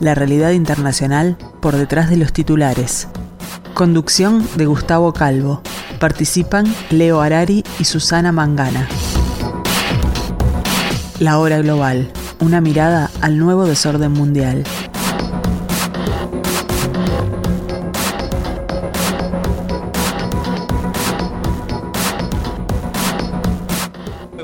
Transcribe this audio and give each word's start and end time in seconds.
la 0.00 0.14
realidad 0.14 0.50
internacional 0.50 1.36
por 1.60 1.76
detrás 1.76 2.10
de 2.10 2.16
los 2.16 2.32
titulares. 2.32 3.08
Conducción 3.74 4.46
de 4.56 4.66
Gustavo 4.66 5.12
Calvo. 5.12 5.60
Participan 5.98 6.66
Leo 6.90 7.20
Arari 7.20 7.64
y 7.78 7.84
Susana 7.84 8.32
Mangana. 8.32 8.88
La 11.18 11.38
hora 11.38 11.58
global. 11.58 12.10
Una 12.40 12.60
mirada 12.60 13.10
al 13.20 13.38
nuevo 13.38 13.64
desorden 13.64 14.12
mundial. 14.12 14.64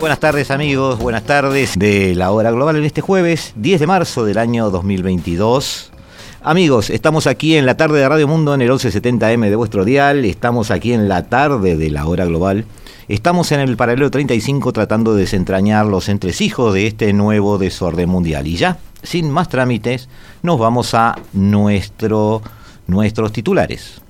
Buenas 0.01 0.19
tardes 0.19 0.51
amigos, 0.51 0.99
buenas 0.99 1.25
tardes 1.25 1.79
de 1.79 2.15
la 2.15 2.31
hora 2.31 2.51
global 2.51 2.77
en 2.77 2.85
este 2.85 3.03
jueves 3.03 3.53
10 3.57 3.81
de 3.81 3.87
marzo 3.87 4.25
del 4.25 4.39
año 4.39 4.71
2022. 4.71 5.93
Amigos, 6.43 6.89
estamos 6.89 7.27
aquí 7.27 7.57
en 7.57 7.67
la 7.67 7.77
tarde 7.77 7.99
de 7.99 8.09
Radio 8.09 8.27
Mundo 8.27 8.55
en 8.55 8.63
el 8.63 8.71
1170M 8.71 9.51
de 9.51 9.57
vuestro 9.57 9.85
dial, 9.85 10.25
estamos 10.25 10.71
aquí 10.71 10.95
en 10.95 11.07
la 11.07 11.29
tarde 11.29 11.77
de 11.77 11.91
la 11.91 12.07
hora 12.07 12.25
global, 12.25 12.65
estamos 13.09 13.53
en 13.53 13.61
el 13.61 13.77
paralelo 13.77 14.11
35 14.11 14.73
tratando 14.73 15.15
de 15.15 15.21
desentrañar 15.21 15.85
los 15.85 16.09
entresijos 16.09 16.73
de 16.73 16.87
este 16.87 17.13
nuevo 17.13 17.59
desorden 17.59 18.09
mundial. 18.09 18.47
Y 18.47 18.57
ya, 18.57 18.79
sin 19.03 19.31
más 19.31 19.51
trámites, 19.51 20.09
nos 20.43 20.59
vamos 20.59 20.95
a 20.95 21.19
nuestro, 21.35 22.41
nuestros 22.87 23.33
titulares. 23.33 24.01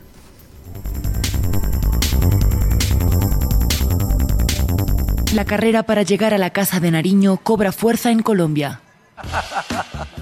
La 5.34 5.45
carrera 5.45 5.84
para 5.84 6.03
llegar 6.03 6.34
a 6.34 6.39
la 6.39 6.50
Casa 6.50 6.81
de 6.81 6.91
Nariño 6.91 7.36
cobra 7.36 7.70
fuerza 7.70 8.11
en 8.11 8.20
Colombia. 8.20 8.81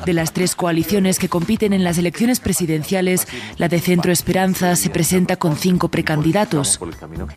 De 0.05 0.12
las 0.12 0.33
tres 0.33 0.55
coaliciones 0.55 1.19
que 1.19 1.31
compiten 1.31 1.73
en 1.73 1.83
las 1.83 1.97
elecciones 1.97 2.41
presidenciales, 2.41 3.27
la 3.56 3.69
de 3.69 3.81
Centro 3.81 4.12
Esperanza 4.12 4.77
se 4.77 4.91
presenta 4.91 5.37
con 5.37 5.56
cinco 5.56 5.89
precandidatos. 5.89 6.78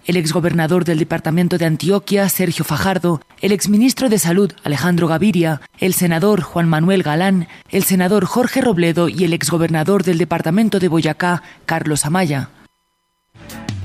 El 0.06 0.18
exgobernador 0.18 0.84
del 0.84 1.00
departamento 1.00 1.58
de 1.58 1.66
Antioquia, 1.66 2.28
Sergio 2.28 2.66
Fajardo, 2.66 3.22
el 3.42 3.54
exministro 3.54 4.10
de 4.10 4.20
Salud, 4.20 4.52
Alejandro 4.64 5.08
Gaviria, 5.08 5.62
el 5.80 5.94
senador 5.94 6.42
Juan 6.42 6.68
Manuel 6.68 7.04
Galán, 7.04 7.48
el 7.70 7.84
senador 7.84 8.26
Jorge 8.26 8.60
Robledo 8.62 9.08
y 9.08 9.24
el 9.24 9.34
exgobernador 9.34 10.04
del 10.04 10.18
departamento 10.18 10.80
de 10.80 10.90
Boyacá, 10.90 11.44
Carlos 11.66 12.06
Amaya. 12.06 12.50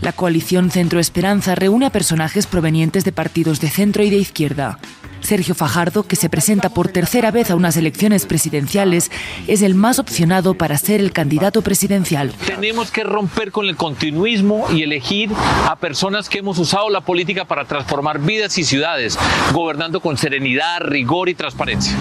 La 0.01 0.13
coalición 0.13 0.71
Centro 0.71 1.01
Esperanza 1.01 1.55
reúne 1.55 1.87
a 1.87 1.91
personajes 1.91 2.47
provenientes 2.47 3.05
de 3.05 3.13
partidos 3.13 3.61
de 3.61 3.71
centro 3.71 4.05
y 4.05 4.11
de 4.11 4.17
izquierda. 4.17 4.79
Sergio 5.27 5.57
Fajardo, 5.57 6.05
que 6.05 6.15
se 6.15 6.31
presenta 6.31 6.69
por 6.69 6.89
tercera 6.89 7.33
vez 7.33 7.51
a 7.51 7.57
unas 7.57 7.77
elecciones 7.77 8.27
presidenciales, 8.27 9.11
es 9.49 9.63
el 9.63 9.75
más 9.75 9.99
opcionado 9.99 10.55
para 10.55 10.79
ser 10.79 11.01
el 11.01 11.13
candidato 11.13 11.63
presidencial. 11.63 12.33
Tenemos 12.47 12.93
que 12.93 13.03
romper 13.03 13.51
con 13.51 13.67
el 13.67 13.77
continuismo 13.77 14.67
y 14.73 14.83
elegir 14.83 15.31
a 15.69 15.77
personas 15.77 16.29
que 16.29 16.39
hemos 16.39 16.59
usado 16.59 16.91
la 16.91 17.01
política 17.01 17.45
para 17.45 17.65
transformar 17.65 18.21
vidas 18.21 18.57
y 18.57 18.65
ciudades, 18.65 19.19
gobernando 19.53 20.01
con 20.01 20.17
serenidad, 20.17 20.81
rigor 20.81 21.29
y 21.29 21.35
transparencia. 21.35 21.99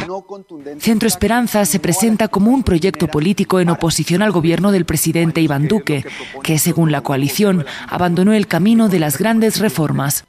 Centro 0.79 1.07
Esperanza 1.07 1.65
se 1.65 1.79
presenta 1.79 2.27
como 2.27 2.51
un 2.51 2.63
proyecto 2.63 3.07
político 3.07 3.59
en 3.59 3.69
oposición 3.69 4.21
al 4.21 4.31
gobierno 4.31 4.71
del 4.71 4.85
presidente 4.85 5.41
Iván 5.41 5.67
Duque, 5.67 6.05
que 6.43 6.59
según 6.59 6.91
la 6.91 7.01
coalición 7.01 7.65
abandonó 7.89 8.33
el 8.33 8.45
camino 8.45 8.87
de 8.87 8.99
las 8.99 9.17
grandes 9.17 9.59
reformas. 9.59 10.25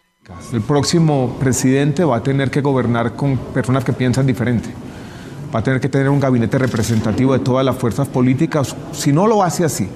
El 0.53 0.61
próximo 0.61 1.37
presidente 1.39 2.03
va 2.03 2.17
a 2.17 2.23
tener 2.23 2.51
que 2.51 2.61
gobernar 2.61 3.15
con 3.15 3.37
personas 3.37 3.85
que 3.85 3.93
piensan 3.93 4.27
diferente. 4.27 4.69
Va 5.55 5.61
a 5.61 5.63
tener 5.63 5.81
que 5.81 5.89
tener 5.89 6.09
un 6.09 6.19
gabinete 6.19 6.59
representativo 6.59 7.33
de 7.33 7.39
todas 7.39 7.65
las 7.65 7.77
fuerzas 7.77 8.09
políticas. 8.09 8.75
Si 8.93 9.13
no 9.13 9.29
lo 9.29 9.45
hace 9.45 9.65
así, 9.65 9.89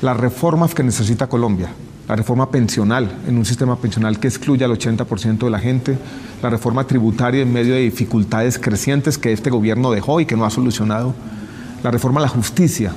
las 0.00 0.16
reformas 0.16 0.72
que 0.72 0.84
necesita 0.84 1.26
Colombia, 1.26 1.70
la 2.08 2.14
reforma 2.14 2.48
pensional, 2.50 3.10
en 3.26 3.36
un 3.36 3.44
sistema 3.44 3.74
pensional 3.74 4.20
que 4.20 4.28
excluya 4.28 4.66
al 4.66 4.78
80% 4.78 5.38
de 5.38 5.50
la 5.50 5.58
gente, 5.58 5.98
la 6.42 6.50
reforma 6.50 6.86
tributaria 6.86 7.42
en 7.42 7.52
medio 7.52 7.74
de 7.74 7.80
dificultades 7.80 8.60
crecientes 8.60 9.18
que 9.18 9.32
este 9.32 9.50
gobierno 9.50 9.90
dejó 9.90 10.20
y 10.20 10.26
que 10.26 10.36
no 10.36 10.44
ha 10.44 10.50
solucionado, 10.50 11.12
la 11.82 11.90
reforma 11.90 12.20
a 12.20 12.22
la 12.22 12.28
justicia, 12.28 12.92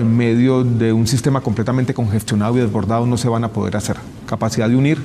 en 0.00 0.16
medio 0.16 0.64
de 0.64 0.92
un 0.92 1.06
sistema 1.06 1.42
completamente 1.42 1.94
congestionado 1.94 2.56
y 2.56 2.60
desbordado, 2.60 3.06
no 3.06 3.16
se 3.16 3.28
van 3.28 3.44
a 3.44 3.48
poder 3.48 3.76
hacer. 3.76 3.98
Capacidad 4.26 4.68
de 4.68 4.74
unir 4.74 4.98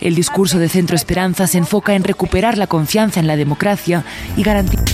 el 0.00 0.14
discurso 0.14 0.58
de 0.58 0.68
Centro 0.68 0.96
Esperanza 0.96 1.46
se 1.46 1.58
enfoca 1.58 1.94
en 1.94 2.04
recuperar 2.04 2.58
la 2.58 2.66
confianza 2.66 3.20
en 3.20 3.26
la 3.26 3.36
democracia 3.36 4.04
y 4.36 4.42
garantizar. 4.42 4.84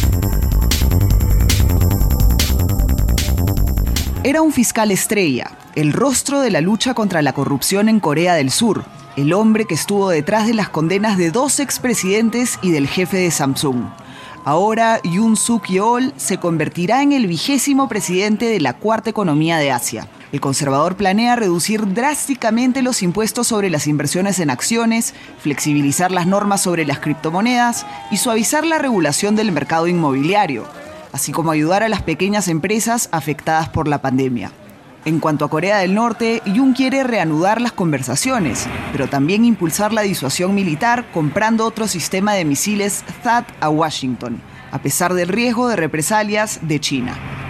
Era 4.24 4.42
un 4.42 4.52
fiscal 4.52 4.90
estrella, 4.92 5.50
el 5.74 5.92
rostro 5.92 6.40
de 6.40 6.50
la 6.50 6.60
lucha 6.60 6.94
contra 6.94 7.22
la 7.22 7.32
corrupción 7.32 7.88
en 7.88 7.98
Corea 7.98 8.34
del 8.34 8.50
Sur, 8.50 8.84
el 9.16 9.32
hombre 9.32 9.64
que 9.64 9.74
estuvo 9.74 10.10
detrás 10.10 10.46
de 10.46 10.54
las 10.54 10.68
condenas 10.68 11.18
de 11.18 11.30
dos 11.30 11.58
expresidentes 11.58 12.58
y 12.62 12.70
del 12.70 12.86
jefe 12.86 13.16
de 13.16 13.30
Samsung. 13.30 13.84
Ahora 14.44 15.00
Yoon 15.02 15.36
Suk 15.36 15.66
Yeol 15.66 16.14
se 16.16 16.38
convertirá 16.38 17.02
en 17.02 17.12
el 17.12 17.26
vigésimo 17.26 17.88
presidente 17.88 18.46
de 18.46 18.60
la 18.60 18.74
cuarta 18.74 19.10
economía 19.10 19.58
de 19.58 19.72
Asia. 19.72 20.08
El 20.32 20.40
conservador 20.40 20.96
planea 20.96 21.36
reducir 21.36 21.92
drásticamente 21.92 22.80
los 22.80 23.02
impuestos 23.02 23.48
sobre 23.48 23.68
las 23.68 23.86
inversiones 23.86 24.38
en 24.38 24.48
acciones, 24.48 25.12
flexibilizar 25.38 26.10
las 26.10 26.26
normas 26.26 26.62
sobre 26.62 26.86
las 26.86 27.00
criptomonedas 27.00 27.84
y 28.10 28.16
suavizar 28.16 28.64
la 28.64 28.78
regulación 28.78 29.36
del 29.36 29.52
mercado 29.52 29.88
inmobiliario, 29.88 30.64
así 31.12 31.32
como 31.32 31.50
ayudar 31.50 31.82
a 31.82 31.90
las 31.90 32.00
pequeñas 32.00 32.48
empresas 32.48 33.10
afectadas 33.12 33.68
por 33.68 33.88
la 33.88 34.00
pandemia. 34.00 34.52
En 35.04 35.20
cuanto 35.20 35.44
a 35.44 35.50
Corea 35.50 35.78
del 35.78 35.94
Norte, 35.94 36.40
Jun 36.46 36.72
quiere 36.72 37.02
reanudar 37.02 37.60
las 37.60 37.72
conversaciones, 37.72 38.66
pero 38.92 39.08
también 39.08 39.44
impulsar 39.44 39.92
la 39.92 40.00
disuasión 40.00 40.54
militar 40.54 41.10
comprando 41.12 41.66
otro 41.66 41.86
sistema 41.86 42.32
de 42.32 42.46
misiles 42.46 43.04
THAAD 43.22 43.44
a 43.60 43.68
Washington, 43.68 44.40
a 44.70 44.78
pesar 44.78 45.12
del 45.12 45.28
riesgo 45.28 45.68
de 45.68 45.76
represalias 45.76 46.60
de 46.62 46.80
China. 46.80 47.41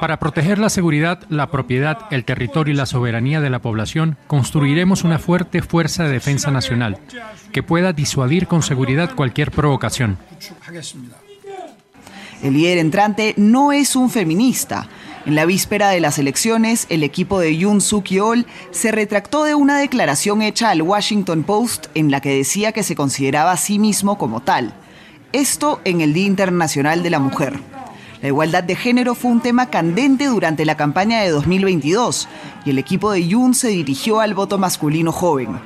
Para 0.00 0.18
proteger 0.18 0.58
la 0.58 0.68
seguridad, 0.68 1.20
la 1.28 1.50
propiedad, 1.50 1.98
el 2.10 2.24
territorio 2.24 2.74
y 2.74 2.76
la 2.76 2.86
soberanía 2.86 3.40
de 3.40 3.50
la 3.50 3.60
población, 3.60 4.18
construiremos 4.26 5.04
una 5.04 5.18
fuerte 5.18 5.62
fuerza 5.62 6.04
de 6.04 6.10
defensa 6.10 6.50
nacional 6.50 6.98
que 7.52 7.62
pueda 7.62 7.92
disuadir 7.92 8.46
con 8.46 8.62
seguridad 8.62 9.14
cualquier 9.14 9.50
provocación. 9.50 10.18
El 12.42 12.54
líder 12.54 12.78
entrante 12.78 13.34
no 13.36 13.72
es 13.72 13.96
un 13.96 14.10
feminista. 14.10 14.88
En 15.24 15.36
la 15.36 15.44
víspera 15.44 15.90
de 15.90 16.00
las 16.00 16.18
elecciones, 16.18 16.86
el 16.90 17.04
equipo 17.04 17.38
de 17.38 17.56
Yoon 17.56 17.80
Suk 17.80 18.06
Yeol 18.06 18.46
se 18.72 18.90
retractó 18.90 19.44
de 19.44 19.54
una 19.54 19.78
declaración 19.78 20.42
hecha 20.42 20.70
al 20.70 20.82
Washington 20.82 21.44
Post 21.44 21.86
en 21.94 22.10
la 22.10 22.20
que 22.20 22.36
decía 22.36 22.72
que 22.72 22.82
se 22.82 22.96
consideraba 22.96 23.52
a 23.52 23.56
sí 23.56 23.78
mismo 23.78 24.18
como 24.18 24.40
tal. 24.40 24.74
Esto 25.32 25.80
en 25.84 26.00
el 26.00 26.12
Día 26.12 26.26
Internacional 26.26 27.04
de 27.04 27.10
la 27.10 27.20
Mujer. 27.20 27.60
La 28.22 28.28
igualdad 28.28 28.62
de 28.62 28.76
género 28.76 29.16
fue 29.16 29.32
un 29.32 29.40
tema 29.40 29.66
candente 29.66 30.26
durante 30.26 30.64
la 30.64 30.76
campaña 30.76 31.20
de 31.22 31.30
2022 31.30 32.28
y 32.64 32.70
el 32.70 32.78
equipo 32.78 33.10
de 33.10 33.26
Yoon 33.26 33.52
se 33.52 33.66
dirigió 33.68 34.20
al 34.20 34.32
voto 34.32 34.58
masculino 34.58 35.10
joven, 35.10 35.60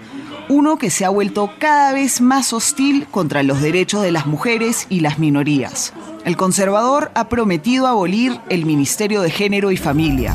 uno 0.48 0.78
que 0.78 0.88
se 0.88 1.04
ha 1.04 1.10
vuelto 1.10 1.50
cada 1.58 1.92
vez 1.92 2.22
más 2.22 2.54
hostil 2.54 3.06
contra 3.10 3.42
los 3.42 3.60
derechos 3.60 4.02
de 4.02 4.10
las 4.10 4.24
mujeres 4.24 4.86
y 4.88 5.00
las 5.00 5.18
minorías. 5.18 5.92
El 6.24 6.38
conservador 6.38 7.10
ha 7.14 7.28
prometido 7.28 7.86
abolir 7.86 8.40
el 8.48 8.64
Ministerio 8.64 9.20
de 9.20 9.30
Género 9.30 9.70
y 9.70 9.76
Familia. 9.76 10.34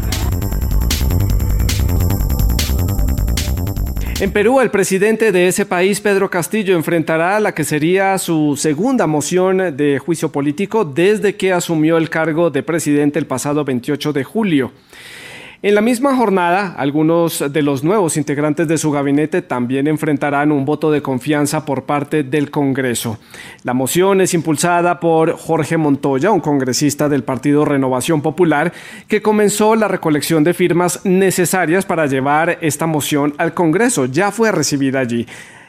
En 4.21 4.31
Perú, 4.31 4.62
el 4.62 4.69
presidente 4.69 5.31
de 5.31 5.47
ese 5.47 5.65
país, 5.65 6.00
Pedro 6.00 6.29
Castillo, 6.29 6.75
enfrentará 6.75 7.39
la 7.39 7.56
que 7.56 7.63
sería 7.63 8.19
su 8.19 8.56
segunda 8.56 9.07
moción 9.07 9.75
de 9.75 9.97
juicio 9.97 10.31
político 10.31 10.85
desde 10.85 11.35
que 11.35 11.51
asumió 11.51 11.97
el 11.97 12.07
cargo 12.07 12.51
de 12.51 12.62
presidente 12.62 13.18
el 13.18 13.25
pasado 13.25 13.65
28 13.65 14.13
de 14.13 14.23
julio. 14.23 14.71
En 15.63 15.75
la 15.75 15.81
misma 15.81 16.15
jornada, 16.15 16.73
algunos 16.75 17.53
de 17.53 17.61
los 17.61 17.83
nuevos 17.83 18.17
integrantes 18.17 18.67
de 18.67 18.79
su 18.79 18.89
gabinete 18.89 19.43
también 19.43 19.85
enfrentarán 19.85 20.51
un 20.51 20.65
voto 20.65 20.89
de 20.89 21.03
confianza 21.03 21.65
por 21.65 21.83
parte 21.83 22.23
del 22.23 22.49
Congreso. 22.49 23.19
La 23.61 23.75
moción 23.75 24.21
es 24.21 24.33
impulsada 24.33 24.99
por 24.99 25.37
Jorge 25.37 25.77
Montoya, 25.77 26.31
un 26.31 26.39
congresista 26.39 27.07
del 27.09 27.23
Partido 27.23 27.63
Renovación 27.63 28.23
Popular, 28.23 28.73
que 29.07 29.21
comenzó 29.21 29.75
la 29.75 29.87
recolección 29.87 30.43
de 30.43 30.55
firmas 30.55 30.99
necesarias 31.03 31.85
para 31.85 32.07
llevar 32.07 32.57
esta 32.61 32.87
moción 32.87 33.35
al 33.37 33.53
Congreso. 33.53 34.07
Ya 34.07 34.31
fue 34.31 34.51
recibida 34.51 34.99
allí. 34.99 35.27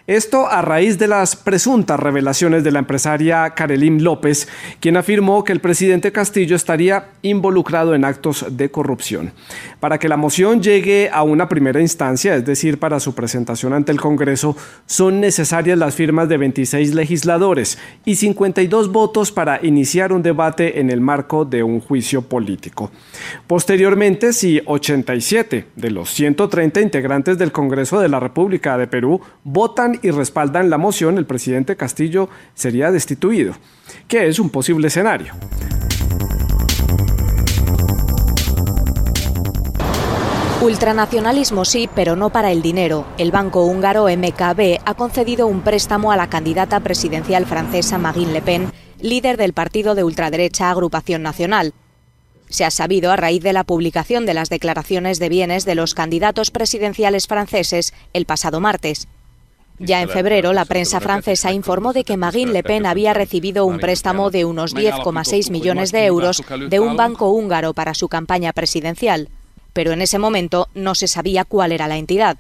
Esto 0.09 0.49
a 0.49 0.63
raíz 0.63 0.99
de 0.99 1.07
las 1.07 1.37
presuntas 1.37 2.01
revelaciones 2.01 2.65
de 2.65 2.73
la 2.73 2.81
empresaria 2.81 3.49
Karelim 3.51 4.01
López, 4.01 4.49
quien 4.81 4.97
afirmó 4.97 5.45
que 5.45 5.53
el 5.53 5.61
presidente 5.61 6.11
Castillo 6.11 6.57
estaría 6.57 7.11
involucrado 7.23 7.95
en 7.95 8.05
actos 8.05 8.45
de 8.51 8.69
corrupción. 8.69 9.33
Para 9.79 9.99
que 9.99 10.09
la 10.09 10.17
moción 10.17 10.61
llegue 10.61 11.09
a 11.13 11.23
una 11.23 11.49
primera 11.49 11.81
instancia, 11.81 12.35
es 12.35 12.45
decir, 12.45 12.81
para 12.81 12.99
su 12.99 13.15
presentación 13.15 13.75
ante 13.75 13.93
el 13.93 14.01
Congreso, 14.01 14.57
son 14.87 15.21
necesarias 15.21 15.79
las 15.79 15.95
firmas 15.95 16.29
de 16.29 16.37
26 16.37 16.97
legisladores 16.97 17.79
y 18.05 18.17
52 18.17 18.91
votos 18.91 19.31
para 19.31 19.65
iniciar 19.65 20.13
un 20.13 20.25
debate 20.25 20.81
en 20.81 20.91
el 20.91 21.01
marco 21.01 21.45
de 21.45 21.63
un 21.63 21.79
juicio 21.79 22.23
político. 22.23 22.91
Posteriormente, 23.47 24.33
si 24.33 24.61
87 24.67 25.67
de 25.77 25.91
los 25.93 26.11
130 26.11 26.81
integrantes 26.81 27.39
del 27.39 27.53
Congreso 27.53 28.01
de 28.01 28.09
la 28.09 28.19
República 28.19 28.77
de 28.77 28.89
Perú 28.89 29.21
votan 29.45 29.92
y 30.03 30.11
respaldan 30.11 30.71
la 30.71 30.79
moción, 30.79 31.19
el 31.19 31.27
presidente 31.27 31.77
Castillo 31.77 32.29
sería 32.55 32.91
destituido, 32.91 33.55
que 34.09 34.29
es 34.29 34.39
un 34.39 34.51
posible 34.51 34.89
escenario. 34.89 35.35
Ultranacionalismo 40.63 41.65
sí, 41.65 41.89
pero 41.93 42.15
no 42.15 42.31
para 42.31 42.53
el 42.53 42.63
dinero. 42.63 43.05
El 43.19 43.33
banco 43.33 43.65
húngaro 43.65 44.05
MKB 44.05 44.79
ha 44.85 44.95
concedido 44.95 45.49
un 45.49 45.63
préstamo 45.63 46.13
a 46.13 46.17
la 46.17 46.31
candidata 46.31 46.79
presidencial 46.79 47.47
francesa 47.47 47.99
Marine 47.99 48.33
Le 48.33 48.43
Pen, 48.43 48.73
líder 49.01 49.39
del 49.39 49.55
partido 49.55 49.97
de 49.97 50.05
ultraderecha 50.05 50.71
Agrupación 50.71 51.21
Nacional. 51.21 51.75
Se 52.49 52.65
ha 52.65 52.71
sabido 52.71 53.11
a 53.11 53.17
raíz 53.17 53.43
de 53.43 53.53
la 53.53 53.65
publicación 53.65 54.25
de 54.25 54.35
las 54.35 54.51
declaraciones 54.51 55.19
de 55.19 55.31
bienes 55.31 55.65
de 55.65 55.75
los 55.75 55.95
candidatos 55.95 56.53
presidenciales 56.53 57.27
franceses 57.27 57.93
el 58.13 58.25
pasado 58.25 58.61
martes. 58.61 59.09
Ya 59.79 60.01
en 60.03 60.09
febrero, 60.09 60.53
la 60.53 60.65
prensa 60.65 61.01
francesa 61.01 61.53
informó 61.53 61.93
de 61.93 62.05
que 62.05 62.17
Marine 62.17 62.53
Le 62.53 62.63
Pen 62.63 62.87
había 62.87 63.15
recibido 63.15 63.67
un 63.67 63.79
préstamo 63.79 64.31
de 64.31 64.45
unos 64.45 64.75
10,6 64.75 65.51
millones 65.51 65.91
de 65.93 66.05
euros 66.07 66.43
de 66.69 66.81
un 66.81 66.97
banco 66.97 67.31
húngaro 67.31 67.73
para 67.75 67.95
su 67.95 68.09
campaña 68.09 68.53
presidencial, 68.53 69.29
pero 69.73 69.93
en 69.93 70.03
ese 70.03 70.19
momento 70.19 70.69
no 70.75 70.95
se 70.95 71.09
sabía 71.09 71.45
cuál 71.45 71.73
era 71.73 71.89
la 71.89 71.97
entidad. 71.97 72.37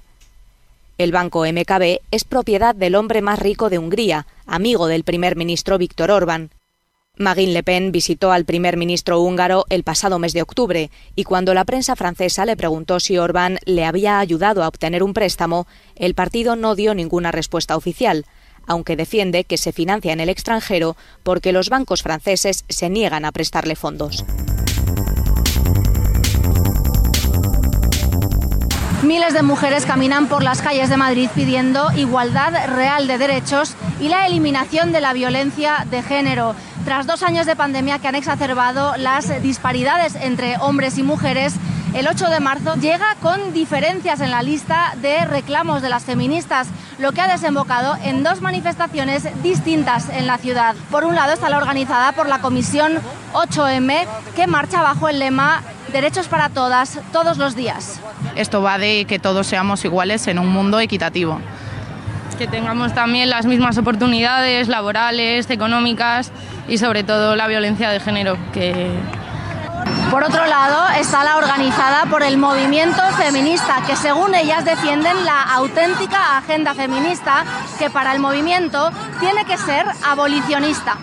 El 0.98 1.10
banco 1.10 1.44
MKB 1.44 2.00
es 2.10 2.24
propiedad 2.24 2.74
del 2.74 2.94
hombre 2.94 3.22
más 3.22 3.38
rico 3.38 3.70
de 3.70 3.78
Hungría, 3.78 4.26
amigo 4.46 4.86
del 4.86 5.04
primer 5.04 5.36
ministro 5.36 5.78
Víctor 5.78 6.10
Orbán. 6.10 6.50
Marine 7.22 7.52
Le 7.52 7.62
Pen 7.62 7.92
visitó 7.92 8.32
al 8.32 8.44
primer 8.44 8.76
ministro 8.76 9.20
húngaro 9.20 9.64
el 9.70 9.84
pasado 9.84 10.18
mes 10.18 10.32
de 10.32 10.42
octubre 10.42 10.90
y 11.14 11.24
cuando 11.24 11.54
la 11.54 11.64
prensa 11.64 11.96
francesa 11.96 12.44
le 12.44 12.56
preguntó 12.56 13.00
si 13.00 13.16
Orbán 13.16 13.58
le 13.64 13.84
había 13.84 14.18
ayudado 14.18 14.62
a 14.62 14.68
obtener 14.68 15.02
un 15.02 15.14
préstamo, 15.14 15.66
el 15.94 16.14
partido 16.14 16.56
no 16.56 16.74
dio 16.74 16.94
ninguna 16.94 17.30
respuesta 17.30 17.76
oficial, 17.76 18.26
aunque 18.66 18.96
defiende 18.96 19.44
que 19.44 19.56
se 19.56 19.72
financia 19.72 20.12
en 20.12 20.20
el 20.20 20.28
extranjero 20.28 20.96
porque 21.22 21.52
los 21.52 21.68
bancos 21.68 22.02
franceses 22.02 22.64
se 22.68 22.90
niegan 22.90 23.24
a 23.24 23.32
prestarle 23.32 23.76
fondos. 23.76 24.24
Miles 29.02 29.34
de 29.34 29.42
mujeres 29.42 29.84
caminan 29.84 30.28
por 30.28 30.44
las 30.44 30.62
calles 30.62 30.88
de 30.88 30.96
Madrid 30.96 31.28
pidiendo 31.34 31.90
igualdad 31.96 32.68
real 32.68 33.08
de 33.08 33.18
derechos 33.18 33.74
y 34.00 34.08
la 34.08 34.28
eliminación 34.28 34.92
de 34.92 35.00
la 35.00 35.12
violencia 35.12 35.84
de 35.90 36.04
género. 36.04 36.54
Tras 36.84 37.08
dos 37.08 37.24
años 37.24 37.44
de 37.44 37.56
pandemia 37.56 37.98
que 37.98 38.06
han 38.06 38.14
exacerbado 38.14 38.96
las 38.96 39.42
disparidades 39.42 40.14
entre 40.14 40.56
hombres 40.58 40.98
y 40.98 41.02
mujeres, 41.02 41.54
el 41.94 42.06
8 42.06 42.30
de 42.30 42.38
marzo 42.38 42.76
llega 42.76 43.16
con 43.20 43.52
diferencias 43.52 44.20
en 44.20 44.30
la 44.30 44.42
lista 44.42 44.94
de 45.02 45.24
reclamos 45.24 45.82
de 45.82 45.88
las 45.88 46.04
feministas, 46.04 46.68
lo 46.98 47.10
que 47.10 47.22
ha 47.22 47.28
desembocado 47.28 47.96
en 48.04 48.22
dos 48.22 48.40
manifestaciones 48.40 49.28
distintas 49.42 50.10
en 50.10 50.28
la 50.28 50.38
ciudad. 50.38 50.76
Por 50.92 51.04
un 51.04 51.16
lado 51.16 51.32
está 51.32 51.50
la 51.50 51.58
organizada 51.58 52.12
por 52.12 52.28
la 52.28 52.40
Comisión 52.40 53.00
8M, 53.34 54.06
que 54.36 54.46
marcha 54.46 54.80
bajo 54.80 55.08
el 55.08 55.18
lema 55.18 55.62
Derechos 55.92 56.26
para 56.28 56.48
todas, 56.48 56.98
todos 57.12 57.36
los 57.36 57.54
días. 57.54 58.00
Esto 58.34 58.62
va 58.62 58.78
de 58.78 59.04
que 59.04 59.18
todos 59.18 59.46
seamos 59.46 59.84
iguales 59.84 60.26
en 60.26 60.38
un 60.38 60.48
mundo 60.48 60.80
equitativo. 60.80 61.38
Que 62.38 62.46
tengamos 62.46 62.94
también 62.94 63.28
las 63.28 63.44
mismas 63.44 63.76
oportunidades 63.76 64.68
laborales, 64.68 65.50
económicas 65.50 66.32
y 66.66 66.78
sobre 66.78 67.04
todo 67.04 67.36
la 67.36 67.46
violencia 67.46 67.90
de 67.90 68.00
género, 68.00 68.38
que 68.54 68.90
por 70.12 70.24
otro 70.24 70.44
lado, 70.44 70.90
está 71.00 71.24
la 71.24 71.38
organizada 71.38 72.04
por 72.04 72.22
el 72.22 72.36
movimiento 72.36 73.02
feminista, 73.16 73.76
que 73.86 73.96
según 73.96 74.34
ellas 74.34 74.62
defienden 74.62 75.24
la 75.24 75.40
auténtica 75.54 76.36
agenda 76.36 76.74
feminista, 76.74 77.44
que 77.78 77.88
para 77.88 78.12
el 78.12 78.20
movimiento 78.20 78.90
tiene 79.20 79.46
que 79.46 79.56
ser 79.56 79.86
abolicionista. 80.06 80.98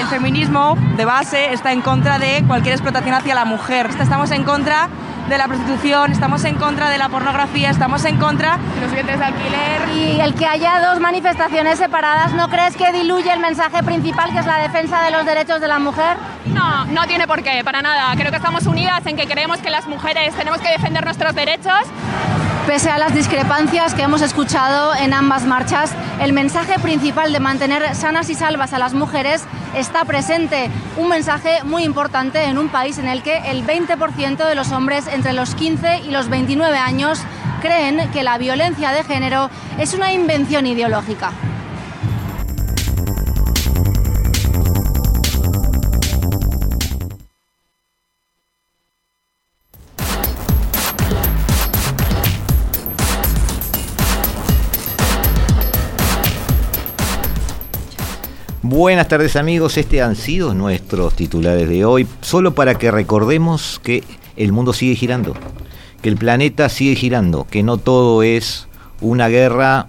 El 0.00 0.08
feminismo 0.08 0.76
de 0.96 1.04
base 1.04 1.52
está 1.52 1.70
en 1.70 1.82
contra 1.82 2.18
de 2.18 2.42
cualquier 2.48 2.74
explotación 2.74 3.14
hacia 3.14 3.36
la 3.36 3.44
mujer. 3.44 3.88
Estamos 4.00 4.32
en 4.32 4.42
contra 4.42 4.88
de 5.28 5.38
la 5.38 5.46
prostitución, 5.46 6.12
estamos 6.12 6.44
en 6.44 6.56
contra 6.56 6.90
de 6.90 6.98
la 6.98 7.08
pornografía, 7.08 7.70
estamos 7.70 8.04
en 8.04 8.16
contra 8.18 8.58
de 8.74 8.80
los 8.80 8.92
bienes 8.92 9.18
de 9.18 9.24
alquiler. 9.24 9.88
Y 9.94 10.20
el 10.20 10.34
que 10.34 10.46
haya 10.46 10.80
dos 10.80 11.00
manifestaciones 11.00 11.78
separadas, 11.78 12.32
¿no 12.32 12.48
crees 12.48 12.76
que 12.76 12.92
diluye 12.92 13.32
el 13.32 13.40
mensaje 13.40 13.82
principal 13.82 14.32
que 14.32 14.38
es 14.38 14.46
la 14.46 14.58
defensa 14.58 15.02
de 15.02 15.10
los 15.10 15.24
derechos 15.24 15.60
de 15.60 15.68
la 15.68 15.78
mujer? 15.78 16.16
No, 16.46 16.84
no 16.86 17.06
tiene 17.06 17.26
por 17.26 17.42
qué, 17.42 17.62
para 17.64 17.82
nada. 17.82 18.12
Creo 18.16 18.30
que 18.30 18.36
estamos 18.36 18.66
unidas 18.66 19.06
en 19.06 19.16
que 19.16 19.26
creemos 19.26 19.58
que 19.58 19.70
las 19.70 19.86
mujeres 19.86 20.34
tenemos 20.34 20.60
que 20.60 20.70
defender 20.70 21.04
nuestros 21.04 21.34
derechos. 21.34 21.80
Pese 22.66 22.90
a 22.90 22.98
las 22.98 23.14
discrepancias 23.14 23.94
que 23.94 24.02
hemos 24.02 24.22
escuchado 24.22 24.94
en 24.94 25.14
ambas 25.14 25.44
marchas, 25.44 25.92
el 26.20 26.32
mensaje 26.32 26.78
principal 26.78 27.32
de 27.32 27.40
mantener 27.40 27.94
sanas 27.94 28.30
y 28.30 28.34
salvas 28.34 28.72
a 28.72 28.78
las 28.78 28.94
mujeres 28.94 29.44
está 29.74 30.04
presente. 30.04 30.70
Un 30.96 31.08
mensaje 31.08 31.62
muy 31.64 31.84
importante 31.84 32.44
en 32.44 32.58
un 32.58 32.68
país 32.68 32.98
en 32.98 33.08
el 33.08 33.22
que 33.22 33.38
el 33.50 33.66
20% 33.66 34.46
de 34.46 34.54
los 34.54 34.72
hombres 34.72 35.06
entre 35.06 35.32
los 35.32 35.54
15 35.54 36.00
y 36.00 36.10
los 36.10 36.28
29 36.28 36.76
años 36.78 37.20
creen 37.60 38.10
que 38.10 38.22
la 38.22 38.38
violencia 38.38 38.92
de 38.92 39.04
género 39.04 39.50
es 39.78 39.94
una 39.94 40.12
invención 40.12 40.66
ideológica. 40.66 41.32
Buenas 58.80 59.08
tardes 59.08 59.36
amigos, 59.36 59.76
este 59.76 60.00
han 60.00 60.16
sido 60.16 60.54
nuestros 60.54 61.12
titulares 61.12 61.68
de 61.68 61.84
hoy, 61.84 62.06
solo 62.22 62.54
para 62.54 62.76
que 62.76 62.90
recordemos 62.90 63.78
que 63.84 64.02
el 64.38 64.52
mundo 64.52 64.72
sigue 64.72 64.94
girando, 64.94 65.34
que 66.00 66.08
el 66.08 66.16
planeta 66.16 66.66
sigue 66.70 66.94
girando, 66.94 67.46
que 67.50 67.62
no 67.62 67.76
todo 67.76 68.22
es 68.22 68.68
una 69.02 69.28
guerra 69.28 69.88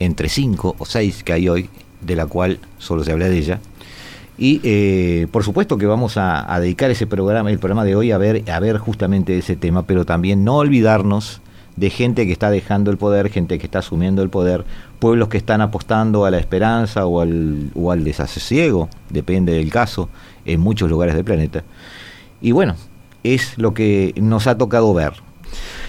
entre 0.00 0.28
cinco 0.28 0.74
o 0.80 0.84
seis 0.84 1.22
que 1.22 1.32
hay 1.32 1.48
hoy, 1.48 1.70
de 2.00 2.16
la 2.16 2.26
cual 2.26 2.58
solo 2.78 3.04
se 3.04 3.12
habla 3.12 3.28
de 3.28 3.38
ella. 3.38 3.60
Y 4.36 4.60
eh, 4.64 5.28
por 5.30 5.44
supuesto 5.44 5.78
que 5.78 5.86
vamos 5.86 6.16
a, 6.16 6.58
dedicar 6.58 6.90
ese 6.90 7.06
programa, 7.06 7.52
el 7.52 7.60
programa 7.60 7.84
de 7.84 7.94
hoy 7.94 8.10
a 8.10 8.18
ver, 8.18 8.50
a 8.50 8.58
ver 8.58 8.78
justamente 8.78 9.38
ese 9.38 9.54
tema, 9.54 9.84
pero 9.84 10.04
también 10.04 10.42
no 10.42 10.56
olvidarnos 10.56 11.40
de 11.76 11.90
gente 11.90 12.26
que 12.26 12.32
está 12.32 12.50
dejando 12.50 12.90
el 12.90 12.96
poder, 12.96 13.30
gente 13.30 13.58
que 13.58 13.66
está 13.66 13.80
asumiendo 13.80 14.22
el 14.22 14.30
poder, 14.30 14.64
pueblos 14.98 15.28
que 15.28 15.36
están 15.36 15.60
apostando 15.60 16.24
a 16.24 16.30
la 16.30 16.38
esperanza 16.38 17.06
o 17.06 17.20
al, 17.20 17.70
o 17.74 17.90
al 17.90 18.04
desasosiego, 18.04 18.88
depende 19.10 19.52
del 19.52 19.70
caso, 19.70 20.08
en 20.44 20.60
muchos 20.60 20.88
lugares 20.88 21.14
del 21.14 21.24
planeta. 21.24 21.64
Y 22.40 22.52
bueno, 22.52 22.76
es 23.22 23.58
lo 23.58 23.74
que 23.74 24.14
nos 24.16 24.46
ha 24.46 24.56
tocado 24.56 24.92
ver. 24.94 25.14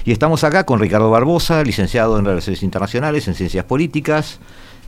Y 0.06 0.12
estamos 0.12 0.44
acá 0.44 0.65
con 0.65 0.80
Ricardo 0.80 1.10
Barbosa, 1.10 1.63
licenciado 1.63 2.18
en 2.20 2.25
Relaciones 2.25 2.63
Internacionales, 2.63 3.27
en 3.27 3.34
Ciencias 3.34 3.65
Políticas, 3.65 4.39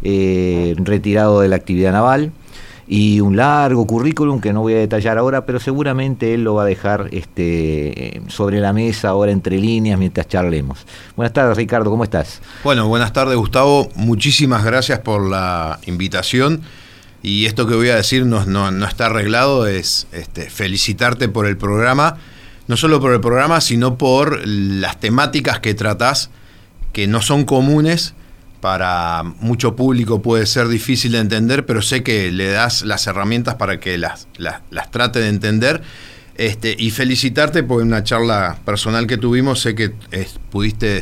eh, 0.04 0.76
retirado 0.78 1.42
de 1.42 1.48
la 1.48 1.56
actividad 1.56 1.92
naval 1.92 2.32
y 2.88 3.20
un 3.20 3.36
largo 3.36 3.86
currículum 3.86 4.40
que 4.40 4.54
no 4.54 4.62
voy 4.62 4.74
a 4.74 4.78
detallar 4.78 5.18
ahora, 5.18 5.46
pero 5.46 5.60
seguramente 5.60 6.34
él 6.34 6.44
lo 6.44 6.56
va 6.56 6.64
a 6.64 6.66
dejar 6.66 7.10
este, 7.12 8.22
sobre 8.28 8.60
la 8.60 8.72
mesa 8.72 9.10
ahora 9.10 9.32
entre 9.32 9.58
líneas 9.58 10.00
mientras 10.00 10.28
charlemos. 10.28 10.86
Buenas 11.16 11.34
tardes 11.34 11.58
Ricardo, 11.58 11.90
¿cómo 11.90 12.04
estás? 12.04 12.42
Bueno, 12.64 12.88
buenas 12.88 13.12
tardes 13.12 13.36
Gustavo, 13.36 13.90
muchísimas 13.96 14.64
gracias 14.64 15.00
por 15.00 15.30
la 15.30 15.80
invitación 15.86 16.62
y 17.22 17.46
esto 17.46 17.68
que 17.68 17.76
voy 17.76 17.90
a 17.90 17.96
decir 17.96 18.26
no, 18.26 18.46
no, 18.46 18.88
está 18.88 19.08
arreglado, 19.08 19.68
es 19.68 20.08
este, 20.14 20.50
felicitarte 20.50 21.28
por 21.28 21.46
el 21.46 21.58
programa 21.58 22.18
no 22.68 22.76
solo 22.76 23.00
por 23.00 23.14
el 23.14 23.22
programa, 23.22 23.62
sino 23.62 23.98
por 23.98 24.46
las 24.46 25.00
temáticas 25.00 25.60
que 25.60 25.74
tratás, 25.74 26.30
que 26.94 27.08
no 27.08 27.22
son 27.22 27.46
comunes. 27.46 28.14
Para 28.68 29.24
mucho 29.24 29.78
público 29.78 30.22
puede 30.22 30.46
ser 30.46 30.68
difícil 30.68 31.14
de 31.14 31.20
entender, 31.20 31.66
pero 31.66 31.82
sé 31.82 32.04
que 32.04 32.34
le 32.34 32.50
das 32.50 32.82
las 32.82 33.08
herramientas 33.08 33.56
para 33.56 33.80
que 33.80 33.98
las, 33.98 34.28
las, 34.38 34.92
trate 34.92 35.22
de 35.22 35.30
entender. 35.30 35.82
Este, 36.36 36.76
y 36.78 36.92
felicitarte 36.92 37.64
por 37.64 37.82
una 37.82 38.04
charla 38.04 38.58
personal 38.66 39.08
que 39.08 39.16
tuvimos. 39.16 39.62
Sé 39.62 39.74
que 39.74 39.94
pudiste 40.52 41.00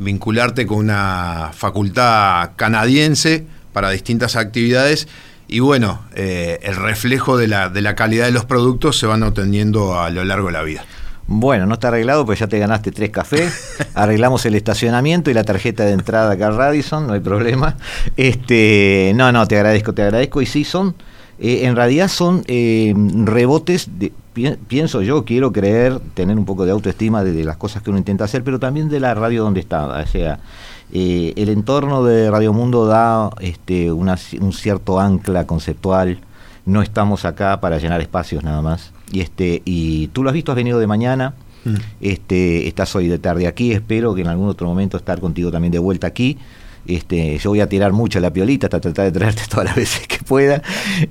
vincularte 0.00 0.66
con 0.66 0.78
una 0.78 1.52
facultad 1.54 2.50
canadiense 2.56 3.46
para 3.72 3.90
distintas 3.90 4.34
actividades 4.34 5.06
y 5.46 5.60
bueno, 5.60 6.04
eh, 6.16 6.58
el 6.64 6.74
reflejo 6.74 7.36
de 7.36 7.46
la, 7.46 7.68
de 7.68 7.82
la 7.82 7.94
calidad 7.94 8.24
de 8.24 8.32
los 8.32 8.46
productos 8.46 8.98
se 8.98 9.06
van 9.06 9.22
obteniendo 9.22 10.00
a 10.00 10.10
lo 10.10 10.24
largo 10.24 10.48
de 10.48 10.54
la 10.54 10.64
vida. 10.64 10.84
Bueno, 11.28 11.66
no 11.66 11.74
está 11.74 11.88
arreglado, 11.88 12.24
pues 12.24 12.38
ya 12.38 12.46
te 12.46 12.58
ganaste 12.58 12.92
tres 12.92 13.10
cafés. 13.10 13.78
Arreglamos 13.94 14.46
el 14.46 14.54
estacionamiento 14.54 15.30
y 15.30 15.34
la 15.34 15.44
tarjeta 15.44 15.84
de 15.84 15.92
entrada 15.92 16.32
acá 16.32 16.48
a 16.48 16.50
Radisson, 16.50 17.06
no 17.06 17.14
hay 17.14 17.20
problema. 17.20 17.76
Este, 18.16 19.12
no, 19.16 19.32
no, 19.32 19.46
te 19.48 19.56
agradezco, 19.56 19.92
te 19.92 20.02
agradezco. 20.02 20.40
Y 20.40 20.46
sí, 20.46 20.64
son, 20.64 20.94
eh, 21.38 21.60
en 21.64 21.74
realidad 21.74 22.08
son 22.08 22.44
eh, 22.46 22.94
rebotes, 23.24 23.88
de, 23.98 24.12
pienso 24.68 25.02
yo, 25.02 25.24
quiero 25.24 25.52
creer, 25.52 25.98
tener 26.14 26.36
un 26.36 26.44
poco 26.44 26.64
de 26.64 26.70
autoestima 26.70 27.24
de, 27.24 27.32
de, 27.32 27.44
las 27.44 27.56
cosas 27.56 27.82
que 27.82 27.90
uno 27.90 27.98
intenta 27.98 28.24
hacer, 28.24 28.44
pero 28.44 28.60
también 28.60 28.88
de 28.88 29.00
la 29.00 29.14
radio 29.14 29.42
donde 29.42 29.60
estaba. 29.60 30.00
O 30.00 30.06
sea, 30.06 30.38
eh, 30.92 31.32
el 31.36 31.48
entorno 31.48 32.04
de 32.04 32.30
Radio 32.30 32.52
Mundo 32.52 32.86
da 32.86 33.30
este, 33.40 33.90
una, 33.90 34.16
un 34.40 34.52
cierto 34.52 35.00
ancla 35.00 35.46
conceptual. 35.46 36.20
No 36.64 36.82
estamos 36.82 37.24
acá 37.24 37.60
para 37.60 37.78
llenar 37.78 38.00
espacios 38.00 38.44
nada 38.44 38.62
más. 38.62 38.92
Y, 39.12 39.20
este, 39.20 39.62
y 39.64 40.08
tú 40.08 40.22
lo 40.22 40.30
has 40.30 40.34
visto, 40.34 40.52
has 40.52 40.56
venido 40.56 40.78
de 40.78 40.86
mañana. 40.86 41.34
Mm. 41.64 41.74
Este, 42.00 42.68
estás 42.68 42.94
hoy 42.96 43.08
de 43.08 43.18
tarde 43.18 43.46
aquí. 43.46 43.72
Espero 43.72 44.14
que 44.14 44.22
en 44.22 44.28
algún 44.28 44.48
otro 44.48 44.66
momento 44.66 44.96
estar 44.96 45.20
contigo 45.20 45.50
también 45.50 45.72
de 45.72 45.78
vuelta 45.78 46.06
aquí. 46.06 46.38
Este, 46.86 47.38
yo 47.38 47.50
voy 47.50 47.60
a 47.60 47.68
tirar 47.68 47.92
mucho 47.92 48.20
la 48.20 48.32
piolita 48.32 48.66
hasta 48.66 48.80
tratar 48.80 49.06
de 49.06 49.12
traerte 49.12 49.42
todas 49.50 49.66
las 49.66 49.76
veces 49.76 50.06
que 50.06 50.18
pueda, 50.18 50.62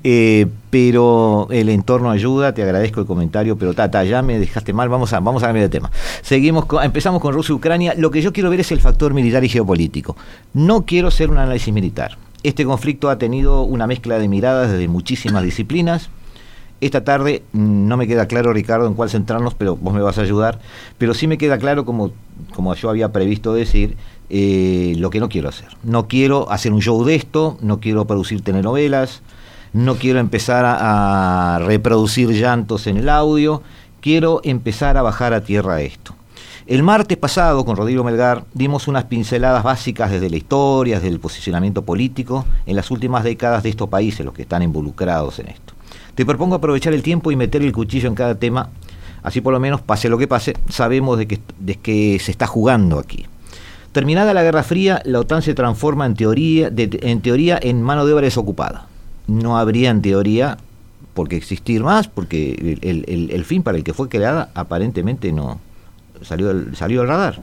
eh, 0.02 0.46
pero 0.70 1.48
el 1.50 1.68
entorno 1.68 2.10
ayuda, 2.10 2.54
te 2.54 2.62
agradezco 2.62 3.00
el 3.00 3.06
comentario, 3.06 3.56
pero 3.56 3.74
tata, 3.74 4.02
ya 4.04 4.22
me 4.22 4.38
dejaste 4.38 4.72
mal, 4.72 4.88
vamos 4.88 5.12
a, 5.12 5.20
vamos 5.20 5.42
a 5.42 5.46
cambiar 5.46 5.64
de 5.64 5.68
tema. 5.68 5.90
Seguimos 6.22 6.66
empezamos 6.82 7.20
con 7.20 7.34
Rusia 7.34 7.52
y 7.52 7.56
Ucrania, 7.56 7.94
lo 7.96 8.10
que 8.10 8.22
yo 8.22 8.32
quiero 8.32 8.50
ver 8.50 8.60
es 8.60 8.72
el 8.72 8.80
factor 8.80 9.12
militar 9.12 9.44
y 9.44 9.48
geopolítico. 9.48 10.16
No 10.54 10.86
quiero 10.86 11.10
ser 11.10 11.30
un 11.30 11.38
análisis 11.38 11.72
militar. 11.72 12.16
Este 12.42 12.64
conflicto 12.64 13.10
ha 13.10 13.18
tenido 13.18 13.62
una 13.62 13.86
mezcla 13.86 14.18
de 14.18 14.28
miradas 14.28 14.70
desde 14.70 14.88
muchísimas 14.88 15.42
disciplinas, 15.42 16.10
esta 16.80 17.04
tarde 17.04 17.42
no 17.52 17.96
me 17.96 18.06
queda 18.06 18.26
claro, 18.26 18.52
Ricardo, 18.52 18.86
en 18.86 18.94
cuál 18.94 19.10
centrarnos, 19.10 19.54
pero 19.54 19.76
vos 19.76 19.94
me 19.94 20.02
vas 20.02 20.18
a 20.18 20.22
ayudar. 20.22 20.58
Pero 20.98 21.14
sí 21.14 21.26
me 21.26 21.38
queda 21.38 21.58
claro, 21.58 21.84
como, 21.84 22.12
como 22.54 22.74
yo 22.74 22.90
había 22.90 23.12
previsto 23.12 23.54
decir, 23.54 23.96
eh, 24.28 24.94
lo 24.98 25.10
que 25.10 25.20
no 25.20 25.28
quiero 25.28 25.48
hacer. 25.48 25.68
No 25.84 26.08
quiero 26.08 26.50
hacer 26.50 26.72
un 26.72 26.82
show 26.82 27.04
de 27.04 27.14
esto, 27.14 27.56
no 27.60 27.80
quiero 27.80 28.04
producir 28.06 28.42
telenovelas, 28.42 29.22
no 29.72 29.96
quiero 29.96 30.18
empezar 30.18 30.64
a, 30.66 31.60
reproducir 31.64 32.30
llantos 32.30 32.86
en 32.86 32.96
el 32.96 33.08
audio, 33.08 33.62
quiero 34.00 34.40
empezar 34.44 34.96
a 34.96 35.02
bajar 35.02 35.32
a 35.32 35.42
tierra 35.42 35.80
esto. 35.80 36.14
El 36.66 36.82
martes 36.82 37.16
pasado, 37.16 37.64
con 37.64 37.76
Rodrigo 37.76 38.02
Melgar, 38.02 38.44
dimos 38.52 38.88
unas 38.88 39.04
pinceladas 39.04 39.62
básicas 39.62 40.10
desde 40.10 40.28
la 40.28 40.36
historia, 40.36 40.96
desde 40.96 41.08
el 41.08 41.20
posicionamiento 41.20 41.82
político 41.82 42.44
en 42.66 42.74
las 42.74 42.90
últimas 42.90 43.22
décadas 43.22 43.62
de 43.62 43.68
estos 43.68 43.88
países, 43.88 44.26
los 44.26 44.34
que 44.34 44.42
están 44.42 44.64
involucrados 44.64 45.38
en 45.38 45.48
esto. 45.48 45.75
Te 46.16 46.26
propongo 46.26 46.56
aprovechar 46.56 46.94
el 46.94 47.02
tiempo 47.02 47.30
y 47.30 47.36
meter 47.36 47.62
el 47.62 47.72
cuchillo 47.72 48.08
en 48.08 48.16
cada 48.16 48.34
tema, 48.34 48.70
así 49.22 49.40
por 49.40 49.52
lo 49.52 49.60
menos, 49.60 49.82
pase 49.82 50.08
lo 50.08 50.18
que 50.18 50.26
pase, 50.26 50.54
sabemos 50.68 51.18
de 51.18 51.38
de 51.60 51.74
qué 51.76 52.18
se 52.20 52.32
está 52.32 52.48
jugando 52.48 52.98
aquí. 52.98 53.26
Terminada 53.96 54.34
la 54.34 54.42
Guerra 54.42 54.62
Fría, 54.62 55.00
la 55.06 55.20
OTAN 55.20 55.40
se 55.40 55.54
transforma 55.54 56.04
en 56.04 56.14
teoría, 56.14 56.70
en 56.76 57.20
teoría 57.22 57.58
en 57.62 57.82
mano 57.82 58.04
de 58.04 58.12
obra 58.12 58.24
desocupada. 58.24 58.88
No 59.26 59.56
habría 59.56 59.88
en 59.88 60.02
teoría 60.02 60.58
por 61.14 61.28
qué 61.28 61.36
existir 61.36 61.82
más, 61.82 62.06
porque 62.06 62.78
el, 62.82 63.44
fin 63.46 63.62
para 63.62 63.78
el 63.78 63.84
que 63.84 63.94
fue 63.94 64.10
creada 64.10 64.50
aparentemente 64.52 65.32
no 65.32 65.60
salió, 66.20 66.74
salió 66.74 67.00
del 67.00 67.08
radar. 67.08 67.40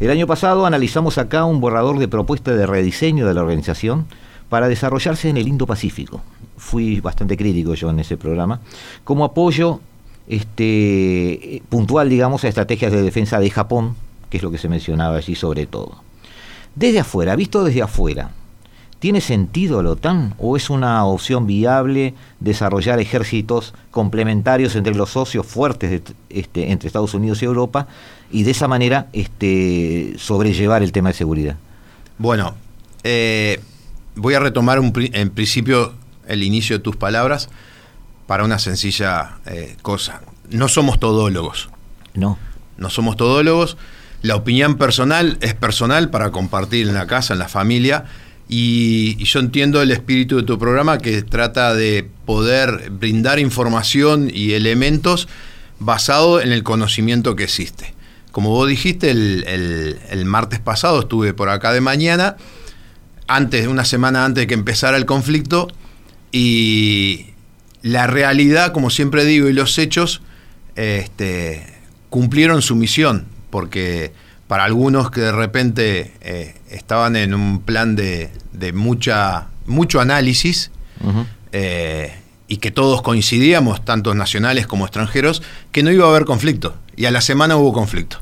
El 0.00 0.10
año 0.10 0.26
pasado 0.26 0.66
analizamos 0.66 1.16
acá 1.16 1.46
un 1.46 1.62
borrador 1.62 1.98
de 1.98 2.08
propuesta 2.08 2.54
de 2.54 2.66
rediseño 2.66 3.26
de 3.26 3.32
la 3.32 3.40
organización 3.40 4.04
para 4.50 4.68
desarrollarse 4.68 5.30
en 5.30 5.38
el 5.38 5.48
Indo-Pacífico. 5.48 6.20
Fui 6.60 7.00
bastante 7.00 7.38
crítico 7.38 7.72
yo 7.74 7.88
en 7.88 8.00
ese 8.00 8.18
programa, 8.18 8.60
como 9.02 9.24
apoyo 9.24 9.80
este, 10.28 11.62
puntual, 11.70 12.10
digamos, 12.10 12.44
a 12.44 12.48
estrategias 12.48 12.92
de 12.92 13.02
defensa 13.02 13.40
de 13.40 13.48
Japón, 13.48 13.96
que 14.28 14.36
es 14.36 14.42
lo 14.42 14.50
que 14.50 14.58
se 14.58 14.68
mencionaba 14.68 15.16
allí 15.16 15.34
sobre 15.34 15.66
todo. 15.66 16.02
Desde 16.76 17.00
afuera, 17.00 17.34
visto 17.34 17.64
desde 17.64 17.80
afuera, 17.80 18.30
¿tiene 18.98 19.22
sentido 19.22 19.82
la 19.82 19.90
OTAN 19.90 20.34
o 20.38 20.56
es 20.56 20.68
una 20.68 21.04
opción 21.06 21.46
viable 21.46 22.14
desarrollar 22.40 23.00
ejércitos 23.00 23.72
complementarios 23.90 24.76
entre 24.76 24.94
los 24.94 25.10
socios 25.10 25.46
fuertes 25.46 26.02
este, 26.28 26.70
entre 26.70 26.86
Estados 26.86 27.14
Unidos 27.14 27.42
y 27.42 27.46
Europa 27.46 27.88
y 28.30 28.42
de 28.42 28.50
esa 28.50 28.68
manera 28.68 29.08
este, 29.14 30.12
sobrellevar 30.18 30.82
el 30.82 30.92
tema 30.92 31.08
de 31.08 31.14
seguridad? 31.14 31.56
Bueno, 32.18 32.54
eh, 33.02 33.60
voy 34.14 34.34
a 34.34 34.40
retomar 34.40 34.78
en 34.78 35.30
principio 35.30 35.94
el 36.30 36.42
inicio 36.42 36.78
de 36.78 36.82
tus 36.82 36.96
palabras 36.96 37.48
para 38.26 38.44
una 38.44 38.58
sencilla 38.58 39.38
eh, 39.46 39.76
cosa. 39.82 40.22
No 40.50 40.68
somos 40.68 40.98
todólogos. 40.98 41.68
No. 42.14 42.38
No 42.78 42.90
somos 42.90 43.16
todólogos 43.16 43.76
la 44.22 44.36
opinión 44.36 44.76
personal 44.76 45.38
es 45.40 45.54
personal 45.54 46.10
para 46.10 46.30
compartir 46.30 46.86
en 46.86 46.94
la 46.94 47.06
casa, 47.06 47.32
en 47.32 47.38
la 47.38 47.48
familia. 47.48 48.04
Y, 48.48 49.16
yo 49.24 49.40
entiendo 49.40 49.80
el 49.80 49.90
espíritu 49.92 50.36
de 50.36 50.42
tu 50.42 50.58
programa 50.58 50.98
que 50.98 51.22
trata 51.22 51.74
de 51.74 52.08
poder 52.26 52.90
brindar 52.90 53.38
información 53.38 54.30
y 54.32 54.52
elementos 54.52 55.28
basado 55.78 56.40
en 56.40 56.52
el 56.52 56.62
conocimiento 56.62 57.34
que 57.34 57.44
existe. 57.44 57.94
Como 58.32 58.50
vos 58.50 58.68
dijiste, 58.68 59.10
el, 59.10 60.24
martes 60.26 60.60
pasado 60.60 61.00
estuve 61.00 61.32
por 61.32 61.48
acá 61.48 61.72
de 61.72 61.80
mañana, 61.80 62.36
antes, 63.26 63.66
una 63.68 63.84
semana 63.84 64.24
antes 64.24 64.42
de 64.42 64.46
que 64.46 64.54
empezara 64.54 64.96
el 64.96 65.06
conflicto, 65.06 65.68
y 66.32 67.26
la 67.82 68.06
realidad, 68.06 68.72
como 68.72 68.90
siempre 68.90 69.24
digo, 69.24 69.48
y 69.48 69.52
los 69.52 69.78
hechos 69.78 70.22
este, 70.76 71.66
cumplieron 72.08 72.62
su 72.62 72.76
misión 72.76 73.26
porque 73.50 74.12
para 74.46 74.64
algunos 74.64 75.10
que 75.10 75.20
de 75.20 75.32
repente 75.32 76.12
eh, 76.20 76.54
estaban 76.70 77.16
en 77.16 77.34
un 77.34 77.60
plan 77.60 77.94
de, 77.94 78.30
mucha, 78.72 79.48
mucho 79.66 80.00
análisis 80.00 80.70
eh, 81.52 82.14
y 82.48 82.56
que 82.56 82.70
todos 82.70 83.02
coincidíamos, 83.02 83.84
tanto 83.84 84.14
nacionales 84.14 84.66
como 84.66 84.86
extranjeros, 84.86 85.42
que 85.70 85.82
no 85.82 85.90
iba 85.92 86.06
a 86.06 86.10
haber 86.10 86.24
conflicto. 86.24 86.74
Y 86.96 87.04
a 87.04 87.10
la 87.10 87.20
semana 87.20 87.56
hubo 87.56 87.72
conflicto. 87.72 88.20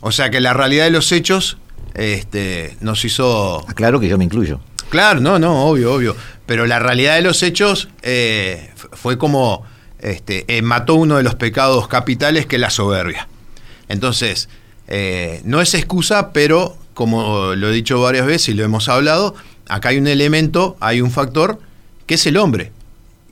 O 0.00 0.12
sea 0.12 0.30
que 0.30 0.40
la 0.40 0.54
realidad 0.54 0.84
de 0.84 0.90
los 0.90 1.12
hechos 1.12 1.58
este, 1.94 2.76
nos 2.80 3.04
hizo... 3.04 3.64
Claro 3.74 4.00
que 4.00 4.08
yo 4.08 4.16
me 4.16 4.24
incluyo. 4.24 4.60
Claro, 4.88 5.20
no, 5.20 5.38
no, 5.38 5.66
obvio, 5.66 5.94
obvio. 5.94 6.16
Pero 6.46 6.66
la 6.66 6.78
realidad 6.78 7.16
de 7.16 7.22
los 7.22 7.42
hechos 7.42 7.88
eh, 8.02 8.70
fue 8.92 9.18
como 9.18 9.64
este, 9.98 10.46
mató 10.62 10.94
uno 10.94 11.16
de 11.16 11.22
los 11.22 11.34
pecados 11.34 11.88
capitales 11.88 12.46
que 12.46 12.56
es 12.56 12.60
la 12.60 12.70
soberbia. 12.70 13.28
Entonces, 13.88 14.48
eh, 14.86 15.40
no 15.44 15.60
es 15.60 15.74
excusa, 15.74 16.32
pero 16.32 16.76
como 16.94 17.54
lo 17.54 17.68
he 17.68 17.72
dicho 17.72 18.00
varias 18.00 18.26
veces 18.26 18.48
y 18.48 18.54
lo 18.54 18.64
hemos 18.64 18.88
hablado, 18.88 19.34
acá 19.68 19.90
hay 19.90 19.98
un 19.98 20.06
elemento, 20.06 20.76
hay 20.80 21.00
un 21.00 21.10
factor 21.10 21.60
que 22.06 22.14
es 22.14 22.26
el 22.26 22.36
hombre 22.36 22.72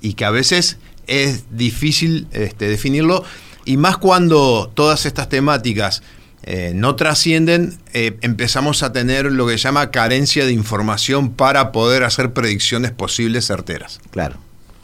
y 0.00 0.14
que 0.14 0.24
a 0.24 0.30
veces 0.30 0.78
es 1.06 1.44
difícil 1.50 2.28
este, 2.32 2.68
definirlo 2.68 3.24
y 3.64 3.76
más 3.76 3.96
cuando 3.96 4.70
todas 4.74 5.06
estas 5.06 5.28
temáticas 5.28 6.02
eh, 6.46 6.72
no 6.74 6.96
trascienden, 6.96 7.78
eh, 7.92 8.16
empezamos 8.22 8.82
a 8.82 8.92
tener 8.92 9.30
lo 9.32 9.46
que 9.46 9.52
se 9.52 9.64
llama 9.64 9.90
carencia 9.90 10.46
de 10.46 10.52
información 10.52 11.32
para 11.32 11.72
poder 11.72 12.04
hacer 12.04 12.32
predicciones 12.32 12.92
posibles 12.92 13.46
certeras. 13.46 14.00
Claro. 14.10 14.36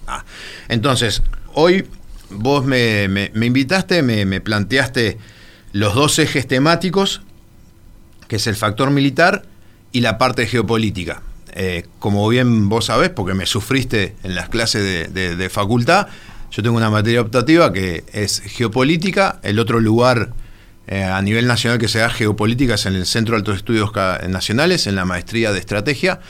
Ah, 0.06 0.24
entonces, 0.68 1.22
hoy 1.54 1.86
vos 2.30 2.64
me, 2.64 3.30
invitaste, 3.34 4.02
me 4.02 4.40
planteaste 4.40 5.18
los 5.72 5.94
dos 5.94 6.18
ejes 6.18 6.46
temáticos, 6.46 7.22
que 8.28 8.36
es 8.36 8.46
el 8.46 8.56
factor 8.56 8.90
militar 8.90 9.44
y 9.90 10.00
la 10.00 10.18
parte 10.18 10.46
geopolítica. 10.46 11.22
Eh, 11.54 11.86
como 11.98 12.26
bien 12.28 12.68
vos 12.68 12.86
sabés, 12.86 13.10
porque 13.10 13.34
me 13.34 13.46
sufriste 13.46 14.14
en 14.22 14.34
las 14.34 14.48
clases 14.48 15.12
de, 15.12 15.50
facultad, 15.50 16.06
yo 16.50 16.62
tengo 16.62 16.76
una 16.76 16.90
materia 16.90 17.20
optativa 17.20 17.72
que 17.72 18.04
es 18.12 18.40
geopolítica, 18.40 19.38
el 19.42 19.58
otro 19.58 19.80
lugar 19.80 20.32
eh, 20.92 21.04
a 21.04 21.22
nivel 21.22 21.46
nacional 21.46 21.78
que 21.78 21.88
se 21.88 22.00
da 22.00 22.10
geopolítica 22.10 22.74
es 22.74 22.84
en 22.84 22.96
el 22.96 23.06
Centro 23.06 23.34
de 23.34 23.38
Altos 23.38 23.56
Estudios 23.56 23.92
Nacionales, 24.28 24.86
en 24.86 24.94
la 24.94 25.06
maestría 25.06 25.50
de 25.50 25.58
estrategia, 25.58 26.20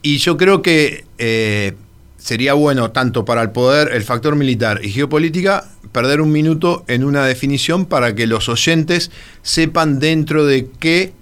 y 0.00 0.16
yo 0.16 0.38
creo 0.38 0.62
que 0.62 1.04
eh, 1.18 1.74
sería 2.16 2.54
bueno 2.54 2.90
tanto 2.90 3.26
para 3.26 3.42
el 3.42 3.50
poder, 3.50 3.90
el 3.92 4.02
factor 4.02 4.34
militar 4.34 4.80
y 4.82 4.92
geopolítica, 4.92 5.68
perder 5.92 6.22
un 6.22 6.32
minuto 6.32 6.86
en 6.88 7.04
una 7.04 7.26
definición 7.26 7.84
para 7.84 8.14
que 8.14 8.26
los 8.26 8.48
oyentes 8.48 9.10
sepan 9.42 9.98
dentro 9.98 10.46
de 10.46 10.70
qué, 10.80 11.12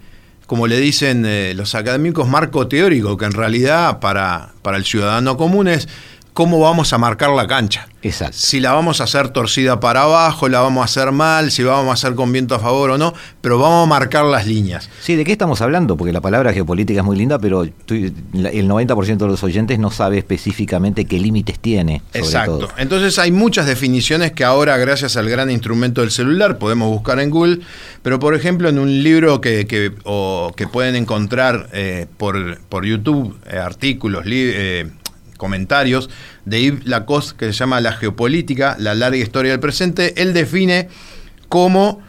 como 0.47 0.69
le 0.69 0.79
dicen 0.79 1.25
eh, 1.27 1.55
los 1.57 1.75
académicos, 1.75 2.29
marco 2.29 2.69
teórico, 2.69 3.17
que 3.17 3.25
en 3.25 3.33
realidad 3.33 3.99
para, 3.99 4.53
para 4.63 4.77
el 4.77 4.85
ciudadano 4.85 5.37
común 5.37 5.67
es 5.67 5.89
cómo 6.37 6.61
vamos 6.61 6.93
a 6.93 6.99
marcar 6.99 7.31
la 7.31 7.47
cancha. 7.47 7.89
Exacto. 8.03 8.37
Si 8.39 8.61
la 8.61 8.73
vamos 8.75 9.01
a 9.01 9.05
hacer 9.05 9.31
torcida 9.31 9.81
para 9.81 10.03
abajo, 10.03 10.51
la 10.51 10.61
vamos 10.61 10.83
a 10.83 10.85
hacer 10.85 11.11
mal, 11.11 11.51
si 11.51 11.63
vamos 11.65 11.89
a 11.89 11.93
hacer 11.95 12.15
con 12.15 12.31
viento 12.31 12.55
a 12.55 12.59
favor 12.59 12.91
o 12.91 12.99
no, 12.99 13.15
pero 13.41 13.59
vamos 13.59 13.87
a 13.87 13.89
marcar 13.89 14.27
las 14.27 14.47
líneas. 14.47 14.91
Sí, 15.01 15.17
¿de 15.17 15.25
qué 15.25 15.33
estamos 15.33 15.63
hablando? 15.63 15.97
Porque 15.97 16.13
la 16.13 16.21
palabra 16.21 16.53
geopolítica 16.53 17.01
es 17.01 17.07
muy 17.07 17.17
linda, 17.17 17.39
pero 17.39 17.63
el 17.63 17.73
90% 18.33 19.17
de 19.17 19.27
los 19.27 19.43
oyentes 19.43 19.79
no 19.79 19.91
sabe 19.91 20.19
específicamente 20.19 21.07
qué 21.07 21.19
límites 21.19 21.59
tiene. 21.59 22.03
sobre 22.13 22.21
Exacto. 22.27 22.59
todo. 22.59 22.69
Entonces 22.77 23.19
hay 23.19 23.33
muchas 23.33 23.65
definiciones 23.65 24.33
que 24.33 24.45
ahora, 24.45 24.77
gracias 24.77 25.17
al 25.17 25.31
gran 25.31 25.51
instrumento 25.51 26.03
del 26.03 26.11
celular, 26.11 26.59
podemos 26.59 26.91
buscar 26.91 27.19
en 27.19 27.31
Google. 27.31 27.61
Pero, 28.03 28.19
por 28.19 28.35
ejemplo, 28.35 28.69
en 28.69 28.79
un 28.79 29.03
libro 29.03 29.41
que, 29.41 29.67
que- 29.67 29.91
o 30.05 30.53
que 30.55 30.69
pueden 30.69 30.97
encontrar 30.97 31.71
eh, 31.73 32.07
por, 32.19 32.59
por 32.69 32.85
YouTube, 32.85 33.37
eh, 33.51 33.57
artículos, 33.57 34.23
eh, 34.27 34.91
comentarios 35.37 36.11
de 36.45 36.63
Yves 36.63 36.87
Lacoste, 36.87 37.37
que 37.37 37.47
se 37.47 37.53
llama 37.53 37.81
La 37.81 37.93
geopolítica, 37.93 38.77
la 38.79 38.95
larga 38.95 39.19
historia 39.19 39.53
del 39.53 39.61
presente, 39.61 40.21
él 40.23 40.33
define 40.35 40.89
como 41.49 42.05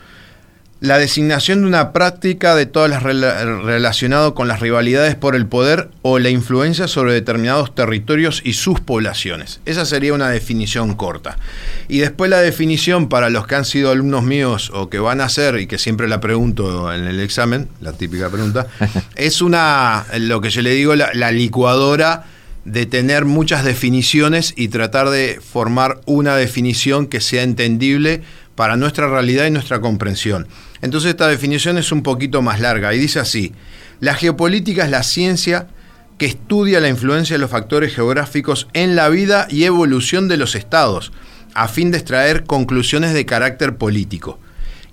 la 0.80 1.00
designación 1.00 1.62
de 1.62 1.68
una 1.68 1.92
práctica 1.92 2.54
de 2.54 2.68
todas 2.68 2.88
las 2.88 3.02
rela- 3.02 3.64
relacionado 3.64 4.36
con 4.36 4.48
las 4.48 4.60
rivalidades 4.60 5.16
por 5.16 5.36
el 5.36 5.48
poder 5.48 5.90
o 6.04 6.20
la 6.20 6.30
influencia 6.30 6.88
sobre 6.88 7.14
determinados 7.14 7.74
territorios 7.74 8.42
y 8.46 8.54
sus 8.54 8.80
poblaciones. 8.80 9.60
Esa 9.66 9.86
sería 9.88 10.14
una 10.14 10.30
definición 10.30 10.94
corta. 10.94 11.38
Y 11.88 11.98
después 11.98 12.30
la 12.30 12.42
definición 12.42 13.10
para 13.10 13.32
los 13.32 13.48
que 13.48 13.56
han 13.56 13.66
sido 13.66 13.90
alumnos 13.90 14.24
míos 14.24 14.70
o 14.72 14.88
que 14.88 15.00
van 15.00 15.20
a 15.20 15.30
ser, 15.30 15.58
y 15.60 15.66
que 15.66 15.80
siempre 15.80 16.08
la 16.08 16.22
pregunto 16.22 16.94
en 16.94 17.08
el 17.08 17.22
examen, 17.22 17.70
la 17.82 17.94
típica 17.94 18.30
pregunta, 18.30 18.68
es 19.16 19.42
una, 19.42 20.06
lo 20.20 20.42
que 20.42 20.52
yo 20.52 20.62
le 20.62 20.76
digo, 20.76 20.94
la, 20.96 21.10
la 21.16 21.32
licuadora 21.32 22.26
de 22.68 22.86
tener 22.86 23.24
muchas 23.24 23.64
definiciones 23.64 24.54
y 24.58 24.68
tratar 24.68 25.10
de 25.10 25.40
formar 25.42 26.02
una 26.06 26.36
definición 26.36 27.08
que 27.08 27.22
sea 27.22 27.44
entendible 27.44 28.24
para 28.56 28.76
nuestra 28.76 29.08
realidad 29.08 29.46
y 29.46 29.52
nuestra 29.52 29.80
comprensión. 29.80 30.50
Entonces 30.82 31.12
esta 31.12 31.30
definición 31.30 31.78
es 31.78 31.94
un 31.94 32.04
poquito 32.04 32.42
más 32.42 32.60
larga 32.60 32.94
y 32.94 33.00
dice 33.00 33.20
así, 33.20 33.54
la 34.02 34.16
geopolítica 34.16 34.84
es 34.84 34.92
la 34.92 35.04
ciencia 35.04 35.68
que 36.18 36.26
estudia 36.26 36.82
la 36.82 36.90
influencia 36.90 37.36
de 37.36 37.40
los 37.40 37.52
factores 37.52 37.96
geográficos 37.96 38.68
en 38.74 38.98
la 38.98 39.08
vida 39.08 39.48
y 39.50 39.64
evolución 39.64 40.28
de 40.28 40.36
los 40.36 40.54
estados, 40.54 41.14
a 41.54 41.70
fin 41.70 41.92
de 41.92 42.00
extraer 42.00 42.44
conclusiones 42.44 43.14
de 43.14 43.26
carácter 43.26 43.78
político. 43.78 44.40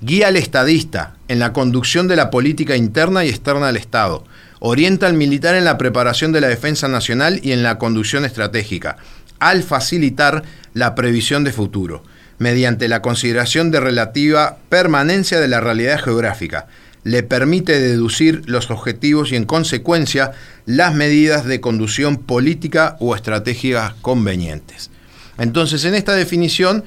Guía 0.01 0.29
al 0.29 0.37
estadista 0.37 1.17
en 1.27 1.41
la 1.41 1.53
conducción 1.53 2.07
de 2.07 2.15
la 2.15 2.31
política 2.31 2.77
interna 2.77 3.25
y 3.25 3.31
externa 3.31 3.67
del 3.67 3.79
Estado. 3.79 4.25
Orienta 4.61 5.07
al 5.07 5.15
militar 5.15 5.55
en 5.55 5.65
la 5.65 5.79
preparación 5.79 6.33
de 6.33 6.41
la 6.41 6.49
defensa 6.49 6.89
nacional 6.89 7.41
y 7.43 7.53
en 7.53 7.63
la 7.63 7.79
conducción 7.79 8.25
estratégica, 8.25 8.97
al 9.39 9.63
facilitar 9.63 10.43
la 10.73 10.95
previsión 10.95 11.45
de 11.45 11.53
futuro, 11.53 12.03
mediante 12.39 12.89
la 12.89 13.03
consideración 13.03 13.71
de 13.71 13.81
relativa 13.81 14.59
permanencia 14.69 15.41
de 15.41 15.49
la 15.49 15.61
realidad 15.61 16.01
geográfica. 16.01 16.67
Le 17.03 17.23
permite 17.23 17.79
deducir 17.81 18.43
los 18.47 18.71
objetivos 18.71 19.31
y, 19.31 19.37
en 19.37 19.45
consecuencia, 19.45 20.33
las 20.65 20.95
medidas 20.95 21.45
de 21.45 21.61
conducción 21.61 22.17
política 22.17 22.97
o 23.01 23.15
estratégicas 23.15 23.93
convenientes. 24.01 24.91
Entonces, 25.37 25.85
en 25.85 25.95
esta 25.95 26.15
definición 26.15 26.85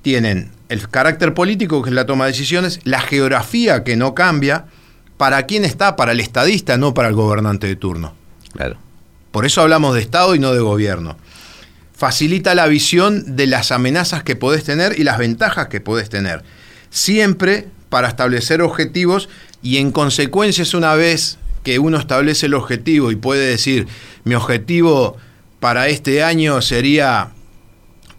tienen 0.00 0.50
el 0.68 0.88
carácter 0.88 1.34
político, 1.34 1.82
que 1.82 1.90
es 1.90 1.94
la 1.94 2.06
toma 2.06 2.24
de 2.24 2.32
decisiones, 2.32 2.80
la 2.84 3.00
geografía, 3.00 3.84
que 3.84 3.96
no 3.96 4.14
cambia, 4.14 4.64
para 5.16 5.44
quién 5.44 5.64
está, 5.64 5.96
para 5.96 6.12
el 6.12 6.20
estadista, 6.20 6.76
no 6.76 6.94
para 6.94 7.08
el 7.08 7.14
gobernante 7.14 7.66
de 7.66 7.76
turno. 7.76 8.14
Claro. 8.52 8.76
Por 9.30 9.46
eso 9.46 9.62
hablamos 9.62 9.94
de 9.94 10.00
Estado 10.00 10.34
y 10.34 10.38
no 10.38 10.52
de 10.52 10.60
gobierno. 10.60 11.16
Facilita 11.94 12.54
la 12.54 12.66
visión 12.66 13.36
de 13.36 13.46
las 13.46 13.72
amenazas 13.72 14.22
que 14.22 14.36
podés 14.36 14.64
tener 14.64 14.98
y 14.98 15.04
las 15.04 15.18
ventajas 15.18 15.68
que 15.68 15.80
podés 15.80 16.08
tener. 16.08 16.42
Siempre 16.90 17.68
para 17.88 18.08
establecer 18.08 18.60
objetivos 18.60 19.28
y 19.62 19.78
en 19.78 19.92
consecuencia 19.92 20.62
es 20.62 20.74
una 20.74 20.94
vez 20.94 21.38
que 21.62 21.78
uno 21.78 21.98
establece 21.98 22.46
el 22.46 22.54
objetivo 22.54 23.10
y 23.10 23.16
puede 23.16 23.46
decir, 23.46 23.86
mi 24.24 24.34
objetivo 24.34 25.16
para 25.60 25.88
este 25.88 26.24
año 26.24 26.60
sería 26.60 27.30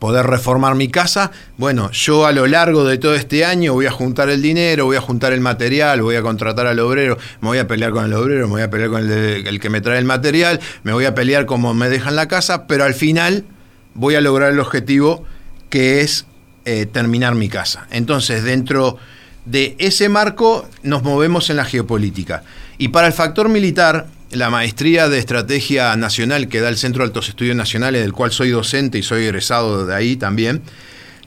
poder 0.03 0.27
reformar 0.27 0.75
mi 0.75 0.89
casa, 0.89 1.31
bueno, 1.55 1.89
yo 1.93 2.25
a 2.25 2.33
lo 2.33 2.45
largo 2.45 2.83
de 2.83 2.97
todo 2.97 3.15
este 3.15 3.45
año 3.45 3.71
voy 3.71 3.85
a 3.85 3.91
juntar 3.91 4.27
el 4.27 4.41
dinero, 4.41 4.83
voy 4.83 4.97
a 4.97 4.99
juntar 4.99 5.31
el 5.31 5.39
material, 5.39 6.01
voy 6.01 6.17
a 6.17 6.21
contratar 6.21 6.67
al 6.67 6.77
obrero, 6.79 7.17
me 7.39 7.47
voy 7.47 7.57
a 7.59 7.69
pelear 7.69 7.91
con 7.91 8.03
el 8.03 8.13
obrero, 8.13 8.47
me 8.47 8.51
voy 8.51 8.61
a 8.63 8.69
pelear 8.69 8.89
con 8.89 9.09
el, 9.09 9.59
que 9.61 9.69
me 9.69 9.79
trae 9.79 9.99
el 9.99 10.03
material, 10.03 10.59
me 10.83 10.91
voy 10.91 11.05
a 11.05 11.15
pelear 11.15 11.45
como 11.45 11.73
me 11.73 11.87
dejan 11.87 12.17
la 12.17 12.27
casa, 12.27 12.67
pero 12.67 12.83
al 12.83 12.95
final 12.95 13.45
voy 13.93 14.15
a 14.15 14.19
lograr 14.19 14.51
el 14.51 14.59
objetivo 14.59 15.23
que 15.69 16.01
es 16.01 16.25
eh, 16.65 16.85
terminar 16.85 17.35
mi 17.35 17.47
casa. 17.47 17.87
Entonces, 17.89 18.43
dentro 18.43 18.97
de 19.45 19.77
ese 19.79 20.09
marco 20.09 20.67
nos 20.81 21.03
movemos 21.03 21.49
en 21.49 21.55
la 21.55 21.63
geopolítica. 21.63 22.43
Y 22.77 22.89
para 22.89 23.07
el 23.07 23.13
factor 23.13 23.47
militar, 23.47 24.07
la 24.35 24.49
maestría 24.49 25.09
de 25.09 25.19
estrategia 25.19 25.95
nacional 25.95 26.47
que 26.47 26.59
da 26.59 26.69
el 26.69 26.77
Centro 26.77 27.03
de 27.03 27.07
Altos 27.07 27.29
Estudios 27.29 27.55
Nacionales, 27.55 28.01
del 28.01 28.13
cual 28.13 28.31
soy 28.31 28.49
docente 28.49 28.97
y 28.97 29.03
soy 29.03 29.23
egresado 29.23 29.85
de 29.85 29.95
ahí 29.95 30.15
también, 30.15 30.61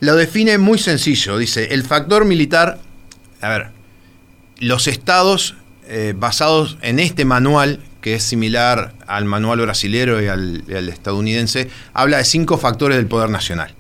lo 0.01 0.15
define 0.15 0.59
muy 0.59 0.79
sencillo. 0.79 1.39
Dice, 1.39 1.75
el 1.75 1.83
factor 1.83 2.25
militar, 2.25 2.79
a 3.41 3.49
ver, 3.49 3.71
los 4.59 4.87
estados 4.87 5.55
eh, 5.89 6.15
basados 6.17 6.79
en 6.83 6.99
este 6.99 7.25
manual, 7.25 7.81
que 8.01 8.15
es 8.15 8.23
similar 8.23 8.95
al 9.07 9.25
manual 9.25 9.61
brasilero 9.61 10.23
y 10.23 10.27
al, 10.27 10.65
y 10.69 10.75
al 10.75 10.89
estadounidense, 10.89 11.69
habla 11.93 12.19
de 12.19 12.25
cinco 12.25 12.59
factores 12.59 12.97
del 12.97 13.07
poder 13.07 13.31
nacional. 13.31 13.75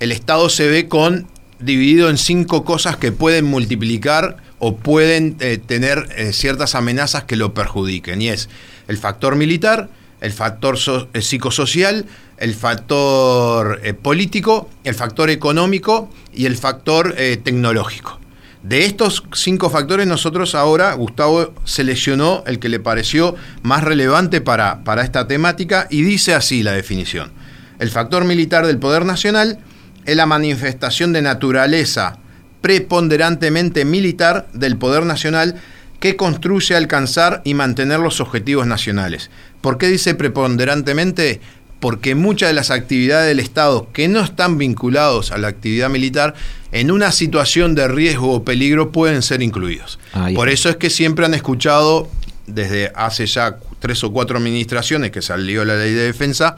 El 0.00 0.12
estado 0.12 0.48
se 0.48 0.68
ve 0.68 0.88
con 0.88 1.28
dividido 1.60 2.10
en 2.10 2.18
cinco 2.18 2.64
cosas 2.64 2.96
que 2.96 3.12
pueden 3.12 3.44
multiplicar 3.44 4.36
o 4.64 4.76
pueden 4.76 5.36
eh, 5.40 5.58
tener 5.58 6.06
eh, 6.16 6.32
ciertas 6.32 6.76
amenazas 6.76 7.24
que 7.24 7.34
lo 7.34 7.52
perjudiquen. 7.52 8.22
Y 8.22 8.28
es 8.28 8.48
el 8.86 8.96
factor 8.96 9.34
militar, 9.34 9.88
el 10.20 10.30
factor 10.30 10.78
eh, 11.12 11.20
psicosocial, 11.20 12.06
el 12.36 12.54
factor 12.54 13.80
político, 14.02 14.70
el 14.84 14.94
factor 14.94 15.30
económico 15.30 16.10
y 16.32 16.46
el 16.46 16.56
factor 16.56 17.14
tecnológico. 17.14 18.20
De 18.62 18.84
estos 18.84 19.24
cinco 19.32 19.70
factores, 19.70 20.06
nosotros 20.06 20.56
ahora, 20.56 20.92
Gustavo 20.94 21.54
seleccionó 21.64 22.42
el 22.46 22.58
que 22.58 22.68
le 22.68 22.80
pareció 22.80 23.36
más 23.62 23.84
relevante 23.84 24.40
para, 24.40 24.82
para 24.82 25.02
esta 25.02 25.28
temática 25.28 25.86
y 25.88 26.02
dice 26.02 26.34
así 26.34 26.64
la 26.64 26.72
definición. 26.72 27.32
El 27.78 27.90
factor 27.90 28.24
militar 28.24 28.66
del 28.66 28.78
poder 28.78 29.04
nacional 29.04 29.58
es 30.04 30.16
la 30.16 30.26
manifestación 30.26 31.12
de 31.12 31.22
naturaleza 31.22 32.18
preponderantemente 32.62 33.84
militar 33.84 34.48
del 34.54 34.78
poder 34.78 35.04
nacional 35.04 35.60
que 36.00 36.16
construye 36.16 36.74
alcanzar 36.74 37.42
y 37.44 37.54
mantener 37.54 38.00
los 38.00 38.20
objetivos 38.20 38.66
nacionales. 38.66 39.30
¿Por 39.60 39.78
qué 39.78 39.88
dice 39.88 40.14
preponderantemente? 40.14 41.40
Porque 41.78 42.14
muchas 42.14 42.48
de 42.48 42.54
las 42.54 42.70
actividades 42.70 43.28
del 43.28 43.40
Estado 43.40 43.88
que 43.92 44.08
no 44.08 44.20
están 44.20 44.58
vinculados 44.58 45.30
a 45.30 45.38
la 45.38 45.48
actividad 45.48 45.90
militar, 45.90 46.34
en 46.72 46.90
una 46.90 47.12
situación 47.12 47.74
de 47.74 47.86
riesgo 47.86 48.32
o 48.32 48.44
peligro 48.44 48.90
pueden 48.90 49.22
ser 49.22 49.42
incluidos. 49.42 49.98
Ahí 50.12 50.34
Por 50.34 50.48
eso 50.48 50.68
es 50.68 50.76
que 50.76 50.90
siempre 50.90 51.26
han 51.26 51.34
escuchado, 51.34 52.08
desde 52.46 52.90
hace 52.94 53.26
ya 53.26 53.58
tres 53.78 54.02
o 54.02 54.12
cuatro 54.12 54.38
administraciones 54.38 55.10
que 55.10 55.22
salió 55.22 55.64
la 55.64 55.76
ley 55.76 55.92
de 55.92 56.02
defensa, 56.02 56.56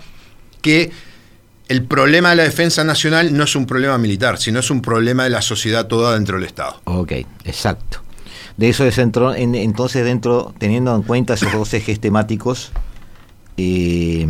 que 0.63 0.91
el 1.69 1.85
problema 1.85 2.31
de 2.31 2.37
la 2.37 2.43
defensa 2.45 2.85
nacional 2.85 3.37
no 3.37 3.45
es 3.45 3.57
un 3.57 3.67
problema 3.67 3.97
militar, 3.99 4.39
sino 4.39 4.59
es 4.61 4.71
un 4.71 4.83
problema 4.83 5.25
de 5.25 5.31
la 5.31 5.43
sociedad 5.43 5.87
toda 5.87 6.15
dentro 6.15 6.37
del 6.37 6.47
Estado. 6.47 6.81
Ok, 6.85 7.13
exacto. 7.45 8.01
De 8.57 8.69
eso 8.69 8.85
es 8.85 8.97
dentro, 8.97 9.35
en- 9.35 9.55
entonces 9.55 10.05
dentro, 10.05 10.55
teniendo 10.59 10.95
en 10.95 11.03
cuenta 11.03 11.35
esos 11.35 11.53
dos 11.53 11.73
ejes 11.75 11.99
temáticos, 12.01 12.71
eh, 13.57 14.27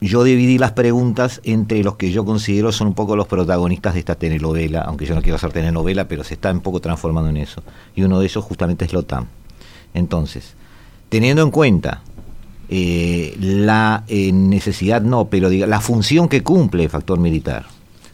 yo 0.00 0.22
dividí 0.24 0.58
las 0.58 0.72
preguntas 0.72 1.40
entre 1.44 1.82
los 1.82 1.96
que 1.96 2.12
yo 2.12 2.24
considero 2.24 2.70
son 2.70 2.88
un 2.88 2.94
poco 2.94 3.16
los 3.16 3.26
protagonistas 3.26 3.94
de 3.94 4.00
esta 4.00 4.14
telenovela, 4.14 4.82
aunque 4.82 5.06
yo 5.06 5.14
no 5.14 5.22
quiero 5.22 5.36
hacer 5.36 5.52
telenovela, 5.52 6.06
pero 6.06 6.22
se 6.22 6.34
está 6.34 6.50
un 6.52 6.60
poco 6.60 6.80
transformando 6.80 7.30
en 7.30 7.38
eso. 7.38 7.62
Y 7.96 8.02
uno 8.02 8.20
de 8.20 8.26
ellos 8.26 8.44
justamente 8.44 8.84
es 8.84 8.92
la 8.92 9.00
OTAN. 9.00 9.26
Entonces, 9.94 10.54
teniendo 11.08 11.42
en 11.42 11.50
cuenta 11.50 12.02
eh, 12.68 13.36
la 13.40 14.04
eh, 14.08 14.32
necesidad, 14.32 15.00
no, 15.00 15.28
pero 15.28 15.48
diga, 15.48 15.66
la 15.66 15.80
función 15.80 16.28
que 16.28 16.42
cumple 16.42 16.84
el 16.84 16.90
factor 16.90 17.18
militar, 17.18 17.66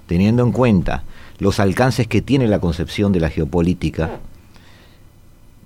teniendo 0.06 0.42
en 0.44 0.52
cuenta 0.52 1.04
los 1.38 1.58
alcances 1.60 2.06
que 2.06 2.22
tiene 2.22 2.46
la 2.46 2.60
concepción 2.60 3.12
de 3.12 3.20
la 3.20 3.30
geopolítica, 3.30 4.20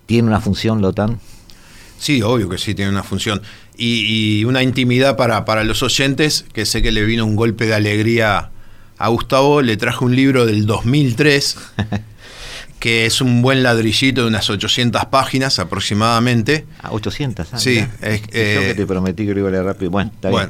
¿tiene 0.07 0.29
una 0.29 0.41
función 0.41 0.81
la 0.81 0.89
OTAN? 0.89 1.21
Sí, 1.99 2.23
obvio 2.23 2.49
que 2.49 2.59
sí 2.59 2.75
tiene 2.75 2.91
una 2.91 3.03
función. 3.03 3.43
y, 3.77 4.45
una 4.45 4.63
intimidad 4.63 5.17
para, 5.17 5.45
para 5.45 5.65
los 5.65 5.83
oyentes, 5.83 6.47
que 6.53 6.65
sé 6.65 6.83
que 6.83 6.91
le 6.91 7.05
vino 7.05 7.25
un 7.25 7.37
golpe 7.37 7.67
de 7.67 7.75
alegría 7.75 8.51
a 8.99 9.09
Gustavo, 9.09 9.63
le 9.63 9.77
traje 9.77 10.05
un 10.05 10.17
libro 10.17 10.47
del 10.47 10.67
2003, 10.67 11.57
que 12.79 13.07
es 13.07 13.21
un 13.21 13.43
buen 13.43 13.63
ladrillito 13.63 14.23
de 14.23 14.29
unas 14.29 14.49
800 14.51 15.07
páginas 15.07 15.59
aproximadamente. 15.59 16.67
Ah, 16.83 16.91
800, 16.93 17.49
ah, 17.53 17.59
Sí. 17.59 17.85
Es, 18.01 18.23
Yo 18.23 18.29
que 18.31 18.75
te 18.77 18.87
prometí 18.87 19.27
que 19.27 19.35
lo 19.35 19.41
iba 19.41 19.49
a 19.49 19.53
leer 19.53 19.65
rápido. 19.65 19.91
Bueno, 19.91 20.11
está 20.15 20.31
bien. 20.31 20.49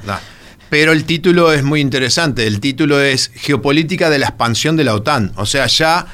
Pero 0.71 0.93
el 0.93 1.05
título 1.05 1.53
es 1.53 1.63
muy 1.63 1.81
interesante. 1.81 2.47
El 2.47 2.61
título 2.61 3.01
es 3.01 3.31
Geopolítica 3.35 4.11
de 4.11 4.19
la 4.19 4.27
expansión 4.27 4.77
de 4.77 4.85
la 4.85 4.95
OTAN. 4.95 5.33
O 5.37 5.47
sea, 5.47 5.67
ya 5.67 6.07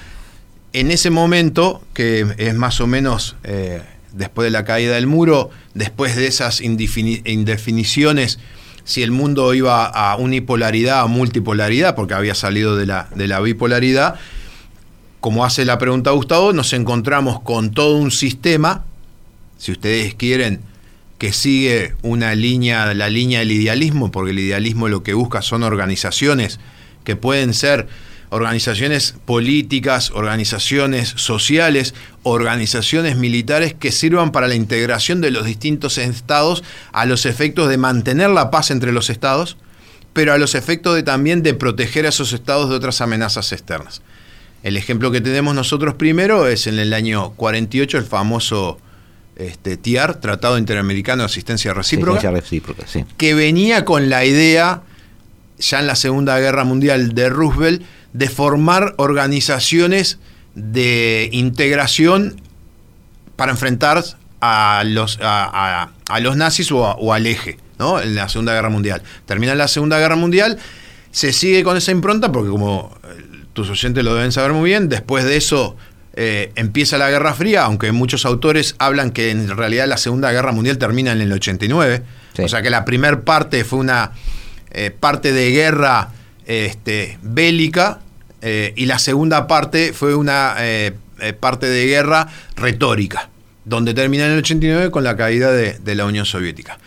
en 0.73 0.91
ese 0.91 1.11
momento, 1.11 1.83
que 1.93 2.27
es 2.37 2.55
más 2.55 2.81
o 2.81 2.87
menos 2.87 3.37
eh, 3.43 3.83
después 4.13 4.47
de 4.47 4.51
la 4.51 4.65
caída 4.65 4.95
del 4.95 5.09
muro, 5.09 5.51
después 5.75 6.15
de 6.15 6.29
esas 6.29 6.61
indefiniciones, 6.61 8.39
si 8.85 9.03
el 9.03 9.11
mundo 9.11 9.53
iba 9.55 9.87
a 9.87 10.17
unipolaridad 10.17 11.05
o 11.05 11.09
multipolaridad, 11.09 11.97
porque 11.97 12.15
había 12.15 12.35
salido 12.35 12.77
de 12.77 12.87
la, 12.87 13.09
de 13.15 13.27
la 13.27 13.41
bipolaridad, 13.41 14.17
como 15.25 15.47
hace 15.47 15.65
la 15.65 15.79
pregunta 15.79 16.11
Gustavo, 16.11 16.53
nos 16.53 16.75
encontramos 16.75 17.41
con 17.41 17.71
todo 17.71 17.97
un 17.97 18.11
sistema, 18.11 18.85
si 19.57 19.73
ustedes 19.73 20.15
quieren, 20.15 20.61
que 21.17 21.33
sigue 21.33 21.95
una 22.03 22.35
línea, 22.35 22.93
la 22.93 23.09
línea 23.09 23.39
del 23.39 23.53
idealismo, 23.53 24.11
porque 24.11 24.33
el 24.33 24.39
idealismo 24.39 24.87
lo 24.87 25.03
que 25.03 25.15
busca 25.15 25.41
son 25.41 25.63
organizaciones 25.63 26.61
que 27.05 27.17
pueden 27.17 27.55
ser 27.55 27.89
organizaciones 28.29 29.15
políticas, 29.25 30.11
organizaciones 30.11 31.15
sociales, 31.17 31.95
organizaciones 32.23 33.17
militares 33.17 33.73
que 33.73 33.93
sirvan 33.93 34.31
para 34.31 34.47
la 34.47 34.57
integración 34.57 35.23
de 35.23 35.31
los 35.31 35.47
distintos 35.47 35.97
estados 35.97 36.63
a 36.93 37.07
los 37.07 37.25
efectos 37.25 37.71
de 37.71 37.79
mantener 37.79 38.29
la 38.29 38.51
paz 38.51 38.71
entre 38.71 38.93
los 38.93 39.09
estados, 39.09 39.57
pero 40.13 40.35
a 40.35 40.39
los 40.39 40.55
efectos 40.55 40.95
de 40.95 41.03
también 41.03 41.43
de 41.43 41.55
proteger 41.55 42.05
a 42.05 42.11
esos 42.11 42.35
estados 42.35 42.69
de 42.69 42.77
otras 42.77 43.01
amenazas 43.01 43.53
externas. 43.53 44.03
El 44.65 44.79
ejemplo 44.79 45.11
que 45.11 45.21
tenemos 45.21 45.55
nosotros 45.55 45.95
primero 45.95 46.49
es 46.49 46.67
en 46.67 46.79
el 46.79 46.95
año 46.95 47.33
48 47.33 47.99
el 47.99 48.05
famoso 48.05 48.79
este, 49.37 49.77
TIAR, 49.77 50.21
Tratado 50.23 50.57
Interamericano 50.57 51.23
de 51.23 51.27
Asistencia 51.27 51.75
Recíproca, 51.75 52.19
Asistencia 52.19 52.41
recíproca 52.41 52.87
sí. 52.87 53.05
que 53.19 53.35
venía 53.35 53.85
con 53.85 54.09
la 54.09 54.25
idea, 54.25 54.81
ya 55.59 55.81
en 55.81 55.87
la 55.87 55.97
Segunda 55.97 56.39
Guerra 56.39 56.65
Mundial 56.65 57.15
de 57.15 57.29
Roosevelt, 57.29 57.83
de 58.15 58.31
formar 58.31 58.95
organizaciones 58.97 60.19
de 60.55 61.29
integración 61.33 62.41
para 63.37 63.53
enfrentar 63.53 64.03
a 64.41 64.83
los, 64.87 65.19
a, 65.21 65.91
los 66.21 66.37
nazis 66.39 66.73
o, 66.73 67.13
al 67.13 67.27
eje, 67.27 67.59
¿no? 67.79 68.01
En 68.01 68.15
la 68.15 68.31
Segunda 68.31 68.55
Guerra 68.55 68.71
Mundial. 68.71 69.03
Termina 69.27 69.55
la 69.55 69.69
Segunda 69.69 69.99
Guerra 69.99 70.17
Mundial, 70.17 70.59
se 71.11 71.35
sigue 71.35 71.63
con 71.65 71.77
esa 71.77 71.91
impronta, 71.91 72.33
porque 72.33 72.49
como 72.49 72.97
tus 73.55 73.71
oyentes 73.71 74.05
lo 74.05 74.15
deben 74.15 74.33
saber 74.33 74.53
muy 74.53 74.69
bien, 74.69 74.89
después 74.91 75.25
de 75.25 75.37
eso 75.37 75.77
eh, 76.17 76.53
empieza 76.55 76.97
la 76.97 77.11
Guerra 77.11 77.35
Fría, 77.35 77.65
aunque 77.65 77.91
muchos 77.91 78.25
autores 78.25 78.77
hablan 78.79 79.11
que 79.11 79.31
en 79.31 79.49
realidad 79.57 79.89
la 79.89 79.97
Segunda 79.97 80.31
Guerra 80.31 80.53
Mundial 80.53 80.79
termina 80.79 81.11
en 81.11 81.21
el 81.21 81.33
89. 81.33 82.03
O 82.39 82.49
sea 82.49 82.63
que 82.63 82.71
la 82.71 82.85
primera 82.85 83.23
parte 83.23 83.65
fue 83.65 83.81
una 83.81 84.13
eh, 84.71 84.91
parte 84.91 85.33
de 85.33 85.51
guerra 85.51 86.11
este, 86.47 87.19
bélica 87.23 88.01
eh, 88.43 88.73
y 88.77 88.87
la 88.87 88.99
segunda 88.99 89.47
parte 89.47 89.93
fue 89.93 90.15
una 90.15 90.57
parte 91.41 91.67
de 91.67 91.87
guerra 91.87 92.29
retórica, 92.57 93.31
donde 93.65 93.95
termina 93.95 94.27
en 94.27 94.33
el 94.33 94.39
89 94.39 94.91
con 94.91 95.05
la 95.05 95.17
caída 95.17 95.53
de, 95.53 95.95
la 95.95 96.05
Unión 96.05 96.27
Soviética. 96.27 96.79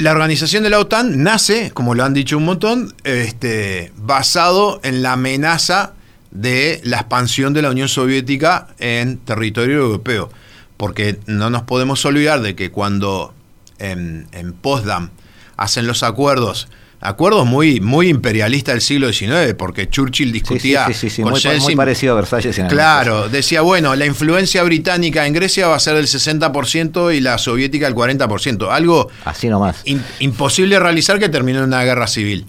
La 0.00 0.12
organización 0.12 0.62
de 0.62 0.70
la 0.70 0.78
OTAN 0.78 1.22
nace, 1.22 1.72
como 1.72 1.94
lo 1.94 2.04
han 2.04 2.14
dicho 2.14 2.38
un 2.38 2.46
montón, 2.46 2.94
este, 3.04 3.92
basado 3.98 4.80
en 4.82 5.02
la 5.02 5.12
amenaza 5.12 5.92
de 6.30 6.80
la 6.84 7.00
expansión 7.00 7.52
de 7.52 7.60
la 7.60 7.68
Unión 7.68 7.86
Soviética 7.86 8.68
en 8.78 9.18
territorio 9.18 9.80
europeo. 9.80 10.30
Porque 10.78 11.20
no 11.26 11.50
nos 11.50 11.64
podemos 11.64 12.02
olvidar 12.06 12.40
de 12.40 12.56
que 12.56 12.70
cuando 12.70 13.34
en, 13.78 14.26
en 14.32 14.54
Potsdam 14.54 15.10
hacen 15.58 15.86
los 15.86 16.02
acuerdos 16.02 16.68
acuerdos 17.00 17.46
muy, 17.46 17.80
muy 17.80 18.08
imperialistas 18.08 18.74
del 18.74 18.82
siglo 18.82 19.12
XIX, 19.12 19.54
porque 19.56 19.88
Churchill 19.88 20.32
discutía 20.32 20.86
con 21.22 21.32
muy, 21.60 21.76
parecido 21.76 22.12
a 22.12 22.16
Versalles. 22.16 22.58
En 22.58 22.68
claro, 22.68 23.28
decía, 23.28 23.62
bueno, 23.62 23.96
la 23.96 24.06
influencia 24.06 24.62
británica 24.62 25.26
en 25.26 25.32
Grecia 25.32 25.68
va 25.68 25.76
a 25.76 25.80
ser 25.80 25.96
del 25.96 26.06
60% 26.06 27.14
y 27.14 27.20
la 27.20 27.38
soviética 27.38 27.86
del 27.86 27.94
40%. 27.94 28.68
Algo 28.70 29.08
Así 29.24 29.48
nomás. 29.48 29.82
imposible 30.18 30.78
realizar 30.78 31.18
que 31.18 31.28
terminó 31.28 31.60
en 31.60 31.64
una 31.66 31.82
guerra 31.84 32.06
civil. 32.06 32.46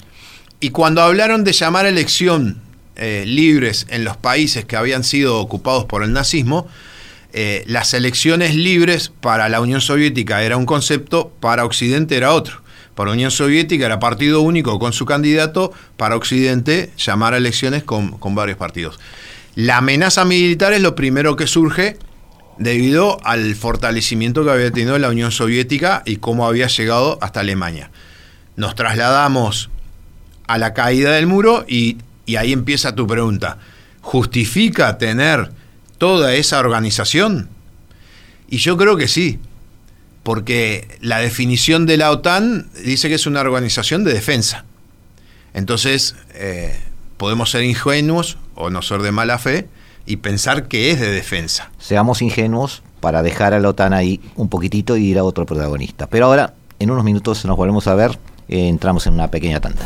Y 0.59 0.69
cuando 0.69 1.01
hablaron 1.01 1.43
de 1.43 1.53
llamar 1.53 1.85
elección 1.85 2.61
eh, 2.97 3.23
libres 3.25 3.87
en 3.89 4.03
los 4.03 4.17
países 4.17 4.65
que 4.65 4.75
habían 4.75 5.03
sido 5.03 5.39
ocupados 5.39 5.85
por 5.85 6.03
el 6.03 6.11
nazismo, 6.11 6.67
eh, 7.33 7.63
las 7.65 7.93
elecciones 7.93 8.53
libres 8.55 9.11
para 9.21 9.47
la 9.47 9.61
Unión 9.61 9.79
Soviética 9.79 10.43
era 10.43 10.57
un 10.57 10.65
concepto, 10.65 11.31
para 11.39 11.63
Occidente 11.63 12.17
era 12.17 12.33
otro. 12.33 12.61
Para 12.95 13.11
Unión 13.11 13.31
Soviética 13.31 13.85
era 13.85 13.99
partido 13.99 14.41
único 14.41 14.77
con 14.79 14.93
su 14.93 15.05
candidato, 15.05 15.71
para 15.97 16.15
Occidente 16.15 16.91
llamar 16.97 17.33
a 17.33 17.37
elecciones 17.37 17.83
con, 17.83 18.17
varios 18.35 18.57
partidos. 18.57 18.99
La 19.55 19.77
amenaza 19.77 20.25
militar 20.25 20.73
es 20.73 20.81
lo 20.81 20.95
primero 20.95 21.35
que 21.35 21.47
surge 21.47 21.97
debido 22.57 23.17
al 23.23 23.55
fortalecimiento 23.55 24.43
que 24.43 24.51
había 24.51 24.71
tenido 24.71 24.97
la 24.99 25.09
Unión 25.09 25.31
Soviética 25.31 26.03
y 26.05 26.17
cómo 26.17 26.47
había 26.47 26.67
llegado 26.67 27.17
hasta 27.21 27.39
Alemania. 27.39 27.91
Nos 28.55 28.75
trasladamos 28.75 29.69
a 30.47 30.57
la 30.57 30.73
caída 30.73 31.11
del 31.11 31.27
muro 31.27 31.65
y, 31.67 31.97
y 32.25 32.35
ahí 32.35 32.51
empieza 32.51 32.93
tu 32.93 33.07
pregunta. 33.07 33.57
¿Justifica 34.01 34.97
tener 34.97 35.51
toda 35.97 36.33
esa 36.33 36.59
organización? 36.59 37.49
Y 38.49 38.57
yo 38.57 38.75
creo 38.75 38.97
que 38.97 39.07
sí 39.07 39.39
porque 40.23 40.97
la 41.01 41.19
definición 41.19 41.85
de 41.85 41.97
la 41.97 42.11
OTAN 42.11 42.69
dice 42.83 43.09
que 43.09 43.15
es 43.15 43.25
una 43.25 43.41
organización 43.41 44.03
de 44.03 44.13
defensa. 44.13 44.65
Entonces, 45.53 46.15
eh, 46.33 46.79
podemos 47.17 47.51
ser 47.51 47.63
ingenuos 47.63 48.37
o 48.55 48.69
no 48.69 48.81
ser 48.81 49.01
de 49.01 49.11
mala 49.11 49.37
fe 49.37 49.67
y 50.05 50.17
pensar 50.17 50.67
que 50.67 50.91
es 50.91 50.99
de 50.99 51.11
defensa. 51.11 51.71
Seamos 51.79 52.21
ingenuos 52.21 52.83
para 52.99 53.23
dejar 53.23 53.53
a 53.53 53.59
la 53.59 53.69
OTAN 53.69 53.93
ahí 53.93 54.21
un 54.35 54.49
poquitito 54.49 54.95
y 54.95 55.05
ir 55.05 55.17
a 55.17 55.23
otro 55.23 55.45
protagonista. 55.45 56.07
Pero 56.07 56.27
ahora, 56.27 56.53
en 56.79 56.91
unos 56.91 57.03
minutos 57.03 57.43
nos 57.45 57.57
volvemos 57.57 57.87
a 57.87 57.95
ver, 57.95 58.17
eh, 58.47 58.67
entramos 58.67 59.07
en 59.07 59.13
una 59.13 59.29
pequeña 59.29 59.59
tanda. 59.59 59.85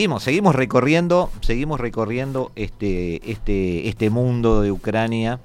Seguimos, 0.00 0.54
recorriendo, 0.54 1.30
seguimos 1.42 1.78
recorriendo 1.78 2.52
este, 2.56 3.30
este, 3.30 3.86
este 3.86 4.08
mundo 4.08 4.62
de 4.62 4.72
Ucrania, 4.72 5.40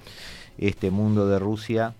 este 0.58 0.92
mundo 0.92 1.28
de 1.28 1.40
Rusia. 1.40 1.94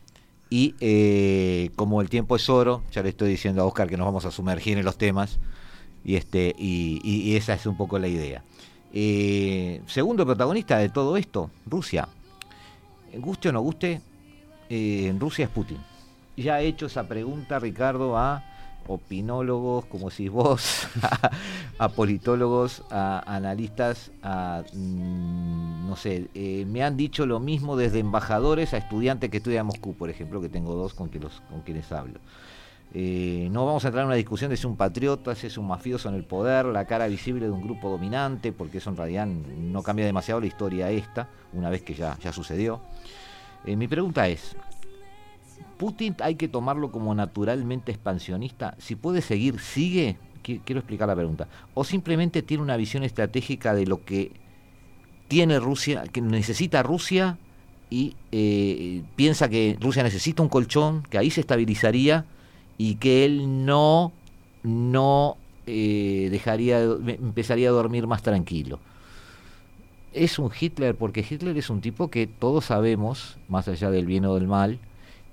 Y 0.50 0.74
eh, 0.80 1.72
como 1.76 2.00
el 2.00 2.10
tiempo 2.10 2.38
es 2.38 2.50
oro, 2.50 2.82
ya 2.94 3.04
le 3.04 3.10
estoy 3.10 3.30
diciendo 3.30 3.62
a 3.62 3.66
Oscar 3.66 3.90
que 3.90 3.98
nos 3.98 4.06
vamos 4.06 4.24
a 4.24 4.32
sumergir 4.32 4.78
en 4.78 4.86
los 4.86 4.98
temas. 4.98 5.38
Y, 6.06 6.16
este, 6.16 6.56
y, 6.58 7.36
esa 7.36 7.56
es 7.56 7.66
un 7.66 7.76
poco 7.76 8.00
la 8.00 8.08
idea. 8.08 8.42
Eh, 8.94 9.82
segundo 9.88 10.26
protagonista 10.26 10.78
de 10.78 10.88
todo 10.88 11.18
esto, 11.18 11.52
Rusia. 11.66 12.08
Guste 13.18 13.50
o 13.50 13.52
no 13.52 13.60
guste, 13.60 14.00
eh, 14.70 15.14
Rusia 15.20 15.44
es 15.44 15.52
Putin. 15.52 15.80
Ya 16.38 16.56
ha 16.56 16.62
hecho 16.62 16.86
esa 16.86 17.06
pregunta, 17.06 17.60
Ricardo, 17.60 18.18
a 18.18 18.46
opinólogos, 18.88 19.86
como 19.86 20.10
decís 20.10 20.30
vos, 20.30 20.88
a, 21.80 21.90
politólogos, 21.90 22.84
a 22.92 23.24
analistas, 23.26 24.12
a, 24.24 24.64
mm, 24.74 25.88
no 25.88 25.96
sé, 25.96 26.28
eh, 26.34 26.66
me 26.68 26.84
han 26.84 26.98
dicho 26.98 27.26
lo 27.26 27.40
mismo 27.40 27.76
desde 27.76 28.00
embajadores 28.00 28.74
a 28.74 28.78
estudiantes 28.78 29.30
que 29.30 29.38
estudian 29.38 29.62
en 29.62 29.68
Moscú, 29.68 29.94
por 29.94 30.10
ejemplo, 30.10 30.42
que 30.42 30.50
tengo 30.50 30.76
dos 30.76 30.94
con, 30.94 31.10
quienes 31.10 31.92
hablo. 31.92 32.20
Eh, 32.94 33.50
no 33.52 33.66
vamos 33.66 33.84
a 33.84 33.90
entrar 33.90 34.04
en 34.04 34.08
una 34.08 34.16
discusión 34.16 34.50
de 34.50 34.58
si 34.58 34.66
un 34.68 34.78
patriota, 34.78 35.36
si 35.36 35.48
es 35.48 35.58
un 35.58 35.68
mafioso 35.68 36.08
en 36.08 36.16
el 36.16 36.24
poder, 36.24 36.66
la 36.66 36.86
cara 36.86 37.08
visible 37.08 37.46
de 37.46 37.52
un 37.52 37.62
grupo 37.62 37.90
dominante, 37.90 38.52
porque 38.54 38.78
eso 38.78 38.90
en 38.90 38.98
realidad 38.98 39.26
no 39.28 39.84
cambia 39.84 40.06
demasiado 40.06 40.40
la 40.40 40.48
historia 40.48 40.90
esta, 40.92 41.28
una 41.52 41.70
vez 41.70 41.82
que 41.82 41.94
ya, 41.94 42.18
ya 42.20 42.32
sucedió. 42.32 42.80
Eh, 43.66 43.76
mi 43.76 43.88
pregunta 43.88 44.28
es, 44.28 44.56
¿Putin 45.78 46.16
hay 46.22 46.36
que 46.36 46.48
tomarlo 46.48 46.92
como 46.92 47.14
naturalmente 47.14 47.92
expansionista? 47.92 48.76
Si 48.78 48.96
puede 48.96 49.22
seguir, 49.22 49.60
sigue, 49.60 50.18
quiero 50.42 50.80
explicar 50.80 51.08
la 51.08 51.16
pregunta, 51.16 51.48
o 51.74 51.84
simplemente 51.84 52.42
tiene 52.42 52.64
una 52.64 52.78
visión 52.78 53.04
estratégica 53.04 53.74
de 53.74 53.86
lo 53.86 54.06
que 54.06 54.32
tiene 55.28 55.60
Rusia, 55.60 56.04
que 56.12 56.22
necesita 56.22 56.84
Rusia 56.84 57.38
y 57.90 58.16
eh, 58.32 59.04
piensa 59.16 59.50
que 59.50 59.78
Rusia 59.80 60.04
necesita 60.04 60.44
un 60.44 60.50
colchón, 60.50 61.04
que 61.10 61.18
ahí 61.18 61.30
se 61.30 61.42
estabilizaría 61.42 62.26
y 62.78 62.96
que 62.96 63.26
él 63.26 63.66
no, 63.66 64.12
no 64.64 65.38
eh, 65.66 66.28
dejaría, 66.32 66.82
empezaría 66.82 67.70
a 67.70 67.72
dormir 67.72 68.08
más 68.08 68.22
tranquilo. 68.22 68.80
Es 70.14 70.40
un 70.40 70.52
Hitler, 70.58 70.96
porque 70.96 71.26
Hitler 71.28 71.58
es 71.58 71.70
un 71.70 71.82
tipo 71.82 72.10
que 72.10 72.28
todos 72.28 72.66
sabemos, 72.66 73.38
más 73.50 73.68
allá 73.68 73.90
del 73.92 74.06
bien 74.06 74.26
o 74.26 74.36
del 74.36 74.48
mal, 74.48 74.80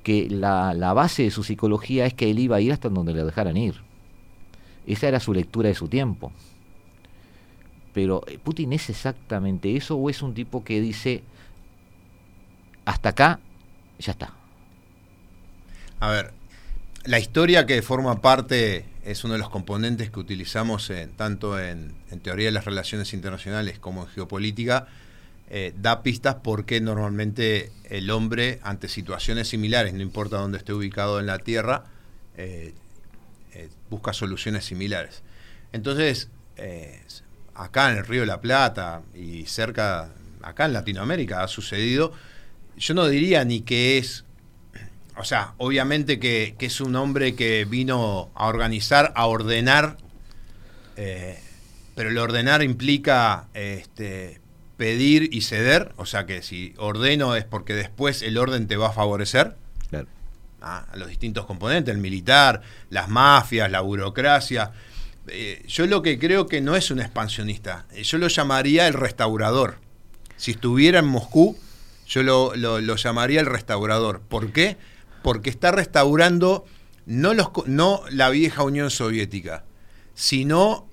que 0.02 0.28
la, 0.28 0.74
la 0.74 0.92
base 0.92 1.24
de 1.24 1.30
su 1.30 1.44
psicología 1.44 2.06
es 2.06 2.14
que 2.14 2.30
él 2.30 2.38
iba 2.38 2.56
a 2.56 2.60
ir 2.60 2.72
hasta 2.72 2.88
donde 2.88 3.14
le 3.14 3.24
dejaran 3.24 3.56
ir. 3.56 3.74
Esa 4.86 5.08
era 5.08 5.20
su 5.20 5.32
lectura 5.32 5.68
de 5.68 5.74
su 5.74 5.88
tiempo. 5.88 6.32
Pero 7.92 8.24
eh, 8.26 8.38
Putin 8.42 8.72
es 8.72 8.90
exactamente 8.90 9.76
eso 9.76 9.96
o 9.96 10.10
es 10.10 10.22
un 10.22 10.34
tipo 10.34 10.64
que 10.64 10.80
dice, 10.80 11.22
hasta 12.84 13.10
acá, 13.10 13.40
ya 13.98 14.12
está. 14.12 14.34
A 16.00 16.10
ver, 16.10 16.32
la 17.04 17.18
historia 17.18 17.66
que 17.66 17.80
forma 17.82 18.20
parte 18.20 18.86
es 19.04 19.24
uno 19.24 19.34
de 19.34 19.38
los 19.38 19.50
componentes 19.50 20.10
que 20.10 20.20
utilizamos 20.20 20.90
en, 20.90 21.10
tanto 21.10 21.60
en, 21.60 21.94
teoría 22.22 22.46
de 22.46 22.52
las 22.52 22.64
relaciones 22.64 23.12
internacionales 23.12 23.78
como 23.78 24.02
en 24.02 24.08
geopolítica, 24.08 24.86
eh, 25.54 25.74
da 25.76 26.02
pistas 26.02 26.36
porque 26.36 26.80
normalmente 26.80 27.72
el 27.90 28.08
hombre 28.08 28.58
ante 28.62 28.88
situaciones 28.88 29.48
similares, 29.48 29.92
no 29.92 30.00
importa 30.00 30.38
dónde 30.38 30.56
esté 30.56 30.72
ubicado 30.72 31.20
en 31.20 31.26
la 31.26 31.40
Tierra, 31.40 31.84
eh, 32.38 32.72
eh, 33.52 33.68
busca 33.90 34.14
soluciones 34.14 34.64
similares. 34.64 35.22
Entonces, 35.72 36.30
acá 37.54 37.90
en 37.90 37.98
el 37.98 38.06
Río 38.06 38.22
de 38.22 38.28
la 38.28 38.40
Plata 38.40 39.02
y 39.14 39.44
cerca, 39.44 40.08
acá 40.40 40.64
en 40.64 40.72
Latinoamérica 40.72 41.42
ha 41.42 41.48
sucedido, 41.48 42.14
yo 42.78 42.94
no 42.94 43.06
diría 43.08 43.44
ni 43.44 43.60
que 43.60 43.98
es 43.98 44.24
o 45.18 45.24
sea, 45.24 45.52
obviamente 45.58 46.18
que, 46.18 46.56
es 46.58 46.80
un 46.80 46.96
hombre 46.96 47.34
que 47.34 47.66
vino 47.66 48.30
a 48.34 48.46
organizar, 48.46 49.12
a 49.14 49.26
ordenar, 49.26 49.98
pero 50.96 52.08
el 52.08 52.16
ordenar 52.16 52.62
implica 52.62 53.48
este, 53.52 54.41
pedir 54.82 55.28
y 55.32 55.42
ceder, 55.42 55.92
o 55.96 56.06
sea 56.06 56.26
que 56.26 56.42
si 56.42 56.74
ordeno 56.76 57.36
es 57.36 57.44
porque 57.44 57.72
después 57.74 58.22
el 58.22 58.36
orden 58.36 58.66
te 58.66 58.76
va 58.76 58.88
a 58.88 58.92
favorecer. 58.92 59.54
Ah, 60.64 60.86
a 60.92 60.96
los 60.96 61.08
distintos 61.08 61.46
componentes, 61.46 61.92
el 61.92 62.00
militar, 62.00 62.62
las 62.88 63.08
mafias, 63.08 63.70
la 63.70 63.80
burocracia. 63.80 64.72
Eh, 65.28 65.64
yo 65.68 65.86
lo 65.86 66.02
que 66.02 66.18
creo 66.18 66.46
que 66.46 66.60
no 66.60 66.76
es 66.76 66.90
un 66.90 67.00
expansionista, 67.00 67.86
eh, 67.92 68.02
yo 68.02 68.18
lo 68.18 68.26
llamaría 68.28 68.88
el 68.88 68.94
restaurador. 68.94 69.78
Si 70.36 70.52
estuviera 70.52 70.98
en 70.98 71.06
Moscú, 71.06 71.56
yo 72.06 72.22
lo, 72.24 72.54
lo 72.56 72.96
llamaría 72.96 73.40
el 73.40 73.46
restaurador. 73.46 74.20
¿Por 74.20 74.52
qué? 74.52 74.76
porque 75.22 75.50
está 75.50 75.70
restaurando 75.70 76.66
no, 77.06 77.34
los, 77.34 77.48
no 77.66 78.02
la 78.10 78.28
vieja 78.30 78.62
Unión 78.64 78.90
Soviética, 78.90 79.64
sino 80.14 80.86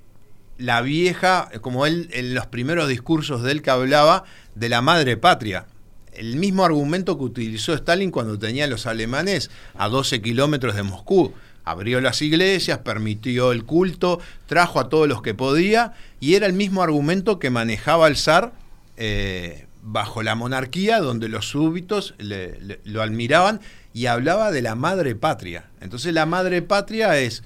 la 0.60 0.82
vieja, 0.82 1.50
como 1.62 1.86
él 1.86 2.10
en 2.12 2.36
los 2.36 2.45
primeros 2.45 2.88
discursos 2.88 3.41
de 3.41 3.54
él 3.54 3.62
que 3.62 3.72
hablaba, 3.72 4.26
de 4.56 4.69
la 4.69 4.82
madre 4.82 5.17
patria. 5.17 5.65
El 6.13 6.36
mismo 6.36 6.65
argumento 6.65 7.17
que 7.17 7.24
utilizó 7.24 7.74
Stalin 7.74 8.12
cuando 8.12 8.38
tenía 8.38 8.65
a 8.65 8.67
los 8.67 8.86
alemanes 8.86 9.50
a 9.76 9.88
12 9.88 10.22
kilómetros 10.22 10.76
de 10.76 10.84
Moscú. 10.84 11.34
Abrió 11.63 12.02
las 12.02 12.22
iglesias, 12.22 12.80
permitió 12.80 13.54
el 13.54 13.63
culto, 13.63 14.19
trajo 14.48 14.80
a 14.82 14.89
todos 14.89 15.08
los 15.08 15.22
que 15.22 15.34
podía 15.34 15.93
y 16.19 16.36
era 16.36 16.45
el 16.45 16.54
mismo 16.54 16.84
argumento 16.84 17.39
que 17.39 17.50
manejaba 17.50 18.08
el 18.08 18.17
zar 18.17 18.52
eh, 18.98 19.65
bajo 19.82 20.24
la 20.24 20.36
monarquía, 20.36 21.00
donde 21.00 21.30
los 21.30 21.48
súbitos 21.48 22.15
lo 22.17 23.02
admiraban 23.02 23.62
y 23.93 24.08
hablaba 24.08 24.52
de 24.52 24.62
la 24.62 24.76
madre 24.76 25.15
patria. 25.15 25.65
Entonces 25.80 26.13
la 26.13 26.26
madre 26.26 26.62
patria 26.62 27.17
es 27.17 27.43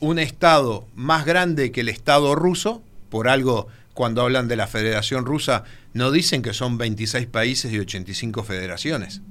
un 0.00 0.18
Estado 0.18 0.86
más 0.94 1.24
grande 1.24 1.72
que 1.72 1.80
el 1.80 1.88
Estado 1.88 2.34
ruso, 2.34 2.82
por 3.08 3.28
algo 3.28 3.68
cuando 3.94 4.22
hablan 4.22 4.48
de 4.48 4.56
la 4.56 4.66
Federación 4.66 5.24
Rusa 5.24 5.64
no 5.92 6.10
dicen 6.10 6.42
que 6.42 6.52
son 6.52 6.76
26 6.76 7.26
países 7.28 7.72
y 7.72 7.78
85 7.78 8.42
federaciones. 8.42 9.22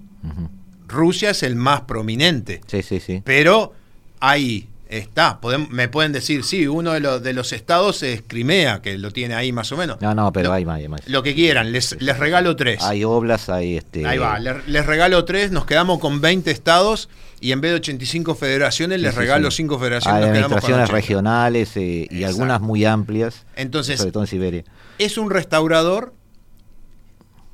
Rusia 0.87 1.31
es 1.31 1.43
el 1.43 1.55
más 1.55 1.81
prominente. 1.81 2.61
Sí, 2.67 2.81
sí, 2.81 2.99
sí. 3.01 3.21
Pero 3.25 3.73
hay 4.21 4.69
Está, 4.93 5.39
me 5.71 5.87
pueden 5.87 6.11
decir, 6.11 6.43
sí, 6.43 6.67
uno 6.67 6.91
de 6.93 6.99
los, 6.99 7.23
de 7.23 7.33
los 7.33 7.51
estados 7.51 8.03
es 8.03 8.21
Crimea, 8.27 8.83
que 8.83 8.99
lo 8.99 9.09
tiene 9.09 9.33
ahí 9.33 9.51
más 9.51 9.71
o 9.71 9.77
menos. 9.77 9.99
No, 10.01 10.13
no, 10.13 10.31
pero 10.31 10.53
hay 10.53 10.65
más, 10.65 10.77
hay 10.77 10.87
más. 10.87 11.01
Lo 11.07 11.23
que 11.23 11.33
quieran, 11.33 11.71
les, 11.71 11.99
les 11.99 12.15
regalo 12.19 12.55
tres. 12.55 12.83
Hay 12.83 13.03
oblas, 13.03 13.49
hay 13.49 13.77
este... 13.77 14.05
Ahí 14.05 14.19
va, 14.19 14.37
les, 14.37 14.85
regalo 14.85 15.25
tres, 15.25 15.49
nos 15.49 15.65
quedamos 15.65 15.97
con 15.97 16.21
20 16.21 16.51
estados 16.51 17.09
y 17.41 17.53
en 17.53 17.61
vez 17.61 17.71
de 17.71 17.77
85 17.77 18.35
federaciones 18.35 19.01
les 19.01 19.15
regalo 19.15 19.49
cinco 19.49 19.79
federaciones. 19.79 20.25
Hay 20.25 20.29
administraciones 20.29 20.89
regionales 20.89 21.75
eh, 21.75 22.07
y 22.11 22.23
algunas 22.23 22.61
muy 22.61 22.85
amplias, 22.85 23.47
Entonces, 23.55 23.97
sobre 23.97 24.11
todo 24.11 24.21
en 24.21 24.27
Siberia. 24.27 24.63
Es 24.99 25.17
un 25.17 25.31
restaurador 25.31 26.13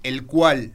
el 0.03 0.25
cual 0.25 0.73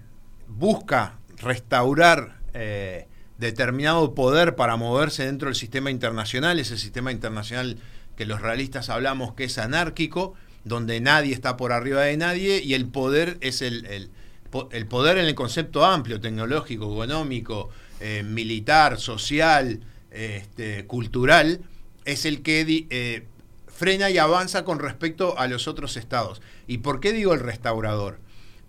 busca 0.48 1.18
restaurar... 1.37 2.38
Eh, 2.55 3.07
determinado 3.38 4.14
poder 4.14 4.55
para 4.55 4.77
moverse 4.77 5.27
dentro 5.27 5.49
del 5.49 5.57
sistema 5.57 5.90
internacional, 5.90 6.59
ese 6.61 6.79
sistema 6.79 7.12
internacional 7.12 7.79
que 8.16 8.27
los 8.27 8.40
realistas 8.40 8.90
hablamos 8.90 9.35
que 9.35 9.44
es 9.44 9.59
anárquico, 9.59 10.35
donde 10.64 11.01
nadie 11.01 11.35
está 11.35 11.57
por 11.57 11.73
arriba 11.73 12.03
de 12.03 12.16
nadie 12.16 12.62
y 12.62 12.75
el 12.75 12.87
poder 12.87 13.37
es 13.40 13.61
el, 13.61 13.85
el, 13.87 14.87
poder 14.87 15.18
en 15.18 15.27
el 15.27 15.35
concepto 15.35 15.85
amplio, 15.85 16.20
tecnológico, 16.20 16.92
económico, 16.92 17.70
eh, 18.01 18.23
militar, 18.23 18.99
social, 18.99 19.81
este, 20.11 20.87
cultural, 20.87 21.61
es 22.05 22.25
el 22.25 22.42
que 22.42 22.87
eh, 22.90 23.27
frena 23.66 24.11
y 24.11 24.18
avanza 24.18 24.64
con 24.64 24.79
respecto 24.79 25.38
a 25.38 25.49
los 25.49 25.68
otros 25.68 25.97
estados. 25.97 26.40
¿Y 26.66 26.79
por 26.79 27.01
qué 27.01 27.12
digo 27.12 27.35
el 27.35 27.40
restaurador? 27.40 28.18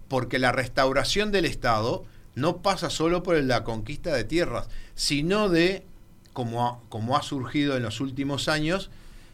Porque 0.08 0.40
la 0.40 0.52
restauración 0.52 1.32
del 1.32 1.46
Estado 1.46 2.06
no 2.36 2.58
pasa 2.62 2.90
solo 2.90 3.24
por 3.24 3.42
la 3.42 3.64
conquista 3.64 4.14
de 4.14 4.26
tierras, 4.26 4.68
sino 4.94 5.50
de, 5.50 5.86
como 6.34 6.68
ha, 6.68 7.18
ha 7.18 7.24
surgido 7.24 7.78
en 7.78 7.84
los 7.84 8.02
últimos 8.02 8.48
años, 8.48 8.92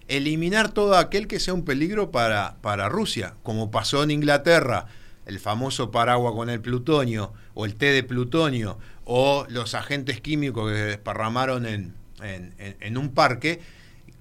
eliminar 0.07 0.71
todo 0.71 0.97
aquel 0.97 1.27
que 1.27 1.39
sea 1.39 1.53
un 1.53 1.65
peligro 1.65 2.11
para, 2.11 2.57
para 2.61 2.89
Rusia, 2.89 3.35
como 3.43 3.71
pasó 3.71 4.03
en 4.03 4.11
Inglaterra, 4.11 4.87
el 5.25 5.39
famoso 5.39 5.91
paraguas 5.91 6.33
con 6.33 6.49
el 6.49 6.61
plutonio, 6.61 7.33
o 7.53 7.65
el 7.65 7.75
té 7.75 7.87
de 7.87 8.03
plutonio, 8.03 8.77
o 9.05 9.45
los 9.49 9.73
agentes 9.75 10.21
químicos 10.21 10.69
que 10.69 10.77
se 10.77 10.85
desparramaron 10.85 11.65
en, 11.65 11.95
en 12.21 12.97
un 12.97 13.09
parque, 13.09 13.61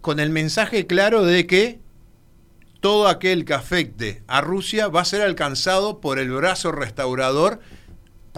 con 0.00 0.20
el 0.20 0.30
mensaje 0.30 0.86
claro 0.86 1.24
de 1.24 1.46
que 1.46 1.80
todo 2.80 3.08
aquel 3.08 3.44
que 3.44 3.54
afecte 3.54 4.22
a 4.26 4.40
Rusia 4.40 4.88
va 4.88 5.02
a 5.02 5.04
ser 5.04 5.20
alcanzado 5.22 6.00
por 6.00 6.18
el 6.18 6.30
brazo 6.30 6.72
restaurador 6.72 7.60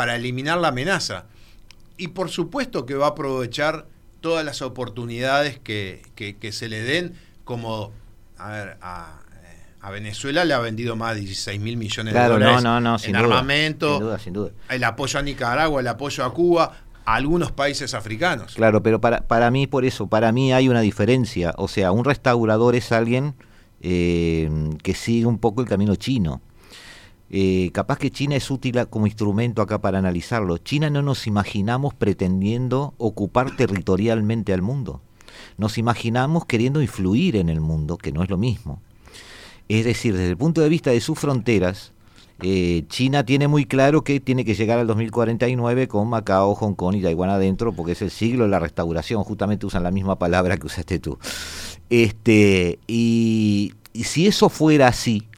para 0.03 0.17
eliminar 0.17 0.59
la 0.59 0.69
amenaza. 0.69 1.27
Y 1.97 2.09
por 2.09 2.29
supuesto 2.29 2.87
que 2.87 2.97
va 2.97 3.07
a 3.07 3.11
aprovechar 3.11 3.87
todas 4.21 4.45
las 4.45 4.61
oportunidades 4.61 5.61
que, 5.61 6.03
se 6.51 6.69
le 6.69 6.83
den, 6.83 7.15
como, 7.45 7.93
a 8.37 8.51
ver, 8.51 8.79
a, 8.81 9.21
Venezuela 9.93 10.45
le 10.45 10.55
ha 10.55 10.59
vendido 10.59 10.97
más 10.97 11.15
de 11.15 11.21
16 11.21 11.61
mil 11.61 11.77
millones 11.77 12.15
de 12.15 12.21
dólares 12.21 13.05
en 13.05 13.15
armamento, 13.15 14.19
el 14.69 14.83
apoyo 14.83 15.21
a 15.21 15.23
Nicaragua, 15.23 15.81
el 15.81 15.87
apoyo 15.87 16.25
a 16.25 16.35
Cuba, 16.35 16.79
a 17.05 17.15
algunos 17.15 17.53
países 17.53 17.95
africanos. 17.95 18.55
Claro, 18.57 18.83
pero 18.83 19.01
para, 19.01 19.21
para 19.21 19.53
mí, 19.53 19.69
por 19.69 19.85
eso, 19.85 20.09
para 20.09 20.33
mí 20.33 20.53
hay 20.53 20.69
una 20.69 20.81
diferencia. 20.81 21.55
O 21.59 21.69
sea, 21.69 21.93
un 21.93 22.05
restaurador 22.05 22.75
es 22.75 22.91
alguien 22.91 23.37
eh, 23.81 24.51
que 24.83 24.95
sigue 24.95 25.27
un 25.27 25.39
poco 25.39 25.63
el 25.63 25.69
camino 25.69 25.95
chino. 25.95 26.43
Eh, 27.35 27.71
capaz 27.73 27.97
que 27.97 28.11
China 28.11 28.37
es 28.37 28.51
útil 28.51 28.79
como 28.91 29.07
instrumento 29.07 29.63
acá 29.63 29.81
para 29.81 29.99
analizarlo. 29.99 30.59
China 30.59 30.91
no 30.91 31.01
nos 31.01 31.27
imaginamos 31.27 31.95
pretendiendo 31.95 32.93
ocupar 32.99 33.57
territorialmente 33.57 34.53
al 34.53 34.61
mundo. 34.61 35.01
nos 35.57 35.79
imaginamos 35.79 36.45
queriendo 36.45 36.83
influir 36.83 37.37
en 37.37 37.49
el 37.49 37.61
mundo, 37.61 37.97
que 37.97 38.13
no 38.13 38.23
es 38.23 38.29
lo 38.29 38.37
mismo. 38.37 38.83
Es 39.69 39.85
decir, 39.87 40.15
desde 40.15 40.29
el 40.31 40.37
punto 40.37 40.61
de 40.61 40.69
vista 40.69 40.91
de 40.91 41.01
sus 41.01 41.19
fronteras, 41.19 41.93
eh, 42.43 42.85
China 42.89 43.25
tiene 43.25 43.49
muy 43.49 43.65
claro 43.65 44.03
que 44.05 44.21
tiene 44.21 44.45
que 44.45 44.55
llegar 44.55 44.79
al 44.79 44.87
2049 44.87 45.89
con 45.89 46.09
Macao, 46.09 46.55
Hong 46.55 46.75
Kong 46.75 46.97
y 46.97 47.03
Taiwán 47.03 47.31
adentro, 47.31 47.73
porque 47.73 47.93
es 47.93 48.03
el 48.03 48.11
siglo 48.11 48.45
de 48.45 48.51
la 48.51 48.59
restauración, 48.59 49.25
justamente 49.25 49.65
usan 49.65 49.83
la 49.85 49.91
misma 49.91 50.19
palabra 50.19 50.59
que 50.59 50.67
usaste 50.67 50.99
tú. 50.99 51.19
Este, 51.89 52.79
y, 52.87 53.73
y 53.93 54.05
si 54.05 54.27
eso 54.27 54.49
fuera 54.49 54.89
así, 54.89 55.29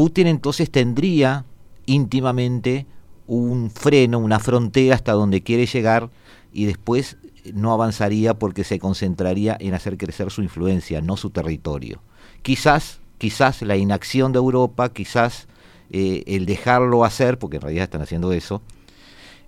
Putin 0.00 0.28
entonces 0.28 0.70
tendría 0.70 1.44
íntimamente 1.84 2.86
un 3.26 3.70
freno, 3.70 4.18
una 4.18 4.38
frontera 4.38 4.94
hasta 4.94 5.12
donde 5.12 5.42
quiere 5.42 5.66
llegar 5.66 6.08
y 6.54 6.64
después 6.64 7.18
no 7.52 7.70
avanzaría 7.70 8.32
porque 8.32 8.64
se 8.64 8.78
concentraría 8.78 9.58
en 9.60 9.74
hacer 9.74 9.98
crecer 9.98 10.30
su 10.30 10.40
influencia, 10.40 11.02
no 11.02 11.18
su 11.18 11.28
territorio. 11.28 12.00
Quizás, 12.40 13.00
quizás 13.18 13.60
la 13.60 13.76
inacción 13.76 14.32
de 14.32 14.38
Europa, 14.38 14.90
quizás 14.90 15.48
eh, 15.90 16.24
el 16.26 16.46
dejarlo 16.46 17.04
hacer, 17.04 17.38
porque 17.38 17.56
en 17.56 17.62
realidad 17.64 17.84
están 17.84 18.00
haciendo 18.00 18.32
eso, 18.32 18.62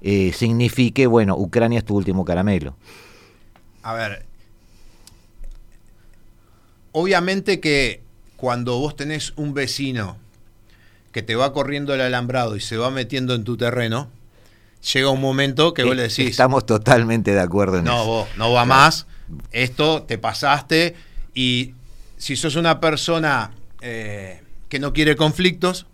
eh, 0.02 0.34
signifique, 0.34 1.06
bueno, 1.06 1.34
Ucrania 1.34 1.78
es 1.78 1.86
tu 1.86 1.96
último 1.96 2.26
caramelo. 2.26 2.76
A 3.82 3.94
ver, 3.94 4.26
obviamente 6.92 7.58
que 7.58 8.02
cuando 8.36 8.78
vos 8.78 8.96
tenés 8.96 9.32
un 9.36 9.54
vecino 9.54 10.20
que 11.12 11.22
te 11.22 11.37
va 11.37 11.53
corriendo 11.53 11.94
el 11.94 12.01
alambrado 12.01 12.57
y 12.57 12.61
se 12.61 12.77
va 12.77 12.90
metiendo 12.90 13.35
en 13.35 13.44
tu 13.44 13.57
terreno, 13.57 14.11
llega 14.92 15.11
un 15.11 15.20
momento 15.20 15.75
que 15.75 15.85
vos 15.85 15.94
le 15.94 16.03
decís... 16.03 16.31
Estamos 16.31 16.66
totalmente 16.66 17.33
de 17.33 17.40
acuerdo 17.40 17.79
en 17.79 17.85
no, 17.85 17.94
eso. 17.94 18.07
Vos, 18.07 18.29
no 18.37 18.53
va 18.53 18.64
más, 18.64 19.07
esto 19.53 20.03
te 20.03 20.18
pasaste 20.18 20.96
y 21.35 21.75
si 22.16 22.37
sos 22.37 22.57
una 22.57 22.81
persona 22.81 23.53
eh, 23.81 24.42
que 24.68 24.79
no 24.79 24.92
quiere 24.92 25.16
conflictos, 25.16 25.87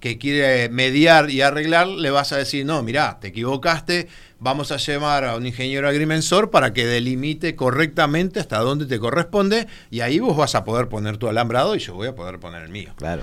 que 0.00 0.18
quiere 0.18 0.68
mediar 0.68 1.30
y 1.30 1.40
arreglar, 1.40 1.86
le 1.86 2.10
vas 2.10 2.32
a 2.32 2.36
decir, 2.36 2.66
no, 2.66 2.82
mirá, 2.82 3.18
te 3.20 3.28
equivocaste, 3.28 4.08
vamos 4.38 4.70
a 4.72 4.76
llamar 4.76 5.24
a 5.24 5.36
un 5.36 5.46
ingeniero 5.46 5.88
agrimensor 5.88 6.50
para 6.50 6.74
que 6.74 6.84
delimite 6.84 7.56
correctamente 7.56 8.40
hasta 8.40 8.58
dónde 8.58 8.84
te 8.86 8.98
corresponde 8.98 9.66
y 9.90 10.00
ahí 10.00 10.18
vos 10.18 10.36
vas 10.36 10.54
a 10.54 10.64
poder 10.64 10.88
poner 10.88 11.16
tu 11.16 11.28
alambrado 11.28 11.74
y 11.74 11.78
yo 11.78 11.94
voy 11.94 12.08
a 12.08 12.14
poder 12.14 12.38
poner 12.38 12.62
el 12.62 12.68
mío. 12.68 12.92
Claro. 12.96 13.22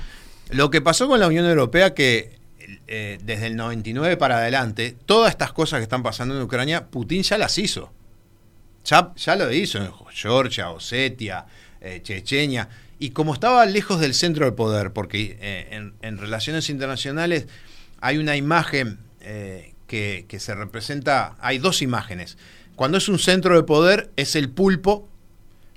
Lo 0.51 0.69
que 0.69 0.81
pasó 0.81 1.07
con 1.07 1.19
la 1.19 1.27
Unión 1.27 1.45
Europea 1.45 1.93
que 1.93 2.39
eh, 2.87 3.19
desde 3.23 3.47
el 3.47 3.55
99 3.55 4.17
para 4.17 4.37
adelante, 4.37 4.95
todas 5.05 5.31
estas 5.31 5.53
cosas 5.53 5.79
que 5.79 5.83
están 5.83 6.03
pasando 6.03 6.35
en 6.35 6.41
Ucrania, 6.41 6.87
Putin 6.87 7.23
ya 7.23 7.37
las 7.37 7.57
hizo. 7.57 7.91
Ya, 8.85 9.13
ya 9.15 9.35
lo 9.35 9.51
hizo 9.51 9.77
en 9.77 9.91
Georgia, 10.11 10.69
Osetia, 10.69 11.45
eh, 11.79 12.01
Chechenia. 12.03 12.69
Y 13.01 13.09
como 13.09 13.33
estaba 13.33 13.65
lejos 13.65 13.99
del 13.99 14.13
centro 14.13 14.45
del 14.45 14.53
poder, 14.53 14.93
porque 14.93 15.35
eh, 15.41 15.91
en, 16.01 16.17
relaciones 16.19 16.69
internacionales 16.69 17.47
hay 17.99 18.19
una 18.19 18.35
imagen 18.35 18.99
eh, 19.21 19.73
que, 19.87 20.37
se 20.39 20.53
representa, 20.53 21.35
hay 21.39 21.57
dos 21.57 21.81
imágenes. 21.81 22.37
Cuando 22.75 22.99
es 22.99 23.09
un 23.09 23.17
centro 23.17 23.55
de 23.55 23.63
poder 23.63 24.11
es 24.17 24.35
el 24.35 24.51
pulpo 24.51 25.09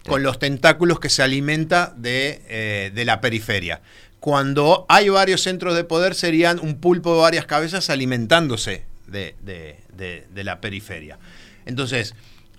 con 0.06 0.22
los 0.22 0.38
tentáculos 0.38 1.00
que 1.00 1.08
se 1.08 1.22
alimenta 1.22 1.94
de, 1.96 2.42
eh, 2.46 2.92
de, 2.94 3.04
la 3.06 3.22
periferia. 3.22 3.80
Cuando 4.24 4.86
hay 4.88 5.10
varios 5.10 5.42
centros 5.42 5.76
de 5.76 5.84
poder 5.84 6.14
serían 6.14 6.58
un 6.58 6.76
pulpo 6.76 7.14
de 7.14 7.20
varias 7.20 7.44
cabezas 7.44 7.90
alimentándose 7.90 8.86
de, 9.06 9.36
de 9.42 10.44
la 10.44 10.62
periferia. 10.62 11.18
Entonces, 11.66 12.14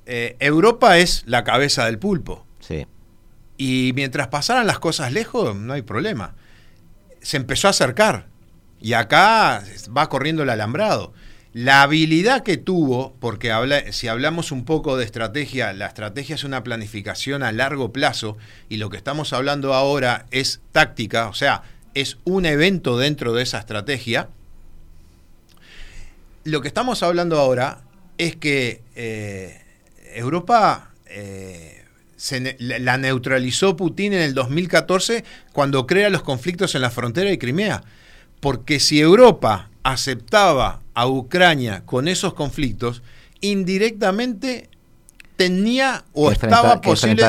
Europa 0.05 0.99
es 0.99 1.23
la 1.25 1.43
cabeza 1.43 1.87
del 1.87 1.97
pulpo. 1.97 2.45
Sí. 2.59 2.85
Y 3.57 3.93
mientras 3.95 4.27
pasaran 4.27 4.67
las 4.67 4.77
cosas 4.77 5.11
lejos, 5.11 5.55
no 5.55 5.73
hay 5.73 5.81
problema. 5.81 6.35
Se 7.21 7.35
empezó 7.35 7.65
a 7.65 7.71
acercar. 7.71 8.27
Y 8.79 8.93
acá 8.93 9.63
va 9.97 10.07
corriendo 10.07 10.43
el 10.43 10.51
alambrado. 10.51 11.13
La 11.55 11.83
habilidad 11.83 12.43
que 12.43 12.57
tuvo, 12.57 13.15
porque 13.21 13.49
si 13.93 14.09
hablamos 14.09 14.51
un 14.51 14.65
poco 14.65 14.97
de 14.97 15.05
estrategia, 15.05 15.71
la 15.71 15.85
estrategia 15.85 16.35
es 16.35 16.43
una 16.43 16.65
planificación 16.65 17.43
a 17.43 17.53
largo 17.53 17.93
plazo 17.93 18.37
y 18.67 18.75
lo 18.75 18.89
que 18.89 18.97
estamos 18.97 19.31
hablando 19.31 19.73
ahora 19.73 20.25
es 20.31 20.59
táctica, 20.73 21.29
o 21.29 21.33
sea, 21.33 21.63
es 21.93 22.17
un 22.25 22.45
evento 22.45 22.97
dentro 22.97 23.31
de 23.31 23.43
esa 23.43 23.59
estrategia. 23.59 24.27
Lo 26.43 26.59
que 26.59 26.67
estamos 26.67 27.03
hablando 27.03 27.39
ahora 27.39 27.83
es 28.17 28.35
que 28.35 28.81
eh, 28.97 29.61
Europa 30.13 30.91
eh, 31.05 31.85
la 32.59 32.97
neutralizó 32.97 33.77
Putin 33.77 34.11
en 34.11 34.23
el 34.23 34.33
2014 34.33 35.23
cuando 35.53 35.87
crea 35.87 36.09
los 36.09 36.21
conflictos 36.21 36.75
en 36.75 36.81
la 36.81 36.91
frontera 36.91 37.29
de 37.29 37.39
Crimea. 37.39 37.81
Porque 38.41 38.81
si 38.81 38.99
Europa 38.99 39.69
aceptaba 39.85 40.81
a 40.95 41.07
Ucrania 41.07 41.83
con 41.85 42.07
esos 42.07 42.33
conflictos, 42.33 43.03
indirectamente 43.39 44.67
tenía 45.37 46.03
o 46.11 46.31
estaba 46.31 46.81
posible 46.81 47.23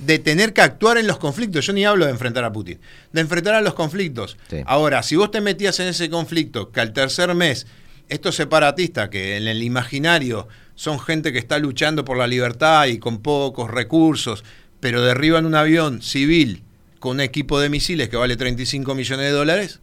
de 0.00 0.18
tener 0.18 0.52
que 0.52 0.60
actuar 0.60 0.98
en 0.98 1.06
los 1.06 1.18
conflictos. 1.18 1.64
Yo 1.64 1.72
ni 1.72 1.84
hablo 1.84 2.04
de 2.06 2.10
enfrentar 2.10 2.42
a 2.42 2.52
Putin, 2.52 2.80
de 3.12 3.20
enfrentar 3.20 3.54
a 3.54 3.60
los 3.60 3.74
conflictos. 3.74 4.36
Ahora, 4.66 5.04
si 5.04 5.14
vos 5.14 5.30
te 5.30 5.40
metías 5.40 5.78
en 5.78 5.86
ese 5.86 6.10
conflicto, 6.10 6.72
que 6.72 6.80
al 6.80 6.92
tercer 6.92 7.32
mes 7.36 7.68
estos 8.08 8.34
separatistas 8.34 9.08
que 9.08 9.36
en 9.36 9.46
el 9.46 9.62
imaginario 9.62 10.48
son 10.74 10.98
gente 10.98 11.32
que 11.32 11.38
está 11.38 11.60
luchando 11.60 12.04
por 12.04 12.18
la 12.18 12.26
libertad 12.26 12.86
y 12.86 12.98
con 12.98 13.22
pocos 13.22 13.70
recursos, 13.70 14.42
pero 14.80 15.00
derriban 15.00 15.46
un 15.46 15.54
avión 15.54 16.02
civil 16.02 16.64
con 16.98 17.12
un 17.12 17.20
equipo 17.20 17.60
de 17.60 17.68
misiles 17.68 18.08
que 18.08 18.16
vale 18.16 18.36
35 18.36 18.96
millones 18.96 19.26
de 19.26 19.32
dólares. 19.32 19.80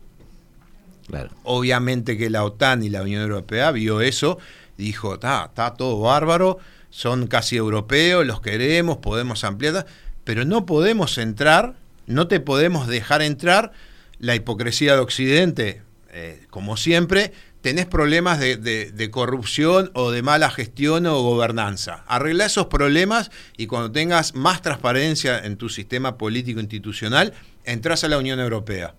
Obviamente 1.44 2.18
que 2.18 2.30
la 2.30 2.44
OTAN 2.44 2.84
y 2.84 2.90
la 2.90 3.02
Unión 3.02 3.22
Europea 3.22 3.72
vio 3.72 4.02
eso 4.02 4.38
dijo, 4.82 5.14
está 5.16 5.74
todo 5.78 6.00
bárbaro, 6.00 6.58
son 6.90 7.28
casi 7.28 7.56
europeos, 7.56 8.26
los 8.26 8.42
queremos, 8.42 8.98
podemos 8.98 9.44
ampliar, 9.44 9.86
pero 10.24 10.44
no 10.44 10.66
podemos 10.66 11.18
entrar, 11.18 11.76
no 12.08 12.28
te 12.28 12.40
podemos 12.40 12.88
dejar 12.88 13.22
entrar 13.22 13.72
la 14.20 14.36
hipocresía 14.36 14.94
de 14.94 15.00
Occidente, 15.00 15.82
eh, 16.14 16.46
como 16.50 16.78
siempre, 16.78 17.32
tenés 17.62 17.86
problemas 17.86 18.40
de, 18.40 19.10
corrupción 19.12 19.92
o 19.94 20.12
de 20.12 20.22
mala 20.22 20.50
gestión 20.50 21.06
o 21.06 21.22
gobernanza. 21.22 22.04
Arregla 22.08 22.46
esos 22.46 22.68
problemas 22.68 23.32
y 23.56 23.68
cuando 23.68 23.92
tengas 23.92 24.36
más 24.36 24.62
transparencia 24.62 25.40
en 25.40 25.58
tu 25.58 25.70
sistema 25.70 26.18
político 26.18 26.60
institucional, 26.60 27.34
entras 27.64 28.04
a 28.04 28.10
la 28.10 28.18
Unión 28.18 28.40
Europea. 28.40 28.96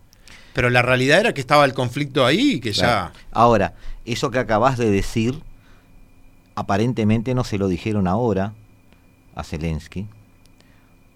Pero 0.54 0.70
la 0.70 0.82
realidad 0.82 1.20
era 1.20 1.34
que 1.34 1.40
estaba 1.40 1.64
el 1.64 1.74
conflicto 1.74 2.26
ahí 2.26 2.52
y 2.52 2.60
que 2.60 2.72
ya... 2.72 3.12
Ahora, 3.30 3.74
eso 4.04 4.30
que 4.30 4.38
acabas 4.38 4.78
de 4.78 4.90
decir, 4.90 5.42
aparentemente 6.54 7.34
no 7.34 7.44
se 7.44 7.58
lo 7.58 7.68
dijeron 7.68 8.06
ahora 8.06 8.52
a 9.34 9.44
Zelensky, 9.44 10.06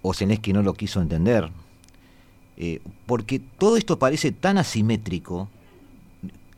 o 0.03 0.15
Zelensky 0.15 0.53
no 0.53 0.63
lo 0.63 0.75
quiso 0.75 1.01
entender, 1.01 1.51
eh, 2.57 2.81
porque 3.07 3.39
todo 3.41 3.77
esto 3.77 3.99
parece 3.99 4.33
tan 4.33 4.57
asimétrico 4.57 5.49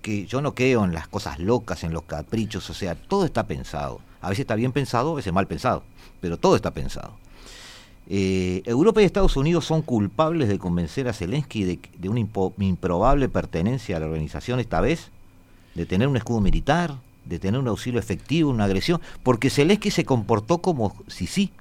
que 0.02 0.26
yo 0.26 0.40
no 0.40 0.54
creo 0.54 0.84
en 0.84 0.94
las 0.94 1.08
cosas 1.08 1.38
locas, 1.38 1.82
en 1.82 1.92
los 1.92 2.02
caprichos, 2.02 2.70
o 2.70 2.74
sea, 2.74 2.94
todo 2.94 3.24
está 3.24 3.46
pensado. 3.46 4.00
A 4.20 4.28
veces 4.28 4.40
está 4.40 4.54
bien 4.54 4.72
pensado, 4.72 5.12
a 5.12 5.16
veces 5.16 5.32
mal 5.32 5.46
pensado, 5.46 5.82
pero 6.20 6.36
todo 6.36 6.56
está 6.56 6.72
pensado. 6.72 7.16
Eh, 8.10 8.62
Europa 8.64 9.02
y 9.02 9.04
Estados 9.04 9.36
Unidos 9.36 9.66
son 9.66 9.82
culpables 9.82 10.48
de 10.48 10.58
convencer 10.58 11.08
a 11.08 11.12
Zelensky 11.12 11.64
de, 11.64 12.08
una 12.08 12.20
improbable 12.20 13.28
pertenencia 13.28 13.98
a 13.98 14.00
la 14.00 14.06
organización 14.06 14.60
esta 14.60 14.80
vez, 14.80 15.10
de 15.74 15.84
tener 15.84 16.08
un 16.08 16.16
escudo 16.16 16.40
militar, 16.40 16.94
de 17.26 17.38
tener 17.38 17.60
un 17.60 17.68
auxilio 17.68 18.00
efectivo, 18.00 18.50
una 18.50 18.64
agresión, 18.64 19.02
porque 19.22 19.50
Zelensky 19.50 19.90
se 19.90 20.06
comportó 20.06 20.58
como 20.58 20.96
si 21.06 21.26
sí. 21.26 21.52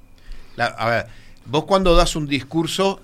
a 0.57 0.89
ver, 0.89 1.07
vos 1.45 1.65
cuando 1.65 1.95
das 1.95 2.15
un 2.15 2.28
discurso 2.28 3.01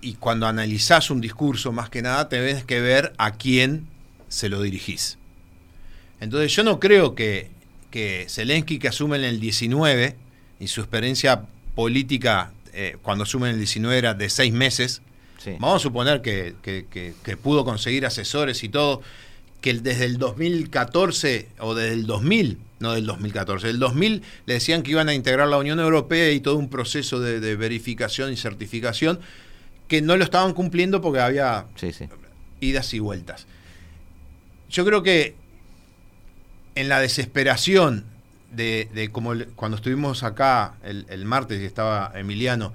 y 0.00 0.14
cuando 0.14 0.46
analizás 0.46 1.10
un 1.10 1.20
discurso 1.20 1.72
más 1.72 1.90
que 1.90 2.02
nada, 2.02 2.28
tenés 2.28 2.62
que 2.64 2.80
ver 2.80 3.14
a 3.18 3.32
quién 3.32 3.88
se 4.28 4.48
lo 4.48 4.62
dirigís. 4.62 5.18
Entonces 6.20 6.54
yo 6.54 6.62
no 6.62 6.78
creo 6.78 7.16
que, 7.16 7.50
que 7.90 8.26
Zelensky 8.28 8.78
que 8.78 8.88
asume 8.88 9.16
en 9.16 9.24
el 9.24 9.40
19 9.40 10.16
y 10.60 10.68
su 10.68 10.80
experiencia 10.80 11.48
política 11.74 12.52
eh, 12.72 12.96
cuando 13.02 13.24
asume 13.24 13.48
en 13.48 13.54
el 13.54 13.58
19 13.60 13.96
era 13.96 14.14
de 14.14 14.28
seis 14.28 14.52
meses, 14.52 15.02
vamos 15.58 15.76
a 15.76 15.78
suponer 15.78 16.22
que, 16.22 16.54
que, 16.62 17.36
pudo 17.36 17.64
conseguir 17.64 18.06
asesores 18.06 18.64
y 18.64 18.68
todo, 18.68 19.02
que 19.60 19.74
desde 19.74 20.06
el 20.06 20.18
2014 20.18 21.48
o 21.58 21.74
desde 21.74 21.94
el 21.94 22.06
2000, 22.06 22.58
no 22.80 22.92
del 22.94 23.06
2014, 23.06 23.66
del 23.68 23.78
2000 23.78 24.22
le 24.46 24.54
decían 24.54 24.82
que 24.82 24.90
iban 24.90 25.08
a 25.08 25.14
integrar 25.14 25.48
la 25.48 25.58
Unión 25.58 25.78
Europea 25.80 26.32
y 26.32 26.40
todo 26.40 26.56
un 26.56 26.68
proceso 26.68 27.20
de, 27.20 27.56
verificación 27.56 28.32
y 28.32 28.36
certificación 28.36 29.20
que 29.86 30.02
no 30.02 30.16
lo 30.16 30.24
estaban 30.24 30.52
cumpliendo 30.52 31.00
porque 31.00 31.20
había 31.20 31.66
idas 32.60 32.94
y 32.94 32.98
vueltas. 32.98 33.46
Yo 34.70 34.84
creo 34.84 35.02
que 35.02 35.36
en 36.74 36.88
la 36.88 37.00
desesperación 37.00 38.04
de, 38.54 39.08
como 39.12 39.32
cuando 39.56 39.76
estuvimos 39.76 40.22
acá 40.22 40.74
el, 40.84 41.24
martes 41.24 41.60
y 41.60 41.64
estaba 41.64 42.12
Emiliano, 42.14 42.72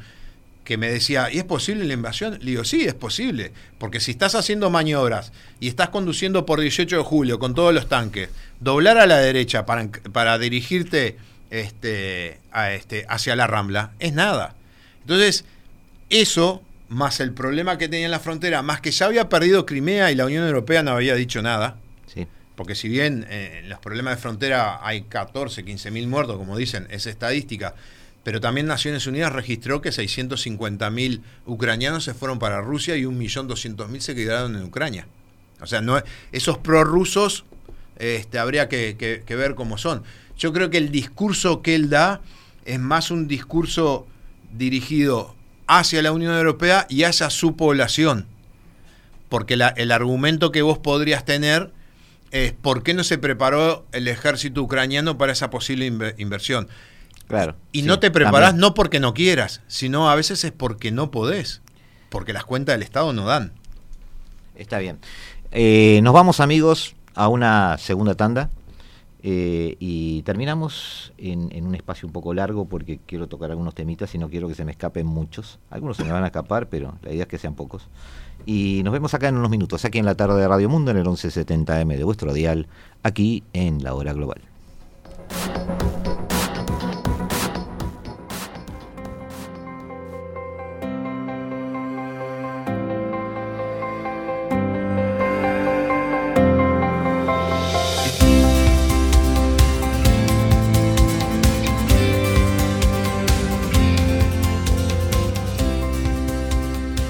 que 0.63 0.77
me 0.77 0.89
decía, 0.91 1.29
¿y 1.31 1.39
es 1.39 1.45
posible 1.45 1.85
la 1.85 1.93
invasión? 1.93 2.37
Le 2.39 2.51
digo, 2.51 2.63
sí, 2.63 2.83
es 2.83 2.93
posible, 2.93 3.51
porque 3.79 3.99
si 3.99 4.11
estás 4.11 4.35
haciendo 4.35 4.69
maniobras 4.69 5.31
y 5.59 5.67
estás 5.67 5.89
conduciendo 5.89 6.45
por 6.45 6.59
18 6.59 6.97
de 6.97 7.03
julio 7.03 7.39
con 7.39 7.55
todos 7.55 7.73
los 7.73 7.89
tanques, 7.89 8.29
doblar 8.59 8.97
a 8.99 9.07
la 9.07 9.17
derecha 9.17 9.65
para, 9.65 9.89
para 10.11 10.37
dirigirte 10.37 11.17
este, 11.49 12.39
a 12.51 12.71
este, 12.71 13.05
hacia 13.09 13.35
la 13.35 13.47
Rambla, 13.47 13.91
es 13.99 14.13
nada. 14.13 14.53
Entonces, 15.01 15.45
eso, 16.09 16.61
más 16.87 17.19
el 17.19 17.33
problema 17.33 17.77
que 17.77 17.87
tenía 17.87 18.05
en 18.05 18.11
la 18.11 18.19
frontera, 18.19 18.61
más 18.61 18.81
que 18.81 18.91
ya 18.91 19.07
había 19.07 19.29
perdido 19.29 19.65
Crimea 19.65 20.11
y 20.11 20.15
la 20.15 20.25
Unión 20.25 20.45
Europea 20.45 20.83
no 20.83 20.91
había 20.91 21.15
dicho 21.15 21.41
nada, 21.41 21.77
porque 22.59 22.75
si 22.75 22.89
bien 22.89 23.25
eh, 23.29 23.61
en 23.63 23.69
los 23.69 23.79
problemas 23.79 24.17
de 24.17 24.21
frontera 24.21 24.85
hay 24.85 25.03
14, 25.03 25.63
15 25.63 25.91
mil 25.91 26.09
muertos, 26.09 26.35
como 26.35 26.57
dicen, 26.57 26.87
es 26.89 27.05
estadística, 27.05 27.73
pero 28.25 28.41
también 28.41 28.67
Naciones 28.67 29.07
Unidas 29.07 29.31
registró 29.31 29.79
que 29.81 29.93
650 29.93 30.89
mil 30.89 31.21
ucranianos 31.45 32.03
se 32.03 32.13
fueron 32.13 32.37
para 32.37 32.59
Rusia 32.59 32.97
y 32.97 33.03
1.200.000 33.03 33.99
se 34.01 34.13
quedaron 34.13 34.57
en 34.57 34.63
Ucrania. 34.63 35.07
O 35.61 35.67
sea, 35.67 35.79
no, 35.79 36.03
esos 36.33 36.57
prorrusos 36.57 37.45
este, 37.97 38.39
habría 38.39 38.67
que, 38.67 39.23
ver 39.29 39.55
cómo 39.55 39.77
son. 39.77 40.03
Yo 40.37 40.51
creo 40.51 40.69
que 40.69 40.79
el 40.79 40.91
discurso 40.91 41.61
que 41.61 41.75
él 41.75 41.89
da 41.89 42.19
es 42.65 42.77
más 42.77 43.09
un 43.09 43.29
discurso 43.29 44.05
dirigido 44.51 45.33
hacia 45.65 46.01
la 46.01 46.11
Unión 46.11 46.35
Europea 46.35 46.87
y 46.89 47.03
hacia 47.03 47.29
su 47.29 47.55
población. 47.55 48.27
Porque 49.29 49.53
el 49.53 49.91
argumento 49.93 50.51
que 50.51 50.61
vos 50.61 50.77
podrías 50.77 51.23
tener 51.23 51.71
es 52.31 52.53
por 52.53 52.83
qué 52.83 52.93
no 52.93 53.03
se 53.03 53.17
preparó 53.17 53.85
el 53.91 54.07
ejército 54.07 54.61
ucraniano 54.61 55.17
para 55.17 55.31
esa 55.31 55.49
posible 55.49 55.85
inversión. 56.17 56.67
Claro. 57.27 57.55
Y 57.71 57.83
no 57.83 57.99
te 57.99 58.09
preparás 58.09 58.55
no 58.55 58.73
porque 58.73 58.99
no 58.99 59.13
quieras, 59.13 59.61
sino 59.67 60.09
a 60.09 60.15
veces 60.15 60.43
es 60.43 60.51
porque 60.51 60.91
no 60.91 61.11
podés, 61.11 61.61
porque 62.09 62.33
las 62.33 62.43
cuentas 62.43 62.73
del 62.73 62.83
Estado 62.83 63.13
no 63.13 63.25
dan. 63.25 63.53
Está 64.55 64.79
bien. 64.79 64.99
Eh, 65.51 65.99
nos 66.03 66.13
vamos 66.13 66.39
amigos 66.39 66.95
a 67.15 67.27
una 67.27 67.77
segunda 67.77 68.15
tanda. 68.15 68.49
Eh, 69.21 69.75
y 69.79 70.21
terminamos 70.21 71.11
en, 71.17 71.49
en, 71.51 71.67
un 71.67 71.75
espacio 71.75 72.07
un 72.07 72.13
poco 72.13 72.33
largo 72.33 72.63
porque 72.69 73.01
quiero 73.05 73.27
tocar 73.27 73.51
algunos 73.51 73.75
temitas 73.75 74.15
y 74.15 74.17
no 74.17 74.29
quiero 74.29 74.47
que 74.47 74.55
se 74.55 74.63
me 74.63 74.71
escapen 74.71 75.05
muchos. 75.05 75.59
Algunos 75.69 75.97
se 75.97 76.05
me 76.05 76.11
van 76.11 76.23
a 76.23 76.27
escapar, 76.27 76.69
pero 76.69 76.97
la 77.01 77.11
idea 77.11 77.23
es 77.23 77.27
que 77.27 77.37
sean 77.37 77.53
pocos. 77.53 77.89
Y 78.45 78.81
nos 78.83 78.93
vemos 78.93 79.13
acá 79.13 79.27
en 79.27 79.37
unos 79.37 79.49
minutos, 79.49 79.85
aquí 79.85 79.99
en 79.99 80.05
la 80.05 80.15
tarde 80.15 80.41
de 80.41 80.47
Radio 80.47 80.69
Mundo, 80.69 80.91
en 80.91 80.97
el 80.97 81.05
1170M 81.05 81.97
de 81.97 82.03
vuestro 82.03 82.33
dial, 82.33 82.67
aquí 83.03 83.43
en 83.53 83.83
la 83.83 83.93
hora 83.93 84.13
global. 84.13 84.41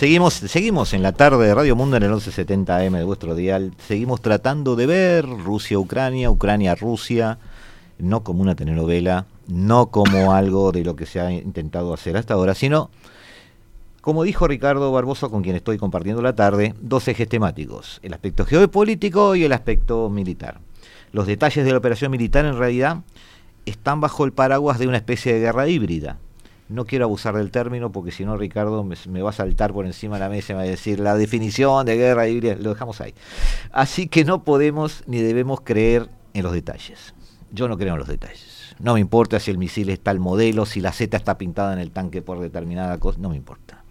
Seguimos, 0.00 0.32
seguimos 0.32 0.94
en 0.94 1.02
la 1.02 1.12
tarde 1.12 1.46
de 1.46 1.54
Radio 1.54 1.76
Mundo 1.76 1.98
en 1.98 2.04
el 2.04 2.12
1170M 2.12 2.96
de 2.96 3.04
vuestro 3.04 3.34
dial. 3.34 3.74
Seguimos 3.86 4.22
tratando 4.22 4.74
de 4.74 4.86
ver 4.86 5.26
Rusia-Ucrania, 5.26 6.30
Ucrania-Rusia, 6.30 7.36
no 7.98 8.24
como 8.24 8.40
una 8.40 8.54
telenovela, 8.54 9.26
no 9.46 9.90
como 9.90 10.32
algo 10.34 10.72
de 10.72 10.84
lo 10.84 10.96
que 10.96 11.04
se 11.04 11.20
ha 11.20 11.30
intentado 11.30 11.92
hacer 11.92 12.16
hasta 12.16 12.32
ahora, 12.32 12.54
sino, 12.54 12.88
como 14.00 14.22
dijo 14.22 14.48
Ricardo 14.48 14.90
Barboso, 14.90 15.30
con 15.30 15.42
quien 15.42 15.56
estoy 15.56 15.76
compartiendo 15.76 16.22
la 16.22 16.34
tarde, 16.34 16.74
dos 16.80 17.06
ejes 17.06 17.28
temáticos, 17.28 18.00
el 18.02 18.14
aspecto 18.14 18.46
geopolítico 18.46 19.36
y 19.36 19.44
el 19.44 19.52
aspecto 19.52 20.08
militar. 20.08 20.60
Los 21.12 21.26
detalles 21.26 21.62
de 21.62 21.72
la 21.72 21.76
operación 21.76 22.10
militar 22.10 22.46
en 22.46 22.56
realidad 22.56 23.02
están 23.66 24.00
bajo 24.00 24.24
el 24.24 24.32
paraguas 24.32 24.78
de 24.78 24.88
una 24.88 24.96
especie 24.96 25.34
de 25.34 25.40
guerra 25.40 25.68
híbrida 25.68 26.16
no 26.70 26.86
quiero 26.86 27.04
abusar 27.04 27.36
del 27.36 27.50
término 27.50 27.90
porque 27.90 28.12
si 28.12 28.24
no 28.24 28.36
Ricardo 28.36 28.84
me, 28.84 29.22
va 29.22 29.30
a 29.30 29.32
saltar 29.32 29.72
por 29.72 29.86
encima 29.86 30.16
de 30.16 30.20
la 30.20 30.28
mesa 30.28 30.52
y 30.52 30.54
me 30.54 30.62
va 30.62 30.66
a 30.66 30.70
decir 30.70 31.00
la 31.00 31.16
definición 31.16 31.84
de 31.84 31.96
guerra 31.96 32.28
híbrida, 32.28 32.54
lo 32.58 32.70
dejamos 32.70 33.00
ahí. 33.00 33.12
Así 33.72 34.06
que 34.06 34.24
no 34.24 34.44
podemos 34.44 35.02
ni 35.06 35.20
debemos 35.20 35.60
creer 35.62 36.08
en 36.32 36.44
los 36.44 36.52
detalles. 36.52 37.14
Yo 37.52 37.66
no 37.66 37.76
creo 37.76 37.94
en 37.94 37.98
los 37.98 38.08
detalles. 38.08 38.76
No 38.78 38.94
me 38.94 39.00
importa 39.00 39.40
si 39.40 39.50
el 39.50 39.58
misil 39.58 39.90
es 39.90 40.00
tal 40.00 40.20
modelo, 40.20 40.64
si 40.64 40.80
la 40.80 40.92
Z 40.92 41.16
está 41.16 41.36
pintada 41.36 41.72
en 41.72 41.80
el 41.80 41.90
tanque 41.90 42.22
por 42.22 42.38
determinada 42.38 42.98
cosa, 42.98 43.18
no 43.20 43.30
me 43.30 43.36
importa. 43.36 43.82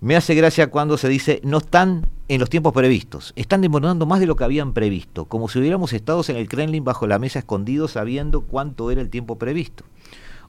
Me 0.00 0.16
hace 0.16 0.34
gracia 0.34 0.70
cuando 0.70 0.96
se 0.98 1.08
dice 1.08 1.40
no 1.44 1.58
están 1.58 2.06
en 2.28 2.40
los 2.40 2.48
tiempos 2.48 2.72
previstos, 2.72 3.34
están 3.36 3.60
demorando 3.60 4.06
más 4.06 4.20
de 4.20 4.26
lo 4.26 4.36
que 4.36 4.44
habían 4.44 4.72
previsto, 4.72 5.26
como 5.26 5.48
si 5.48 5.58
hubiéramos 5.58 5.92
estado 5.92 6.22
en 6.28 6.36
el 6.36 6.48
Kremlin 6.48 6.82
bajo 6.82 7.06
la 7.06 7.18
mesa 7.18 7.40
escondidos 7.40 7.92
sabiendo 7.92 8.40
cuánto 8.40 8.90
era 8.90 9.02
el 9.02 9.10
tiempo 9.10 9.36
previsto. 9.36 9.84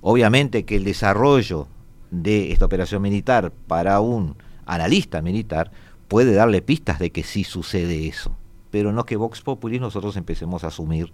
Obviamente 0.02 0.66
que 0.66 0.76
el 0.76 0.84
desarrollo 0.84 1.68
de 2.12 2.52
esta 2.52 2.66
operación 2.66 3.02
militar 3.02 3.52
para 3.68 4.00
un 4.00 4.36
analista 4.66 5.22
militar 5.22 5.72
puede 6.08 6.34
darle 6.34 6.62
pistas 6.62 7.00
de 7.00 7.12
que 7.12 7.24
sí 7.24 7.44
sucede 7.44 8.08
eso, 8.08 8.36
pero 8.72 8.92
no 8.92 9.06
que 9.06 9.16
Vox 9.16 9.42
Populi 9.42 9.80
nosotros 9.80 10.18
empecemos 10.18 10.64
a 10.64 10.68
asumir 10.68 11.12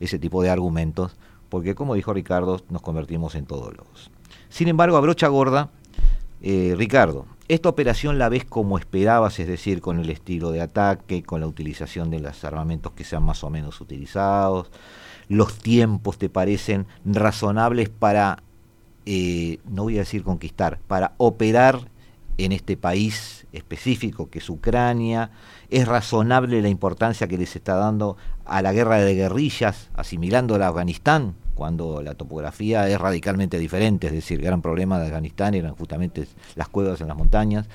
ese 0.00 0.18
tipo 0.18 0.42
de 0.42 0.50
argumentos, 0.50 1.16
porque 1.48 1.74
como 1.74 1.94
dijo 1.94 2.12
Ricardo, 2.12 2.60
nos 2.68 2.82
convertimos 2.82 3.34
en 3.34 3.46
todos 3.46 3.76
los. 3.76 4.10
Sin 4.48 4.68
embargo, 4.68 4.96
a 4.96 5.00
brocha 5.00 5.28
gorda, 5.28 5.70
eh, 6.40 6.74
Ricardo, 6.76 7.26
esta 7.48 7.68
operación 7.68 8.18
la 8.18 8.28
ves 8.28 8.44
como 8.44 8.78
esperabas, 8.78 9.38
es 9.38 9.46
decir, 9.46 9.80
con 9.80 10.00
el 10.00 10.10
estilo 10.10 10.50
de 10.50 10.60
ataque, 10.60 11.22
con 11.22 11.40
la 11.40 11.46
utilización 11.46 12.10
de 12.10 12.18
los 12.18 12.44
armamentos 12.44 12.92
que 12.92 13.04
sean 13.04 13.22
más 13.22 13.44
o 13.44 13.50
menos 13.50 13.80
utilizados, 13.80 14.70
los 15.32 15.56
tiempos 15.58 16.18
te 16.18 16.28
parecen 16.28 16.86
razonables 17.06 17.88
para, 17.88 18.42
eh, 19.06 19.58
no 19.68 19.84
voy 19.84 19.96
a 19.96 20.00
decir 20.00 20.22
conquistar, 20.22 20.78
para 20.86 21.12
operar 21.16 21.88
en 22.36 22.52
este 22.52 22.76
país 22.76 23.46
específico 23.52 24.28
que 24.28 24.40
es 24.40 24.50
Ucrania, 24.50 25.30
es 25.70 25.88
razonable 25.88 26.60
la 26.60 26.68
importancia 26.68 27.28
que 27.28 27.38
les 27.38 27.56
está 27.56 27.76
dando 27.76 28.18
a 28.44 28.60
la 28.60 28.74
guerra 28.74 28.98
de 28.98 29.14
guerrillas, 29.14 29.88
asimilando 29.94 30.56
a 30.56 30.68
Afganistán, 30.68 31.34
cuando 31.54 32.02
la 32.02 32.14
topografía 32.14 32.86
es 32.88 33.00
radicalmente 33.00 33.58
diferente, 33.58 34.08
es 34.08 34.12
decir, 34.12 34.38
el 34.38 34.44
gran 34.44 34.60
problema 34.60 34.98
de 34.98 35.06
Afganistán 35.06 35.54
eran 35.54 35.74
justamente 35.74 36.26
las 36.56 36.68
cuevas 36.68 37.00
en 37.00 37.08
las 37.08 37.16
montañas, 37.16 37.66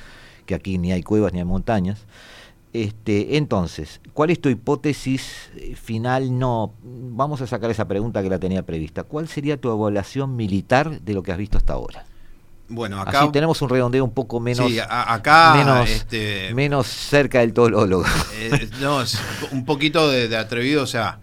que 0.46 0.54
aquí 0.54 0.78
ni 0.78 0.92
hay 0.92 1.02
cuevas 1.02 1.34
ni 1.34 1.40
hay 1.40 1.46
montañas. 1.46 2.06
Este, 2.74 3.38
entonces, 3.38 4.02
¿cuál 4.14 4.30
es 4.30 4.42
tu 4.42 4.50
hipótesis 4.50 5.50
eh, 5.56 5.76
final? 5.76 6.38
No, 6.38 6.74
vamos 6.84 7.42
a 7.42 7.48
sacar 7.48 7.72
esa 7.72 7.88
pregunta 7.88 8.22
que 8.22 8.30
la 8.30 8.40
tenía 8.40 8.64
prevista. 8.64 9.04
¿Cuál 9.04 9.28
sería 9.28 9.60
tu 9.60 9.72
evaluación 9.72 10.36
militar 10.36 11.00
de 11.02 11.14
lo 11.14 11.24
que 11.24 11.32
has 11.32 11.38
visto 11.38 11.58
hasta 11.58 11.74
ahora? 11.74 12.06
Bueno, 12.70 13.00
acá 13.00 13.32
tenemos 13.32 13.62
un 13.62 13.70
redondeo 13.70 14.04
un 14.04 14.14
poco 14.14 14.42
menos, 14.42 14.70
acá, 14.90 15.54
menos, 15.56 15.90
este, 15.90 16.54
menos 16.54 16.88
cerca 16.88 17.40
del 17.40 17.54
tolólogo. 17.54 18.04
Eh, 18.34 18.70
no, 18.82 19.04
un 19.52 19.66
poquito 19.66 20.12
de, 20.12 20.36
atrevido, 20.36 20.84
o 20.84 20.88
sea, 20.88 21.20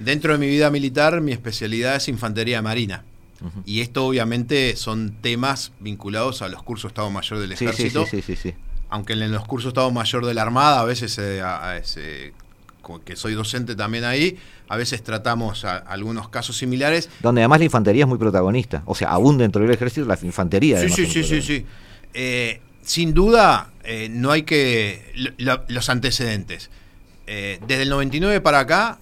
dentro 0.00 0.32
de 0.32 0.38
mi 0.38 0.48
vida 0.48 0.70
militar 0.70 1.20
mi 1.20 1.32
especialidad 1.32 1.96
es 1.96 2.08
infantería 2.08 2.62
marina. 2.62 3.04
Y 3.66 3.82
esto 3.82 4.06
obviamente 4.06 4.74
son 4.76 5.18
temas 5.20 5.70
vinculados 5.78 6.40
a 6.40 6.48
los 6.48 6.62
cursos 6.62 6.88
Estado 6.88 7.10
Mayor 7.10 7.38
del 7.38 7.52
Ejército. 7.52 8.06
sí, 8.06 8.22
sí, 8.22 8.34
sí, 8.34 8.36
sí 8.36 8.54
aunque 8.90 9.14
en 9.14 9.32
los 9.32 9.46
cursos 9.46 9.68
Estado 9.68 9.90
Mayor 9.90 10.24
de 10.26 10.34
la 10.34 10.42
Armada 10.42 10.80
a 10.80 10.84
veces 10.84 11.12
se, 11.12 11.42
que 13.04 13.16
soy 13.16 13.34
docente 13.34 13.74
también 13.74 14.04
ahí, 14.04 14.38
a 14.68 14.76
veces 14.76 15.02
tratamos 15.02 15.64
algunos 15.64 16.28
casos 16.28 16.56
similares. 16.56 17.08
Donde 17.20 17.40
además 17.42 17.58
la 17.58 17.64
infantería 17.64 18.04
es 18.04 18.08
muy 18.08 18.18
protagonista. 18.18 18.82
O 18.86 18.94
sea, 18.94 19.08
aún 19.08 19.38
dentro 19.38 19.62
del 19.62 19.70
ejército 19.70 20.06
la 20.06 20.18
infantería. 20.22 20.80
Sí, 20.80 20.88
sí, 20.88 21.06
sí, 21.06 21.24
sí, 21.24 21.42
sí, 21.42 21.66
eh, 22.14 22.60
sin 22.82 23.14
duda, 23.14 23.70
eh, 23.84 24.08
no 24.10 24.30
hay 24.30 24.42
que... 24.42 25.12
los 25.36 25.88
antecedentes. 25.90 26.70
Eh, 27.26 27.58
desde 27.66 27.82
el 27.82 27.88
99 27.90 28.40
para 28.40 28.60
acá, 28.60 28.98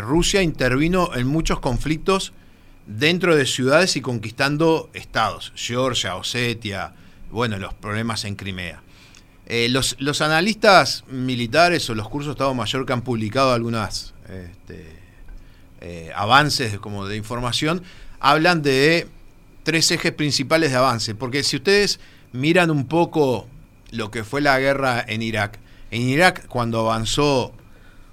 Rusia 0.00 0.42
intervino 0.42 1.14
en 1.14 1.26
muchos 1.26 1.60
conflictos 1.60 2.32
dentro 2.86 3.36
de 3.36 3.46
ciudades 3.46 3.96
y 3.96 4.00
conquistando 4.00 4.90
estados. 4.92 5.52
Georgia, 5.54 6.16
Osetia, 6.16 6.94
bueno, 7.30 7.58
los 7.58 7.74
problemas 7.74 8.24
en 8.24 8.34
Crimea. 8.34 8.82
Eh, 9.50 9.70
los, 9.70 10.20
analistas 10.20 11.04
militares 11.08 11.88
o 11.88 11.94
los 11.94 12.06
cursos 12.10 12.28
de 12.28 12.32
Estado 12.32 12.52
Mayor 12.52 12.84
que 12.84 12.92
han 12.92 13.00
publicado 13.00 13.54
algunos 13.54 14.12
este, 14.28 14.94
eh, 15.80 16.12
avances 16.14 16.78
como 16.78 17.06
de 17.06 17.16
información 17.16 17.82
hablan 18.20 18.60
de 18.60 19.08
tres 19.62 19.90
ejes 19.90 20.12
principales 20.12 20.70
de 20.70 20.76
avance. 20.76 21.14
Porque 21.14 21.42
si 21.42 21.56
ustedes 21.56 21.98
miran 22.32 22.70
un 22.70 22.86
poco 22.86 23.48
lo 23.90 24.10
que 24.10 24.22
fue 24.22 24.42
la 24.42 24.58
guerra 24.58 25.02
en 25.08 25.22
Irak, 25.22 25.58
en 25.90 26.02
Irak 26.02 26.46
cuando 26.48 26.80
avanzó 26.80 27.54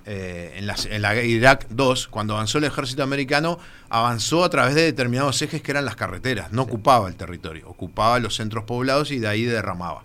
eh, 0.06 0.54
en, 0.56 0.68
la, 0.68 0.76
en, 0.90 1.30
Irak 1.30 1.68
2, 1.70 2.08
cuando 2.08 2.36
avanzó 2.36 2.60
el 2.60 2.64
ejército 2.64 3.04
americano, 3.04 3.60
avanzó 3.90 4.46
a 4.46 4.50
través 4.50 4.74
de 4.74 4.84
determinados 4.84 5.42
ejes 5.42 5.62
que 5.62 5.72
eran 5.72 5.84
las 5.84 5.98
carreteras, 5.98 6.54
no 6.54 6.62
ocupaba 6.62 7.10
el 7.10 7.16
territorio, 7.16 7.68
ocupaba 7.68 8.20
los 8.20 8.36
centros 8.36 8.64
poblados 8.64 9.12
y 9.12 9.20
de 9.20 9.28
ahí 9.28 9.44
derramaba. 9.44 10.04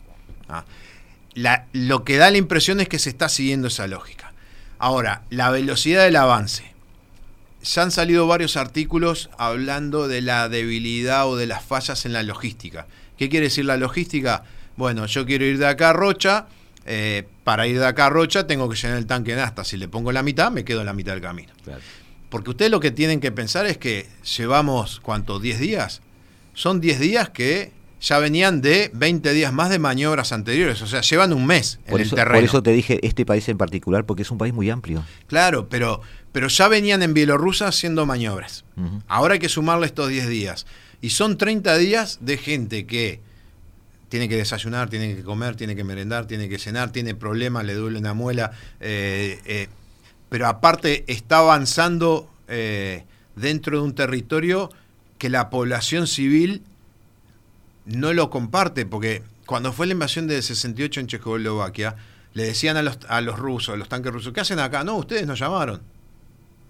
¿ah? 0.49 0.65
Lo 1.35 2.05
que 2.05 2.17
da 2.17 2.31
la 2.31 2.39
impresión 2.39 2.81
es 2.81 2.89
que 2.89 2.99
se 2.99 3.11
está 3.11 3.29
siguiendo 3.29 3.69
esa 3.69 3.87
lógica. 3.87 4.33
Ahora, 4.79 5.23
la 5.31 5.51
velocidad 5.51 6.05
del 6.05 6.17
avance. 6.17 6.73
Ya 7.63 7.83
han 7.83 7.91
salido 7.91 8.27
varios 8.27 8.57
artículos 8.57 9.29
hablando 9.37 10.09
de 10.09 10.23
la 10.23 10.49
debilidad 10.49 11.29
o 11.29 11.37
de 11.37 11.47
las 11.47 11.63
fallas 11.63 12.07
en 12.07 12.15
la 12.15 12.23
logística. 12.23 12.87
¿Qué 13.19 13.29
quiere 13.29 13.47
decir 13.47 13.67
la 13.67 13.77
logística? 13.77 14.45
Bueno, 14.77 15.05
yo 15.05 15.27
quiero 15.27 15.45
ir 15.45 15.59
de 15.59 15.67
acá 15.67 15.91
a 15.91 15.93
Rocha, 15.93 16.47
eh, 16.87 17.27
para 17.45 17.67
ir 17.67 17.79
de 17.79 17.87
acá 17.87 18.07
a 18.07 18.11
Rocha 18.11 18.47
tengo 18.47 18.69
que 18.69 18.77
llenar 18.77 18.97
el 18.97 19.07
tanque 19.07 19.33
de 19.33 19.37
nasta. 19.37 19.65
Si 19.65 19.77
le 19.77 19.89
pongo 19.89 20.13
la 20.13 20.23
mitad, 20.23 20.51
me 20.51 20.65
quedo 20.65 20.81
en 20.81 20.87
la 20.87 20.95
mitad 20.95 21.13
del 21.13 21.21
camino. 21.21 21.53
Porque 22.31 22.51
ustedes 22.51 22.71
lo 22.71 22.81
que 22.81 22.91
tienen 22.91 23.21
que 23.21 23.33
pensar 23.33 23.67
es 23.67 23.77
que 23.77 24.09
llevamos, 24.37 25.01
¿cuánto? 25.01 25.41
¿10 25.41 25.59
días? 25.59 26.01
Son 26.55 26.81
10 26.81 27.01
días 27.01 27.31
que 27.31 27.73
ya 28.01 28.19
venían 28.19 28.63
de 28.63 28.91
20 28.95 29.33
días 29.33 29.53
más 29.53 29.71
de 29.71 29.79
maniobras 29.79 30.33
anteriores, 30.33 30.81
o 30.83 30.87
sea, 30.87 31.03
llevan 31.03 31.33
un 31.33 31.47
mes 31.47 31.79
en 31.87 32.01
el 32.01 32.11
terreno. 32.11 32.37
Por 32.37 32.45
eso 32.45 32.63
te 32.63 32.73
dije 32.73 32.99
este 33.03 33.27
país 33.27 33.49
en 33.49 33.59
particular, 33.59 34.07
porque 34.07 34.23
es 34.23 34.31
un 34.31 34.39
país 34.39 34.55
muy 34.55 34.71
amplio. 34.71 35.05
Claro, 35.27 35.69
pero, 35.69 36.01
pero 36.33 36.49
ya 36.49 36.69
venían 36.69 37.03
en 37.03 37.13
Bielorrusia 37.13 37.69
haciendo 37.69 38.07
maniobras. 38.07 38.65
Ahora 39.07 39.35
hay 39.35 39.41
que 39.41 39.51
sumarle 39.51 39.87
estos 39.87 40.09
10 40.09 40.29
días. 40.29 40.67
Y 41.03 41.11
son 41.11 41.37
30 41.37 41.77
días 41.77 42.19
de 42.23 42.39
gente 42.39 42.87
que 42.87 43.21
tiene 44.09 44.29
que 44.29 44.37
desayunar, 44.37 44.91
tiene 44.91 45.15
que 45.15 45.23
comer, 45.23 45.55
tiene 45.55 45.77
que 45.77 45.85
merendar, 45.85 46.27
tiene 46.27 46.49
que 46.49 46.59
cenar, 46.59 46.91
tiene 46.91 47.15
problemas, 47.15 47.65
le 47.65 47.75
duele 47.75 47.99
una 47.99 48.13
muela, 48.13 48.51
eh, 48.81 49.39
eh, 49.45 49.69
pero 50.29 50.47
aparte 50.47 51.05
está 51.07 51.39
avanzando 51.39 52.29
eh, 52.49 53.05
dentro 53.37 53.79
de 53.79 53.85
un 53.85 53.95
territorio 53.95 54.71
que 55.17 55.29
la 55.29 55.49
población 55.49 56.07
civil 56.07 56.63
no 57.91 58.13
lo 58.13 58.31
comparte, 58.31 58.87
porque 58.87 59.23
cuando 59.47 59.73
fue 59.73 59.87
la 59.87 59.93
invasión 59.93 60.27
del 60.27 60.43
68 60.43 61.01
en 61.01 61.07
Checoslovaquia, 61.07 61.97
le 62.33 62.45
decían 62.45 62.77
a 62.77 62.83
los, 62.83 62.99
a 63.09 63.21
los 63.21 63.39
rusos, 63.39 63.75
a 63.75 63.77
los 63.77 63.89
tanques 63.89 64.13
rusos, 64.13 64.33
¿qué 64.33 64.41
hacen 64.41 64.59
acá? 64.59 64.85
No, 64.85 64.97
ustedes 64.97 65.27
nos 65.27 65.39
llamaron. 65.39 65.83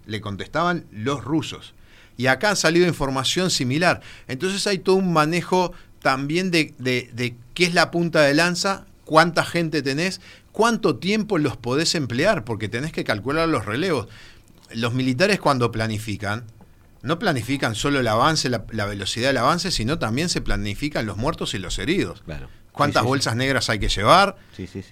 Le 0.05 0.19
contestaban 0.19 0.85
los 0.91 1.23
rusos. 1.23 1.73
Y 2.17 2.27
acá 2.27 2.51
ha 2.51 2.55
salido 2.55 2.87
información 2.87 3.49
similar. 3.49 4.01
Entonces 4.27 4.65
hay 4.67 4.79
todo 4.79 4.95
un 4.95 5.13
manejo 5.13 5.73
también 6.01 6.51
de, 6.51 6.73
de, 6.79 7.35
qué 7.53 7.65
es 7.65 7.73
la 7.73 7.91
punta 7.91 8.21
de 8.21 8.33
lanza, 8.33 8.85
cuánta 9.05 9.45
gente 9.45 9.81
tenés, 9.81 10.19
cuánto 10.51 10.97
tiempo 10.97 11.37
los 11.37 11.57
podés 11.57 11.95
emplear, 11.95 12.43
porque 12.43 12.69
tenés 12.69 12.91
que 12.91 13.03
calcular 13.03 13.47
los 13.47 13.65
relevos. 13.65 14.07
Los 14.73 14.93
militares 14.93 15.39
cuando 15.39 15.71
planifican, 15.71 16.45
no 17.01 17.19
planifican 17.19 17.75
solo 17.75 17.99
el 17.99 18.07
avance, 18.07 18.49
la, 18.49 18.85
velocidad 18.85 19.29
del 19.29 19.37
avance, 19.37 19.71
sino 19.71 19.99
también 19.99 20.29
se 20.29 20.41
planifican 20.41 21.05
los 21.05 21.17
muertos 21.17 21.53
y 21.53 21.59
los 21.59 21.79
heridos. 21.79 22.21
Claro. 22.21 22.49
¿Cuántas 22.71 23.03
bolsas 23.03 23.35
negras 23.35 23.69
hay 23.69 23.79
que 23.79 23.89
llevar? 23.89 24.37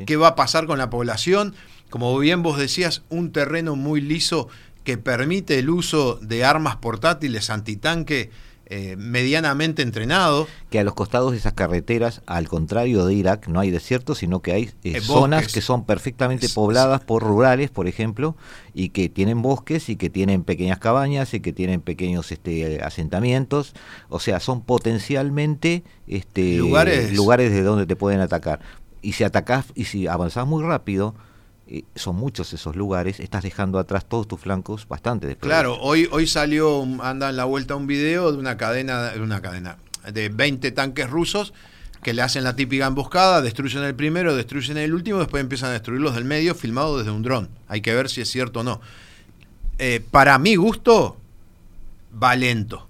¿Qué 0.05 0.17
va 0.17 0.29
a 0.29 0.35
pasar 0.35 0.65
con 0.65 0.77
la 0.77 0.89
población? 0.89 1.55
Como 1.89 2.17
bien 2.19 2.43
vos 2.43 2.57
decías, 2.57 3.03
un 3.09 3.31
terreno 3.31 3.75
muy 3.75 4.01
liso 4.01 4.49
que 4.83 4.97
permite 4.97 5.59
el 5.59 5.69
uso 5.69 6.19
de 6.21 6.43
armas 6.43 6.77
portátiles 6.77 7.49
antitanque 7.49 8.31
eh, 8.71 8.95
medianamente 8.97 9.81
entrenado. 9.81 10.47
Que 10.69 10.79
a 10.79 10.83
los 10.83 10.93
costados 10.93 11.31
de 11.31 11.39
esas 11.39 11.53
carreteras, 11.53 12.21
al 12.27 12.47
contrario 12.47 13.03
de 13.03 13.15
Irak, 13.15 13.47
no 13.47 13.59
hay 13.59 13.71
desierto, 13.71 14.13
sino 14.13 14.43
que 14.43 14.51
hay 14.51 14.63
eh, 14.65 14.71
eh, 14.83 15.01
zonas 15.01 15.51
que 15.51 15.61
son 15.61 15.85
perfectamente 15.85 16.49
pobladas 16.49 17.01
por 17.01 17.23
rurales, 17.23 17.71
por 17.71 17.87
ejemplo, 17.87 18.35
y 18.75 18.89
que 18.89 19.09
tienen 19.09 19.41
bosques 19.41 19.89
y 19.89 19.95
que 19.95 20.11
tienen 20.11 20.43
pequeñas 20.43 20.77
cabañas 20.77 21.33
y 21.33 21.39
que 21.39 21.51
tienen 21.51 21.81
pequeños 21.81 22.31
este, 22.31 22.83
asentamientos. 22.83 23.73
O 24.07 24.19
sea, 24.19 24.39
son 24.39 24.61
potencialmente 24.61 25.83
este, 26.05 26.57
lugares, 26.57 27.11
lugares 27.11 27.51
de 27.51 27.63
donde 27.63 27.87
te 27.87 27.95
pueden 27.95 28.19
atacar. 28.19 28.59
Y 29.01 29.13
si 29.13 29.23
atacás 29.23 29.65
y 29.73 29.85
si 29.85 30.05
avanzás 30.05 30.45
muy 30.45 30.61
rápido, 30.61 31.15
son 31.95 32.15
muchos 32.15 32.53
esos 32.53 32.75
lugares, 32.75 33.19
estás 33.19 33.43
dejando 33.43 33.79
atrás 33.79 34.05
todos 34.07 34.27
tus 34.27 34.39
flancos 34.39 34.87
bastante 34.87 35.35
Claro, 35.35 35.79
hoy, 35.79 36.07
hoy 36.11 36.27
salió, 36.27 36.81
anda 37.01 37.29
en 37.29 37.37
la 37.37 37.45
vuelta 37.45 37.75
un 37.75 37.87
video 37.87 38.31
de 38.31 38.37
una 38.37 38.57
cadena, 38.57 39.09
de 39.11 39.21
una 39.21 39.41
cadena, 39.41 39.77
de 40.11 40.29
20 40.29 40.71
tanques 40.71 41.09
rusos 41.09 41.53
que 42.01 42.13
le 42.13 42.21
hacen 42.21 42.43
la 42.43 42.55
típica 42.55 42.87
emboscada, 42.87 43.41
destruyen 43.41 43.83
el 43.83 43.95
primero, 43.95 44.35
destruyen 44.35 44.77
el 44.77 44.93
último, 44.93 45.19
después 45.19 45.41
empiezan 45.41 45.69
a 45.69 45.73
destruir 45.73 46.01
los 46.01 46.15
del 46.15 46.25
medio, 46.25 46.55
filmado 46.55 46.97
desde 46.97 47.11
un 47.11 47.23
dron. 47.23 47.49
Hay 47.67 47.81
que 47.81 47.93
ver 47.93 48.09
si 48.09 48.21
es 48.21 48.29
cierto 48.29 48.61
o 48.61 48.63
no. 48.63 48.79
Eh, 49.77 50.01
para 50.11 50.39
mi 50.39 50.55
gusto, 50.55 51.17
va 52.21 52.35
lento. 52.35 52.87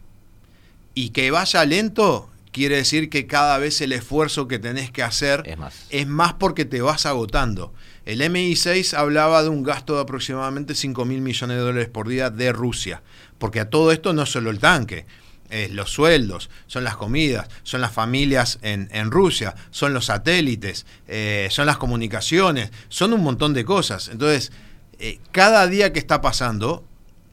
Y 0.94 1.10
que 1.10 1.32
vaya 1.32 1.66
lento 1.66 2.30
quiere 2.52 2.78
decir 2.78 3.10
que 3.10 3.28
cada 3.28 3.58
vez 3.58 3.82
el 3.82 3.92
esfuerzo 3.94 4.48
que 4.48 4.60
tenés 4.60 4.92
que 4.92 5.04
hacer 5.04 5.44
es 5.46 5.58
más, 5.58 5.86
es 5.90 6.08
más 6.08 6.34
porque 6.34 6.66
te 6.66 6.82
vas 6.82 7.06
agotando. 7.06 7.74
El 8.10 8.22
MI6 8.22 8.96
hablaba 8.98 9.44
de 9.44 9.50
un 9.50 9.62
gasto 9.62 9.94
de 9.94 10.02
aproximadamente 10.02 10.74
5 10.74 11.06
mil 11.06 11.22
millones 11.22 11.58
de 11.58 11.62
dólares 11.62 11.90
por 11.90 12.08
día 12.08 12.32
de 12.32 12.52
Rusia, 12.52 13.04
porque 13.38 13.60
a 13.60 13.70
todo 13.70 13.92
esto 13.92 14.14
no 14.14 14.26
solo 14.26 14.50
el 14.50 14.58
tanque, 14.58 15.06
es 15.52 15.70
los 15.70 15.92
sueldos, 15.92 16.50
son 16.66 16.84
las 16.84 16.98
comidas, 16.98 17.50
son 17.62 17.82
las 17.82 17.92
familias 17.92 18.58
en, 18.64 19.12
Rusia, 19.12 19.54
son 19.70 19.94
los 19.94 20.06
satélites, 20.06 20.88
eh, 21.08 21.50
son 21.52 21.68
las 21.68 21.78
comunicaciones, 21.78 22.72
son 22.88 23.14
un 23.14 23.22
montón 23.22 23.54
de 23.54 23.64
cosas. 23.64 24.08
Entonces, 24.08 24.52
eh, 24.98 25.20
cada 25.32 25.68
día 25.68 25.94
que 25.94 26.00
está 26.00 26.20
pasando, 26.20 26.84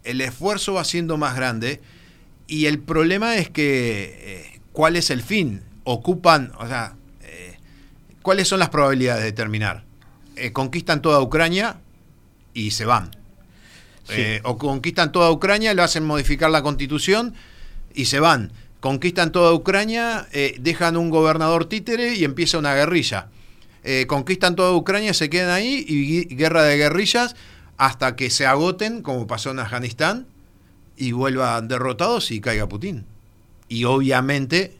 el 0.05 0.20
esfuerzo 0.20 0.74
va 0.74 0.85
siendo 0.85 1.16
más 1.16 1.37
grande 1.37 1.81
y 2.49 2.66
el 2.66 2.81
problema 2.81 3.37
es 3.37 3.49
que, 3.49 4.18
eh, 4.20 4.61
¿cuál 4.72 4.97
es 4.97 5.09
el 5.09 5.22
fin? 5.22 5.62
Ocupan, 5.85 6.53
o 6.59 6.68
sea, 6.68 6.97
¿cuáles 8.20 8.47
son 8.47 8.59
las 8.59 8.68
probabilidades 8.68 9.24
de 9.24 9.33
terminar? 9.33 9.86
Eh, 10.37 10.53
conquistan 10.53 11.01
toda 11.01 11.20
Ucrania 11.22 11.78
y 12.53 12.70
se 12.72 12.84
van. 12.84 13.11
Eh, 14.09 14.41
o 14.45 14.57
conquistan 14.57 15.11
toda 15.11 15.32
Ucrania, 15.32 15.74
lo 15.74 15.82
hacen 15.82 16.05
modificar 16.05 16.51
la 16.51 16.62
constitución 16.62 17.34
y 17.95 18.05
se 18.05 18.20
van. 18.20 18.53
Conquistan 18.80 19.32
toda 19.32 19.53
Ucrania, 19.55 20.28
eh, 20.32 20.55
dejan 20.61 20.97
un 20.97 21.11
gobernador 21.11 21.64
títere 21.68 22.14
y 22.14 22.24
empieza 22.24 22.59
una 22.59 22.74
guerrilla. 22.74 23.28
conquistan 24.09 24.57
toda 24.57 24.72
Ucrania, 24.72 25.14
se 25.14 25.30
quedan 25.30 25.51
ahí 25.51 25.84
y 25.87 26.34
guerra 26.34 26.64
de 26.64 26.76
guerrillas 26.76 27.37
hasta 27.76 28.16
que 28.16 28.30
se 28.30 28.45
agoten, 28.45 29.01
como 29.01 29.28
pasó 29.28 29.53
en 29.53 29.61
Afganistán, 29.61 30.26
y 30.97 31.12
vuelvan 31.12 31.68
derrotados 31.68 32.32
y 32.32 32.41
caiga 32.41 32.68
Putin. 32.68 33.07
Y 33.68 33.84
obviamente 33.84 34.76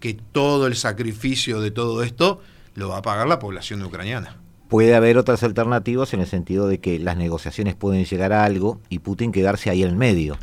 que 0.00 0.14
todo 0.14 0.66
el 0.66 0.74
sacrificio 0.74 1.60
de 1.60 1.70
todo 1.70 2.02
esto 2.02 2.42
lo 2.74 2.88
va 2.88 2.98
a 2.98 3.02
pagar 3.02 3.28
la 3.28 3.38
población 3.38 3.80
ucraniana 3.84 4.37
puede 4.68 4.94
haber 4.94 5.18
otras 5.18 5.42
alternativas 5.42 6.12
en 6.14 6.20
el 6.20 6.26
sentido 6.26 6.68
de 6.68 6.78
que 6.78 6.98
las 6.98 7.16
negociaciones 7.16 7.74
pueden 7.74 8.04
llegar 8.04 8.32
a 8.32 8.44
algo 8.44 8.80
y 8.88 9.00
Putin 9.00 9.32
quedarse 9.32 9.70
ahí 9.70 9.82
en 9.82 9.96
medio. 9.98 10.38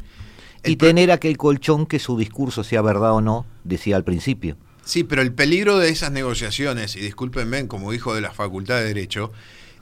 y 0.67 0.77
tener 0.77 1.11
aquel 1.11 1.37
colchón 1.37 1.85
que 1.85 1.99
su 1.99 2.17
discurso 2.17 2.63
sea 2.63 2.81
verdad 2.81 3.13
o 3.13 3.21
no, 3.21 3.45
decía 3.63 3.95
al 3.97 4.03
principio. 4.03 4.57
Sí, 4.83 5.03
pero 5.03 5.21
el 5.21 5.31
peligro 5.31 5.77
de 5.77 5.89
esas 5.89 6.11
negociaciones, 6.11 6.95
y 6.95 7.01
discúlpenme 7.01 7.67
como 7.67 7.93
hijo 7.93 8.15
de 8.15 8.21
la 8.21 8.31
Facultad 8.31 8.77
de 8.77 8.85
Derecho, 8.85 9.31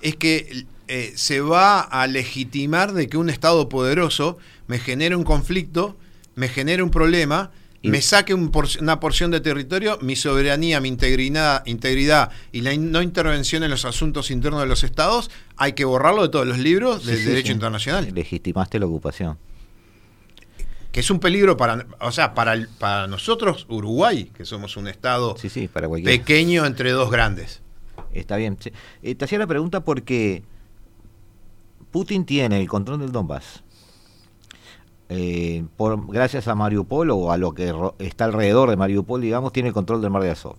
es 0.02 0.18
que 0.18 0.66
eh, 0.90 1.14
se 1.16 1.40
va 1.40 1.80
a 1.80 2.06
legitimar 2.08 2.92
de 2.92 3.08
que 3.08 3.18
un 3.18 3.30
Estado 3.30 3.70
poderoso 3.70 4.38
me 4.68 4.78
genere 4.78 5.16
un 5.16 5.24
conflicto, 5.24 5.98
me 6.36 6.50
genere 6.50 6.84
un 6.84 6.90
problema, 6.90 7.52
me 7.84 8.02
saque 8.02 8.34
una 8.34 9.00
porción 9.00 9.30
de 9.32 9.42
territorio, 9.42 9.98
mi 10.02 10.16
soberanía, 10.16 10.80
mi 10.80 10.88
integridad, 10.88 11.66
integridad 11.66 12.32
y 12.52 12.62
la 12.62 12.76
no 12.78 13.02
intervención 13.02 13.64
en 13.64 13.70
los 13.70 13.84
asuntos 13.84 14.32
internos 14.32 14.62
de 14.62 14.68
los 14.68 14.84
estados, 14.84 15.30
hay 15.58 15.74
que 15.74 15.84
borrarlo 15.84 16.24
de 16.24 16.30
todos 16.30 16.48
los 16.48 16.58
libros 16.58 17.06
del 17.06 17.24
derecho 17.26 17.52
internacional. 17.52 18.10
Legitimaste 18.14 18.80
la 18.80 18.86
ocupación. 18.86 19.38
Que 20.94 21.02
es 21.02 21.10
un 21.10 21.20
peligro 21.20 21.58
para, 21.58 21.86
o 22.00 22.12
sea, 22.12 22.34
para, 22.34 22.56
para 22.78 23.08
nosotros, 23.08 23.66
Uruguay, 23.68 24.32
que 24.34 24.46
somos 24.46 24.78
un 24.78 24.88
estado 24.88 25.36
pequeño 26.04 26.66
entre 26.66 26.92
dos 26.92 27.12
grandes. 27.12 27.62
Está 28.14 28.38
bien. 28.38 28.58
Eh, 29.02 29.16
te 29.16 29.26
hacía 29.26 29.40
la 29.40 29.48
pregunta 29.48 29.84
porque 29.84 30.44
Putin 31.92 32.26
tiene 32.26 32.62
el 32.62 32.68
control 32.68 33.00
del 33.00 33.12
Donbass 33.12 33.63
eh, 35.16 35.64
por, 35.78 36.12
gracias 36.12 36.48
a 36.48 36.56
Mariupol 36.56 37.12
o 37.12 37.32
a 37.32 37.38
lo 37.38 37.54
que 37.54 37.72
está 38.00 38.26
alrededor 38.26 38.72
de 38.72 38.78
Mariupol, 38.78 39.22
digamos, 39.22 39.54
tiene 39.54 39.70
el 39.70 39.74
control 39.74 40.02
del 40.02 40.10
mar 40.10 40.24
de 40.24 40.32
Azov. 40.32 40.56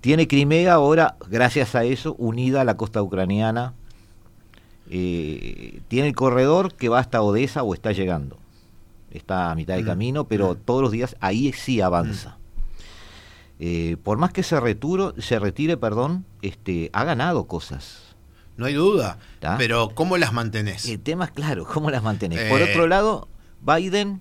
Tiene 0.00 0.28
Crimea 0.28 0.74
ahora, 0.74 1.16
gracias 1.28 1.74
a 1.74 1.82
eso, 1.82 2.14
unida 2.16 2.60
a 2.60 2.64
la 2.64 2.76
costa 2.76 3.02
ucraniana. 3.02 3.74
Eh, 4.88 5.80
tiene 5.88 6.08
el 6.08 6.14
corredor 6.14 6.74
que 6.74 6.88
va 6.88 7.00
hasta 7.00 7.20
Odessa 7.20 7.64
o 7.64 7.74
está 7.74 7.90
llegando. 7.90 8.38
Está 9.10 9.50
a 9.50 9.56
mitad 9.56 9.74
de 9.74 9.82
mm. 9.82 9.86
camino, 9.86 10.24
pero 10.28 10.52
mm. 10.52 10.58
todos 10.64 10.82
los 10.82 10.92
días 10.92 11.16
ahí 11.18 11.52
sí 11.52 11.80
avanza. 11.80 12.30
Mm. 12.30 12.38
Eh, 13.60 13.96
por 14.04 14.18
más 14.18 14.32
que 14.32 14.44
se, 14.44 14.60
returo, 14.60 15.12
se 15.18 15.40
retire, 15.40 15.76
perdón, 15.76 16.24
este, 16.40 16.90
ha 16.92 17.02
ganado 17.02 17.48
cosas 17.48 18.07
no 18.58 18.66
hay 18.66 18.74
duda. 18.74 19.18
Pero 19.56 19.90
¿cómo 19.94 20.18
las 20.18 20.34
mantenés? 20.34 20.84
El 20.86 21.00
tema 21.00 21.26
es 21.26 21.30
claro, 21.30 21.64
¿cómo 21.64 21.90
las 21.90 22.02
mantenés? 22.02 22.50
Por 22.50 22.60
otro 22.60 22.84
eh. 22.84 22.88
lado, 22.88 23.28
Biden, 23.62 24.20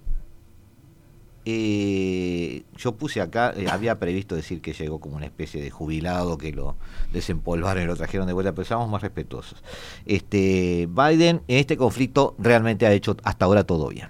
eh, 1.43 2.63
yo 2.77 2.95
puse 2.95 3.19
acá, 3.19 3.51
eh, 3.57 3.65
había 3.69 3.97
previsto 3.97 4.35
decir 4.35 4.61
que 4.61 4.73
llegó 4.73 4.99
como 4.99 5.17
una 5.17 5.25
especie 5.25 5.59
de 5.59 5.71
jubilado 5.71 6.37
que 6.37 6.53
lo 6.53 6.75
desempolvaron 7.11 7.83
y 7.83 7.87
lo 7.87 7.95
trajeron 7.95 8.27
de 8.27 8.33
vuelta, 8.33 8.53
pero 8.53 8.65
seamos 8.65 8.87
más 8.89 9.01
respetuosos. 9.01 9.63
Este, 10.05 10.87
Biden 10.87 11.41
en 11.47 11.57
este 11.57 11.75
conflicto 11.75 12.35
realmente 12.37 12.85
ha 12.85 12.93
hecho 12.93 13.17
hasta 13.23 13.45
ahora 13.45 13.63
todo 13.63 13.89
bien, 13.89 14.09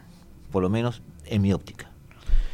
por 0.52 0.62
lo 0.62 0.70
menos 0.70 1.02
en 1.26 1.42
mi 1.42 1.54
óptica. 1.54 1.90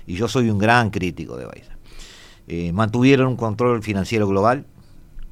Y 0.05 0.13
yo 0.13 0.28
soy 0.28 0.51
un 0.51 0.59
gran 0.59 0.91
crítico 0.91 1.38
de 1.38 1.47
Biden. 1.47 2.76
mantuvieron 2.76 3.30
un 3.30 3.36
control 3.36 3.82
financiero 3.82 4.28
global, 4.28 4.67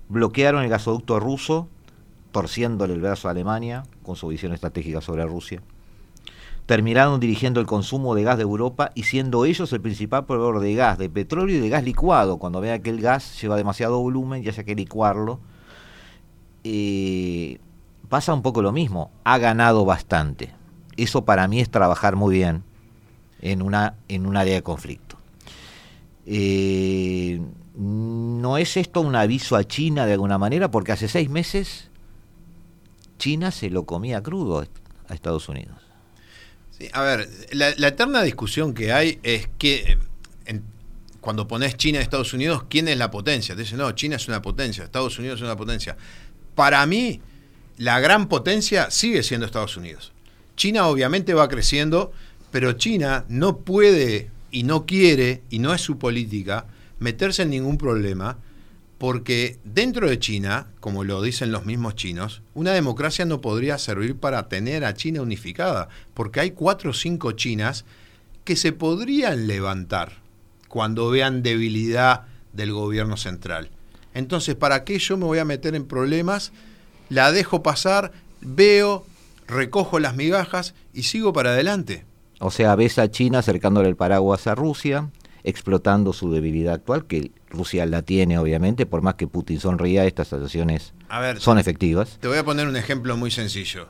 bloquearon 0.09 0.63
el 0.63 0.69
gasoducto 0.69 1.19
ruso, 1.19 1.69
torciéndole 2.31 2.93
el 2.93 3.01
brazo 3.01 3.27
a 3.27 3.31
Alemania 3.31 3.83
con 4.03 4.15
su 4.15 4.27
visión 4.27 4.53
estratégica 4.53 5.01
sobre 5.01 5.25
Rusia. 5.25 5.61
Terminaron 6.65 7.19
dirigiendo 7.19 7.59
el 7.59 7.65
consumo 7.65 8.15
de 8.15 8.23
gas 8.23 8.37
de 8.37 8.43
Europa 8.43 8.91
y 8.95 9.03
siendo 9.03 9.45
ellos 9.45 9.73
el 9.73 9.81
principal 9.81 10.25
proveedor 10.25 10.59
de 10.59 10.73
gas, 10.75 10.97
de 10.97 11.09
petróleo 11.09 11.57
y 11.57 11.59
de 11.59 11.69
gas 11.69 11.83
licuado. 11.83 12.37
Cuando 12.37 12.61
vean 12.61 12.81
que 12.81 12.91
el 12.91 13.01
gas 13.01 13.41
lleva 13.41 13.57
demasiado 13.57 13.99
volumen 13.99 14.43
y 14.43 14.47
haya 14.47 14.63
que 14.63 14.75
licuarlo, 14.75 15.39
eh, 16.63 17.59
pasa 18.07 18.33
un 18.33 18.41
poco 18.41 18.61
lo 18.61 18.71
mismo. 18.71 19.11
Ha 19.23 19.37
ganado 19.37 19.83
bastante. 19.85 20.53
Eso 20.95 21.25
para 21.25 21.47
mí 21.47 21.59
es 21.59 21.69
trabajar 21.69 22.15
muy 22.15 22.35
bien 22.35 22.63
en, 23.41 23.61
una, 23.61 23.95
en 24.07 24.25
un 24.25 24.37
área 24.37 24.53
de 24.53 24.61
conflicto. 24.61 25.17
Eh, 26.25 27.41
¿No 27.75 28.57
es 28.57 28.77
esto 28.77 29.01
un 29.01 29.15
aviso 29.15 29.55
a 29.55 29.63
China 29.63 30.05
de 30.05 30.13
alguna 30.13 30.37
manera? 30.37 30.71
Porque 30.71 30.91
hace 30.91 31.07
seis 31.07 31.29
meses 31.29 31.90
China 33.21 33.51
se 33.51 33.69
lo 33.69 33.85
comía 33.85 34.23
crudo 34.23 34.65
a 35.07 35.13
Estados 35.13 35.47
Unidos. 35.47 35.77
Sí, 36.71 36.89
a 36.91 37.03
ver, 37.03 37.29
la, 37.51 37.87
eterna 37.87 38.23
discusión 38.23 38.73
que 38.73 38.91
hay 38.91 39.19
es 39.21 39.47
que 39.59 39.99
cuando 41.19 41.47
pones 41.47 41.77
China 41.77 41.99
y 41.99 42.01
Estados 42.01 42.33
Unidos, 42.33 42.63
¿quién 42.67 42.87
es 42.87 42.97
la 42.97 43.11
potencia? 43.11 43.53
Te 43.53 43.61
dicen, 43.61 43.77
no, 43.77 43.91
China 43.91 44.15
es 44.15 44.27
una 44.27 44.41
potencia, 44.41 44.83
Estados 44.83 45.19
Unidos 45.19 45.39
es 45.39 45.43
una 45.43 45.55
potencia. 45.55 45.95
Para 46.55 46.83
mí, 46.87 47.21
la 47.77 47.99
gran 47.99 48.27
potencia 48.27 48.89
sigue 48.89 49.21
siendo 49.21 49.45
Estados 49.45 49.77
Unidos. 49.77 50.13
China 50.55 50.87
obviamente 50.87 51.35
va 51.35 51.47
creciendo, 51.47 52.11
pero 52.49 52.73
China 52.73 53.25
no 53.29 53.59
puede 53.59 54.31
y 54.49 54.63
no 54.63 54.87
quiere, 54.87 55.43
y 55.51 55.59
no 55.59 55.75
es 55.75 55.81
su 55.81 55.99
política, 55.99 56.65
meterse 56.97 57.43
en 57.43 57.51
ningún 57.51 57.77
problema 57.77 58.39
porque 59.01 59.57
dentro 59.63 60.07
de 60.07 60.19
China, 60.19 60.67
como 60.79 61.03
lo 61.03 61.23
dicen 61.23 61.51
los 61.51 61.65
mismos 61.65 61.95
chinos, 61.95 62.43
una 62.53 62.71
democracia 62.73 63.25
no 63.25 63.41
podría 63.41 63.79
servir 63.79 64.15
para 64.15 64.47
tener 64.47 64.85
a 64.85 64.93
China 64.93 65.23
unificada, 65.23 65.89
porque 66.13 66.39
hay 66.39 66.51
cuatro 66.51 66.91
o 66.91 66.93
cinco 66.93 67.31
Chinas 67.31 67.83
que 68.43 68.55
se 68.55 68.73
podrían 68.73 69.47
levantar 69.47 70.19
cuando 70.67 71.09
vean 71.09 71.41
debilidad 71.41 72.27
del 72.53 72.73
gobierno 72.73 73.17
central. 73.17 73.71
Entonces, 74.13 74.53
¿para 74.53 74.83
qué 74.83 74.99
yo 74.99 75.17
me 75.17 75.25
voy 75.25 75.39
a 75.39 75.45
meter 75.45 75.73
en 75.73 75.87
problemas? 75.87 76.51
La 77.09 77.31
dejo 77.31 77.63
pasar, 77.63 78.11
veo, 78.39 79.03
recojo 79.47 79.97
las 79.97 80.15
migajas 80.15 80.75
y 80.93 81.03
sigo 81.03 81.33
para 81.33 81.53
adelante. 81.53 82.05
O 82.39 82.51
sea, 82.51 82.75
ves 82.75 82.99
a 82.99 83.09
China 83.09 83.39
acercándole 83.39 83.89
el 83.89 83.95
paraguas 83.95 84.45
a 84.45 84.53
Rusia, 84.53 85.09
explotando 85.43 86.13
su 86.13 86.31
debilidad 86.31 86.75
actual, 86.75 87.05
que 87.05 87.31
Rusia 87.49 87.85
la 87.85 88.01
tiene 88.01 88.37
obviamente, 88.37 88.85
por 88.85 89.01
más 89.01 89.15
que 89.15 89.27
Putin 89.27 89.59
sonría, 89.59 90.05
estas 90.05 90.27
situaciones 90.27 90.93
son 91.39 91.59
efectivas. 91.59 92.17
Te 92.19 92.27
voy 92.27 92.37
a 92.37 92.43
poner 92.43 92.67
un 92.67 92.75
ejemplo 92.75 93.17
muy 93.17 93.31
sencillo. 93.31 93.89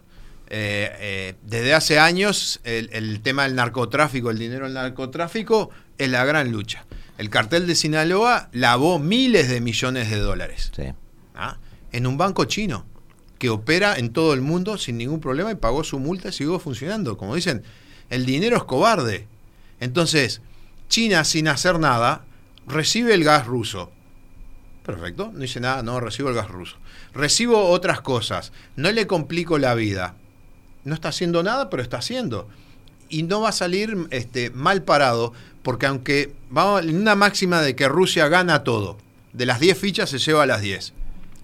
Eh, 0.54 0.92
eh, 1.00 1.36
desde 1.44 1.74
hace 1.74 1.98
años 1.98 2.60
el, 2.66 3.22
tema 3.22 3.44
del 3.44 3.56
narcotráfico, 3.56 4.32
el 4.32 4.38
dinero 4.38 4.66
del 4.66 4.74
narcotráfico, 4.74 5.70
es 5.98 6.10
la 6.10 6.26
gran 6.26 6.52
lucha. 6.52 6.86
El 7.18 7.30
cartel 7.30 7.68
de 7.68 7.76
Sinaloa 7.76 8.50
lavó 8.52 9.00
miles 9.00 9.48
de 9.48 9.62
millones 9.62 10.10
de 10.10 10.18
dólares 10.18 10.72
¿ah? 11.36 11.58
en 11.92 12.08
un 12.08 12.18
banco 12.18 12.46
chino 12.46 12.86
que 13.38 13.50
opera 13.50 13.96
en 13.98 14.12
todo 14.12 14.34
el 14.34 14.42
mundo 14.42 14.78
sin 14.78 14.98
ningún 14.98 15.20
problema 15.20 15.52
y 15.52 15.56
pagó 15.56 15.84
su 15.84 16.00
multa 16.00 16.30
y 16.30 16.32
siguió 16.32 16.60
funcionando. 16.60 17.18
Como 17.18 17.34
dicen, 17.36 17.64
el 18.10 18.26
dinero 18.26 18.58
es 18.58 18.64
cobarde. 18.64 19.28
Entonces, 19.80 20.42
China 20.92 21.24
sin 21.24 21.48
hacer 21.48 21.80
nada 21.80 22.26
recibe 22.68 23.14
el 23.14 23.24
gas 23.24 23.48
ruso. 23.48 23.90
Perfecto, 24.86 25.32
no 25.34 25.40
dice 25.40 25.62
nada, 25.62 25.82
no 25.84 26.02
recibo 26.02 26.28
el 26.28 26.36
gas 26.36 26.50
ruso. 26.50 26.76
Recibo 27.14 27.70
otras 27.70 28.02
cosas, 28.02 28.52
no 28.76 28.92
le 28.92 29.08
complico 29.08 29.58
la 29.58 29.74
vida. 29.74 30.16
No 30.84 30.94
está 30.94 31.08
haciendo 31.08 31.44
nada, 31.44 31.70
pero 31.70 31.82
está 31.82 32.00
haciendo. 32.00 32.50
Y 33.08 33.24
no 33.24 33.40
va 33.40 33.50
a 33.50 33.54
salir 33.54 33.96
este, 34.10 34.50
mal 34.50 34.84
parado, 34.84 35.32
porque 35.64 35.86
aunque 35.86 36.34
vamos 36.50 36.84
en 36.84 36.98
una 36.98 37.16
máxima 37.16 37.62
de 37.62 37.74
que 37.74 37.88
Rusia 37.88 38.28
gana 38.28 38.66
todo, 38.66 38.98
de 39.32 39.46
las 39.46 39.62
10 39.62 39.78
fichas 39.78 40.10
se 40.10 40.20
lleva 40.20 40.44
a 40.44 40.46
las 40.46 40.60
10. 40.60 40.94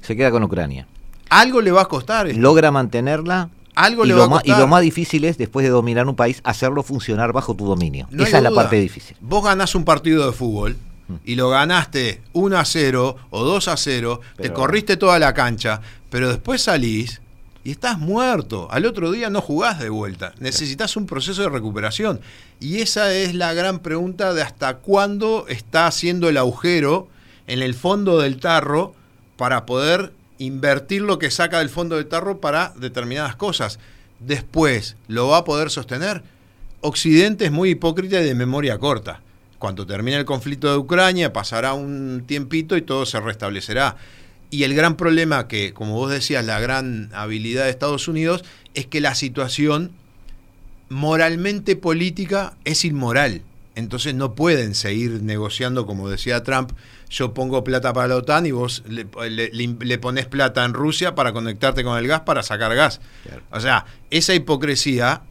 Se 0.02 0.16
queda 0.18 0.30
con 0.30 0.44
Ucrania. 0.44 0.88
Algo 1.30 1.62
le 1.62 1.72
va 1.72 1.84
a 1.84 1.88
costar. 1.88 2.28
Logra 2.36 2.72
mantenerla 2.72 3.50
algo 3.78 4.06
y, 4.06 4.10
lo 4.10 4.28
más, 4.28 4.44
y 4.44 4.50
lo 4.50 4.68
más 4.68 4.82
difícil 4.82 5.24
es, 5.26 5.38
después 5.38 5.64
de 5.64 5.70
dominar 5.70 6.08
un 6.08 6.16
país, 6.16 6.42
hacerlo 6.44 6.84
funcionar 6.84 7.32
bajo 7.32 7.56
tu 7.56 7.66
dominio. 7.66 8.08
Esa 8.18 8.38
es 8.38 8.44
la 8.44 8.52
parte 8.52 8.78
difícil. 8.78 9.16
Vos 9.22 9.44
ganás 9.44 9.76
un 9.76 9.86
partido 9.86 10.26
de 10.26 10.34
fútbol 10.34 10.76
mm. 11.08 11.14
y 11.24 11.36
lo 11.36 11.50
ganaste 11.50 12.22
1 12.34 12.58
a 12.58 12.66
0 12.66 13.16
o 13.30 13.44
2 13.44 13.68
a 13.68 13.78
0, 13.78 14.22
te 14.38 14.52
corriste 14.52 14.98
toda 14.98 15.20
la 15.20 15.34
cancha, 15.34 15.82
pero 16.10 16.30
después 16.30 16.62
salís 16.62 17.22
y 17.64 17.72
estás 17.72 18.00
muerto. 18.00 18.68
Al 18.72 18.86
otro 18.86 19.12
día 19.12 19.30
no 19.30 19.42
jugás 19.42 19.80
de 19.80 19.90
vuelta. 19.90 20.34
Necesitas 20.40 20.96
un 20.96 21.06
proceso 21.06 21.42
de 21.42 21.50
recuperación. 21.50 22.22
Y 22.62 22.80
esa 22.80 23.14
es 23.14 23.36
la 23.36 23.54
gran 23.54 23.80
pregunta 23.80 24.34
de 24.34 24.42
hasta 24.42 24.78
cuándo 24.78 25.46
está 25.50 25.86
haciendo 25.86 26.30
el 26.30 26.38
agujero 26.38 27.10
en 27.46 27.62
el 27.62 27.74
fondo 27.74 28.20
del 28.20 28.40
tarro 28.40 28.96
para 29.36 29.66
poder 29.66 30.14
invertir 30.38 31.02
lo 31.02 31.20
que 31.20 31.32
saca 31.32 31.60
del 31.60 31.70
fondo 31.70 31.96
del 31.96 32.08
tarro 32.08 32.40
para 32.40 32.74
determinadas 32.78 33.36
cosas. 33.36 33.80
Después, 34.20 34.96
¿lo 35.08 35.28
va 35.28 35.38
a 35.38 35.44
poder 35.44 35.70
sostener? 35.70 36.24
Occidente 36.82 37.46
es 37.46 37.52
muy 37.52 37.72
hipócrita 37.72 38.22
y 38.22 38.26
de 38.26 38.36
memoria 38.36 38.78
corta. 38.78 39.22
Cuando 39.60 39.88
termine 39.88 40.18
el 40.18 40.26
conflicto 40.26 40.72
de 40.72 40.78
Ucrania, 40.78 41.34
pasará 41.34 41.74
un 41.74 42.24
tiempito 42.28 42.78
y 42.78 42.82
todo 42.82 43.06
se 43.06 43.20
restablecerá. 43.20 43.98
Y 44.50 44.64
el 44.64 44.76
gran 44.76 44.96
problema 44.96 45.48
que, 45.48 45.74
como 45.74 45.96
vos 45.96 46.12
decías, 46.12 46.46
la 46.46 46.60
gran 46.60 47.10
habilidad 47.14 47.66
de 47.66 47.72
Estados 47.72 48.08
Unidos 48.08 48.46
es 48.76 48.86
que 48.86 49.02
la 49.02 49.16
situación 49.16 49.92
moralmente 50.90 51.76
política 51.76 52.54
es 52.64 52.86
inmoral. 52.86 53.42
Entonces 53.76 54.16
no 54.16 54.36
pueden 54.36 54.74
seguir 54.74 55.22
negociando, 55.22 55.86
como 55.86 56.10
decía 56.10 56.44
Trump, 56.44 56.72
yo 57.10 57.34
pongo 57.34 57.64
plata 57.64 57.94
para 57.94 58.08
la 58.08 58.16
OTAN 58.18 58.46
y 58.46 58.52
vos 58.52 58.84
le, 58.88 59.98
pones 59.98 60.26
plata 60.26 60.66
en 60.66 60.74
Rusia 60.74 61.16
para 61.16 61.34
conectarte 61.34 61.84
con 61.84 61.98
el 61.98 62.08
gas 62.08 62.22
para 62.22 62.44
sacar 62.44 62.76
gas. 62.76 63.00
O 63.52 63.60
sea, 63.60 63.86
esa 64.10 64.34
hipocresía, 64.34 65.22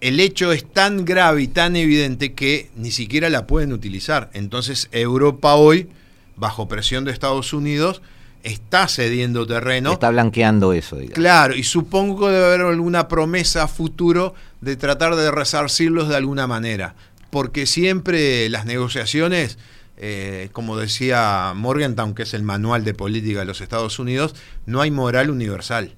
el 0.00 0.20
hecho 0.20 0.52
es 0.52 0.64
tan 0.70 1.04
grave 1.04 1.42
y 1.42 1.48
tan 1.48 1.76
evidente 1.76 2.34
que 2.34 2.70
ni 2.76 2.90
siquiera 2.90 3.30
la 3.30 3.46
pueden 3.46 3.72
utilizar. 3.72 4.30
Entonces 4.32 4.88
Europa 4.92 5.54
hoy, 5.54 5.88
bajo 6.36 6.68
presión 6.68 7.04
de 7.04 7.12
Estados 7.12 7.52
Unidos, 7.52 8.02
está 8.42 8.86
cediendo 8.86 9.46
terreno. 9.46 9.92
Está 9.92 10.10
blanqueando 10.10 10.72
eso. 10.72 10.98
Claro, 11.12 11.56
y 11.56 11.64
supongo 11.64 12.26
que 12.26 12.32
debe 12.32 12.46
haber 12.46 12.60
alguna 12.60 13.08
promesa 13.08 13.66
futuro 13.66 14.34
de 14.60 14.76
tratar 14.76 15.16
de 15.16 15.30
resarcirlos 15.32 16.08
de 16.08 16.16
alguna 16.16 16.46
manera 16.46 16.94
porque 17.36 17.66
siempre 17.66 18.48
las 18.48 18.64
negociaciones, 18.64 19.58
eh, 19.96 20.48
como 20.52 20.76
decía 20.76 21.52
Morgenthau, 21.54 22.14
que 22.14 22.24
es 22.24 22.34
el 22.34 22.42
manual 22.42 22.84
de 22.84 22.94
política 22.94 23.40
de 23.40 23.46
los 23.46 23.60
Estados 23.60 23.98
Unidos, 23.98 24.34
no 24.66 24.80
hay 24.80 24.90
moral 24.90 25.30
universal. 25.30 25.94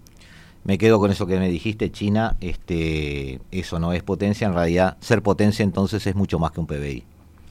Me 0.64 0.78
quedo 0.78 0.98
con 0.98 1.10
eso 1.10 1.26
que 1.26 1.38
me 1.38 1.48
dijiste, 1.48 1.90
China, 1.90 2.36
este, 2.40 3.40
eso 3.50 3.78
no 3.78 3.92
es 3.92 4.02
potencia, 4.02 4.46
en 4.46 4.54
realidad 4.54 4.98
ser 5.00 5.22
potencia 5.22 5.62
entonces 5.62 6.06
es 6.06 6.14
mucho 6.14 6.38
más 6.38 6.52
que 6.52 6.60
un 6.60 6.66
PBI. 6.66 7.04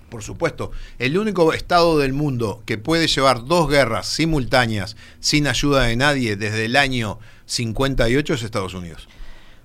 Por 0.10 0.24
supuesto, 0.24 0.72
el 1.00 1.18
único 1.18 1.52
estado 1.52 1.98
del 2.00 2.14
mundo 2.14 2.62
que 2.66 2.78
puede 2.78 3.08
llevar 3.08 3.44
dos 3.44 3.70
guerras 3.70 4.08
simultáneas 4.08 4.96
sin 5.20 5.48
ayuda 5.48 5.84
de 5.84 5.98
nadie 5.98 6.38
desde 6.38 6.66
el 6.66 6.78
año 6.78 7.20
58 7.46 8.34
es 8.34 8.44
Estados 8.44 8.74
Unidos. 8.74 9.10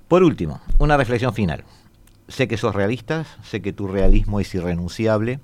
Por 0.08 0.24
último, 0.24 0.60
una 0.78 0.96
reflexión 0.96 1.32
final. 1.32 1.64
Sé 2.26 2.48
que 2.48 2.56
sos 2.56 2.74
realistas, 2.74 3.28
sé 3.44 3.62
que 3.62 3.72
tu 3.72 3.86
realismo 3.86 4.40
es 4.40 4.52
irrenunciable. 4.54 5.38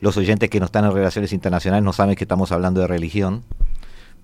Los 0.00 0.16
oyentes 0.16 0.48
que 0.48 0.60
no 0.60 0.66
están 0.66 0.84
en 0.84 0.92
relaciones 0.92 1.32
internacionales 1.32 1.84
no 1.84 1.92
saben 1.92 2.14
que 2.14 2.24
estamos 2.24 2.52
hablando 2.52 2.80
de 2.80 2.86
religión, 2.86 3.44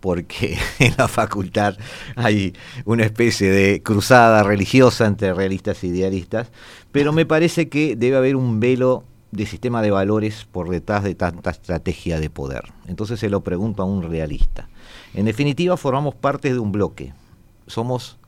porque 0.01 0.59
en 0.79 0.95
la 0.99 1.09
facultad 1.09 1.77
hay 2.15 2.55
una 2.85 3.05
especie 3.05 3.51
de 3.51 3.83
cruzada 3.83 4.43
religiosa 4.43 5.07
entre 5.07 5.33
realistas 5.33 5.83
e 5.83 5.89
idealistas, 5.89 6.53
pero 6.93 7.13
me 7.13 7.27
parece 7.27 7.69
que 7.69 7.97
debe 7.97 8.17
haber 8.17 8.37
un 8.37 8.61
velo 8.61 9.05
de 9.33 9.47
sistema 9.47 9.83
de 9.83 9.91
valores 9.91 10.47
por 10.51 10.69
detrás 10.69 11.03
de 11.03 11.15
tanta 11.15 11.51
estrategia 11.51 12.21
de 12.21 12.31
poder. 12.31 12.73
Entonces 12.87 13.19
se 13.19 13.29
lo 13.29 13.43
pregunto 13.43 13.83
a 13.83 13.87
un 13.87 14.03
realista. 14.03 14.69
En 15.13 15.25
definitiva, 15.25 15.77
formamos 15.77 16.15
parte 16.15 16.53
de 16.53 16.59
un 16.59 16.71
bloque. 16.71 17.15
Somos, 17.67 18.19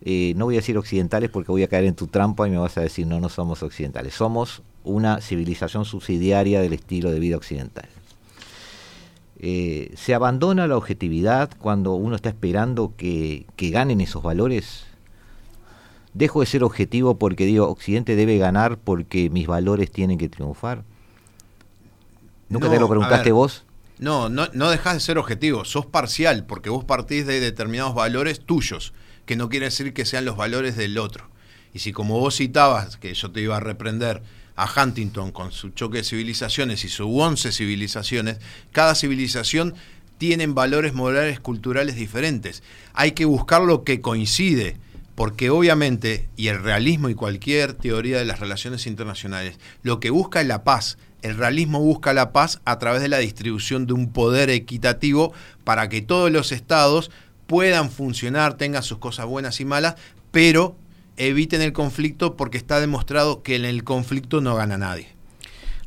eh, 0.00 0.32
no 0.34 0.46
voy 0.46 0.56
a 0.56 0.58
decir 0.58 0.76
occidentales 0.76 1.30
porque 1.30 1.52
voy 1.52 1.62
a 1.62 1.68
caer 1.68 1.84
en 1.84 1.94
tu 1.94 2.08
trampa 2.08 2.48
y 2.48 2.50
me 2.50 2.58
vas 2.58 2.76
a 2.76 2.80
decir, 2.80 3.06
no, 3.06 3.20
no 3.20 3.28
somos 3.28 3.62
occidentales. 3.62 4.14
Somos 4.14 4.62
una 4.84 5.20
civilización 5.20 5.84
subsidiaria 5.84 6.60
del 6.60 6.72
estilo 6.72 7.10
de 7.10 7.20
vida 7.20 7.36
occidental. 7.36 7.88
Eh, 9.40 9.92
¿Se 9.96 10.14
abandona 10.14 10.66
la 10.66 10.76
objetividad 10.76 11.50
cuando 11.58 11.94
uno 11.94 12.16
está 12.16 12.28
esperando 12.28 12.94
que, 12.96 13.46
ganen 13.56 14.00
esos 14.00 14.22
valores? 14.22 14.84
¿Dejo 16.12 16.40
de 16.40 16.46
ser 16.46 16.64
objetivo 16.64 17.18
porque 17.18 17.44
digo, 17.44 17.68
Occidente 17.68 18.16
debe 18.16 18.38
ganar 18.38 18.78
porque 18.78 19.30
mis 19.30 19.46
valores 19.46 19.92
tienen 19.92 20.18
que 20.18 20.28
triunfar? 20.28 20.82
¿Nunca 22.48 22.68
te 22.68 22.80
lo 22.80 22.88
preguntaste 22.88 23.30
vos? 23.30 23.64
No, 23.98 24.28
no, 24.28 24.48
no 24.54 24.70
dejas 24.70 24.94
de 24.94 25.00
ser 25.00 25.18
objetivo, 25.18 25.64
sos 25.64 25.86
parcial 25.86 26.44
porque 26.44 26.70
vos 26.70 26.84
partís 26.84 27.26
de 27.26 27.40
determinados 27.40 27.94
valores 27.94 28.40
tuyos, 28.40 28.92
que 29.26 29.36
no 29.36 29.48
quiere 29.48 29.66
decir 29.66 29.92
que 29.92 30.04
sean 30.04 30.24
los 30.24 30.36
valores 30.36 30.76
del 30.76 30.98
otro. 30.98 31.28
Y 31.74 31.80
si 31.80 31.92
como 31.92 32.18
vos 32.18 32.36
citabas, 32.36 32.96
que 32.96 33.14
yo 33.14 33.30
te 33.30 33.40
iba 33.40 33.56
a 33.56 33.60
reprender, 33.60 34.22
a 34.58 34.68
Huntington 34.82 35.30
con 35.30 35.52
su 35.52 35.70
choque 35.70 35.98
de 35.98 36.04
civilizaciones 36.04 36.84
y 36.84 36.88
sus 36.88 37.06
11 37.08 37.52
civilizaciones, 37.52 38.38
cada 38.72 38.96
civilización 38.96 39.74
tiene 40.18 40.48
valores 40.48 40.94
morales 40.94 41.38
culturales 41.38 41.94
diferentes. 41.94 42.64
Hay 42.92 43.12
que 43.12 43.24
buscar 43.24 43.62
lo 43.62 43.84
que 43.84 44.00
coincide, 44.00 44.76
porque 45.14 45.50
obviamente, 45.50 46.28
y 46.36 46.48
el 46.48 46.60
realismo 46.60 47.08
y 47.08 47.14
cualquier 47.14 47.72
teoría 47.72 48.18
de 48.18 48.24
las 48.24 48.40
relaciones 48.40 48.88
internacionales, 48.88 49.60
lo 49.82 50.00
que 50.00 50.10
busca 50.10 50.40
es 50.40 50.48
la 50.48 50.64
paz. 50.64 50.98
El 51.22 51.36
realismo 51.36 51.80
busca 51.80 52.12
la 52.12 52.32
paz 52.32 52.60
a 52.64 52.80
través 52.80 53.00
de 53.00 53.08
la 53.08 53.18
distribución 53.18 53.86
de 53.86 53.92
un 53.92 54.12
poder 54.12 54.50
equitativo 54.50 55.32
para 55.62 55.88
que 55.88 56.02
todos 56.02 56.32
los 56.32 56.50
estados 56.50 57.12
puedan 57.46 57.90
funcionar, 57.92 58.56
tengan 58.56 58.82
sus 58.82 58.98
cosas 58.98 59.26
buenas 59.26 59.60
y 59.60 59.64
malas, 59.64 59.94
pero 60.32 60.76
eviten 61.18 61.60
el 61.60 61.72
conflicto 61.72 62.36
porque 62.36 62.56
está 62.56 62.80
demostrado 62.80 63.42
que 63.42 63.56
en 63.56 63.64
el 63.64 63.84
conflicto 63.84 64.40
no 64.40 64.54
gana 64.54 64.78
nadie. 64.78 65.17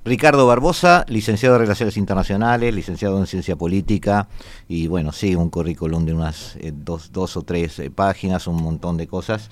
Ricardo 0.04 0.47
Barbosa, 0.47 1.06
licenciado 1.08 1.56
en 1.56 1.62
Relaciones 1.62 1.95
Internacionales, 1.95 2.74
licenciado 2.74 3.20
en 3.20 3.28
Ciencia 3.28 3.56
Política 3.56 4.28
y 4.68 4.88
bueno, 4.88 5.12
sí, 5.12 5.36
un 5.36 5.49
currículum 5.52 6.06
de 6.06 6.14
unas 6.14 6.56
eh, 6.60 6.74
dos, 6.74 7.12
dos, 7.12 7.38
o 7.38 7.43
tres 7.43 7.78
eh, 7.78 7.91
páginas, 7.91 8.47
un 8.47 8.64
montón 8.64 8.97
de 8.97 9.06
cosas, 9.08 9.49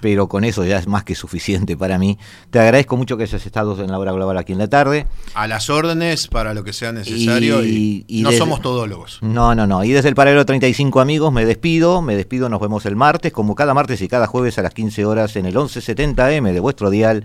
pero 0.00 0.28
con 0.28 0.42
eso 0.42 0.64
ya 0.64 0.78
es 0.78 0.88
más 0.88 1.04
que 1.04 1.14
suficiente 1.14 1.76
para 1.76 1.98
mí. 1.98 2.18
Te 2.50 2.58
agradezco 2.58 2.96
mucho 2.96 3.16
que 3.16 3.22
hayas 3.22 3.46
estado 3.46 3.80
en 3.80 3.92
la 3.92 3.98
hora 3.98 4.10
global 4.10 4.38
aquí 4.38 4.52
en 4.52 4.58
la 4.58 4.66
tarde. 4.66 5.06
A 5.34 5.46
las 5.46 5.70
órdenes 5.70 6.26
para 6.26 6.52
lo 6.52 6.64
que 6.64 6.72
sea 6.72 6.90
necesario 6.90 7.64
y, 7.64 8.04
no 8.08 8.32
somos 8.32 8.60
todólogos. 8.60 9.18
No, 9.22 9.54
no, 9.54 9.66
no. 9.66 9.84
Y 9.84 9.92
desde 9.92 10.08
el 10.08 10.14
paralelo 10.16 10.44
35 10.44 11.00
amigos 11.00 11.32
me 11.32 11.44
despido, 11.44 12.02
me 12.02 12.16
despido, 12.16 12.48
nos 12.48 12.60
vemos 12.60 12.86
el 12.86 12.96
martes, 12.96 13.32
como 13.32 13.54
cada 13.54 13.72
martes 13.72 14.02
y 14.02 14.08
cada 14.08 14.26
jueves 14.26 14.58
a 14.58 14.62
las 14.62 14.74
15 14.74 15.04
horas 15.04 15.36
en 15.36 15.46
el 15.46 15.54
1170M 15.54 16.52
de 16.52 16.60
vuestro 16.60 16.90
dial. 16.90 17.24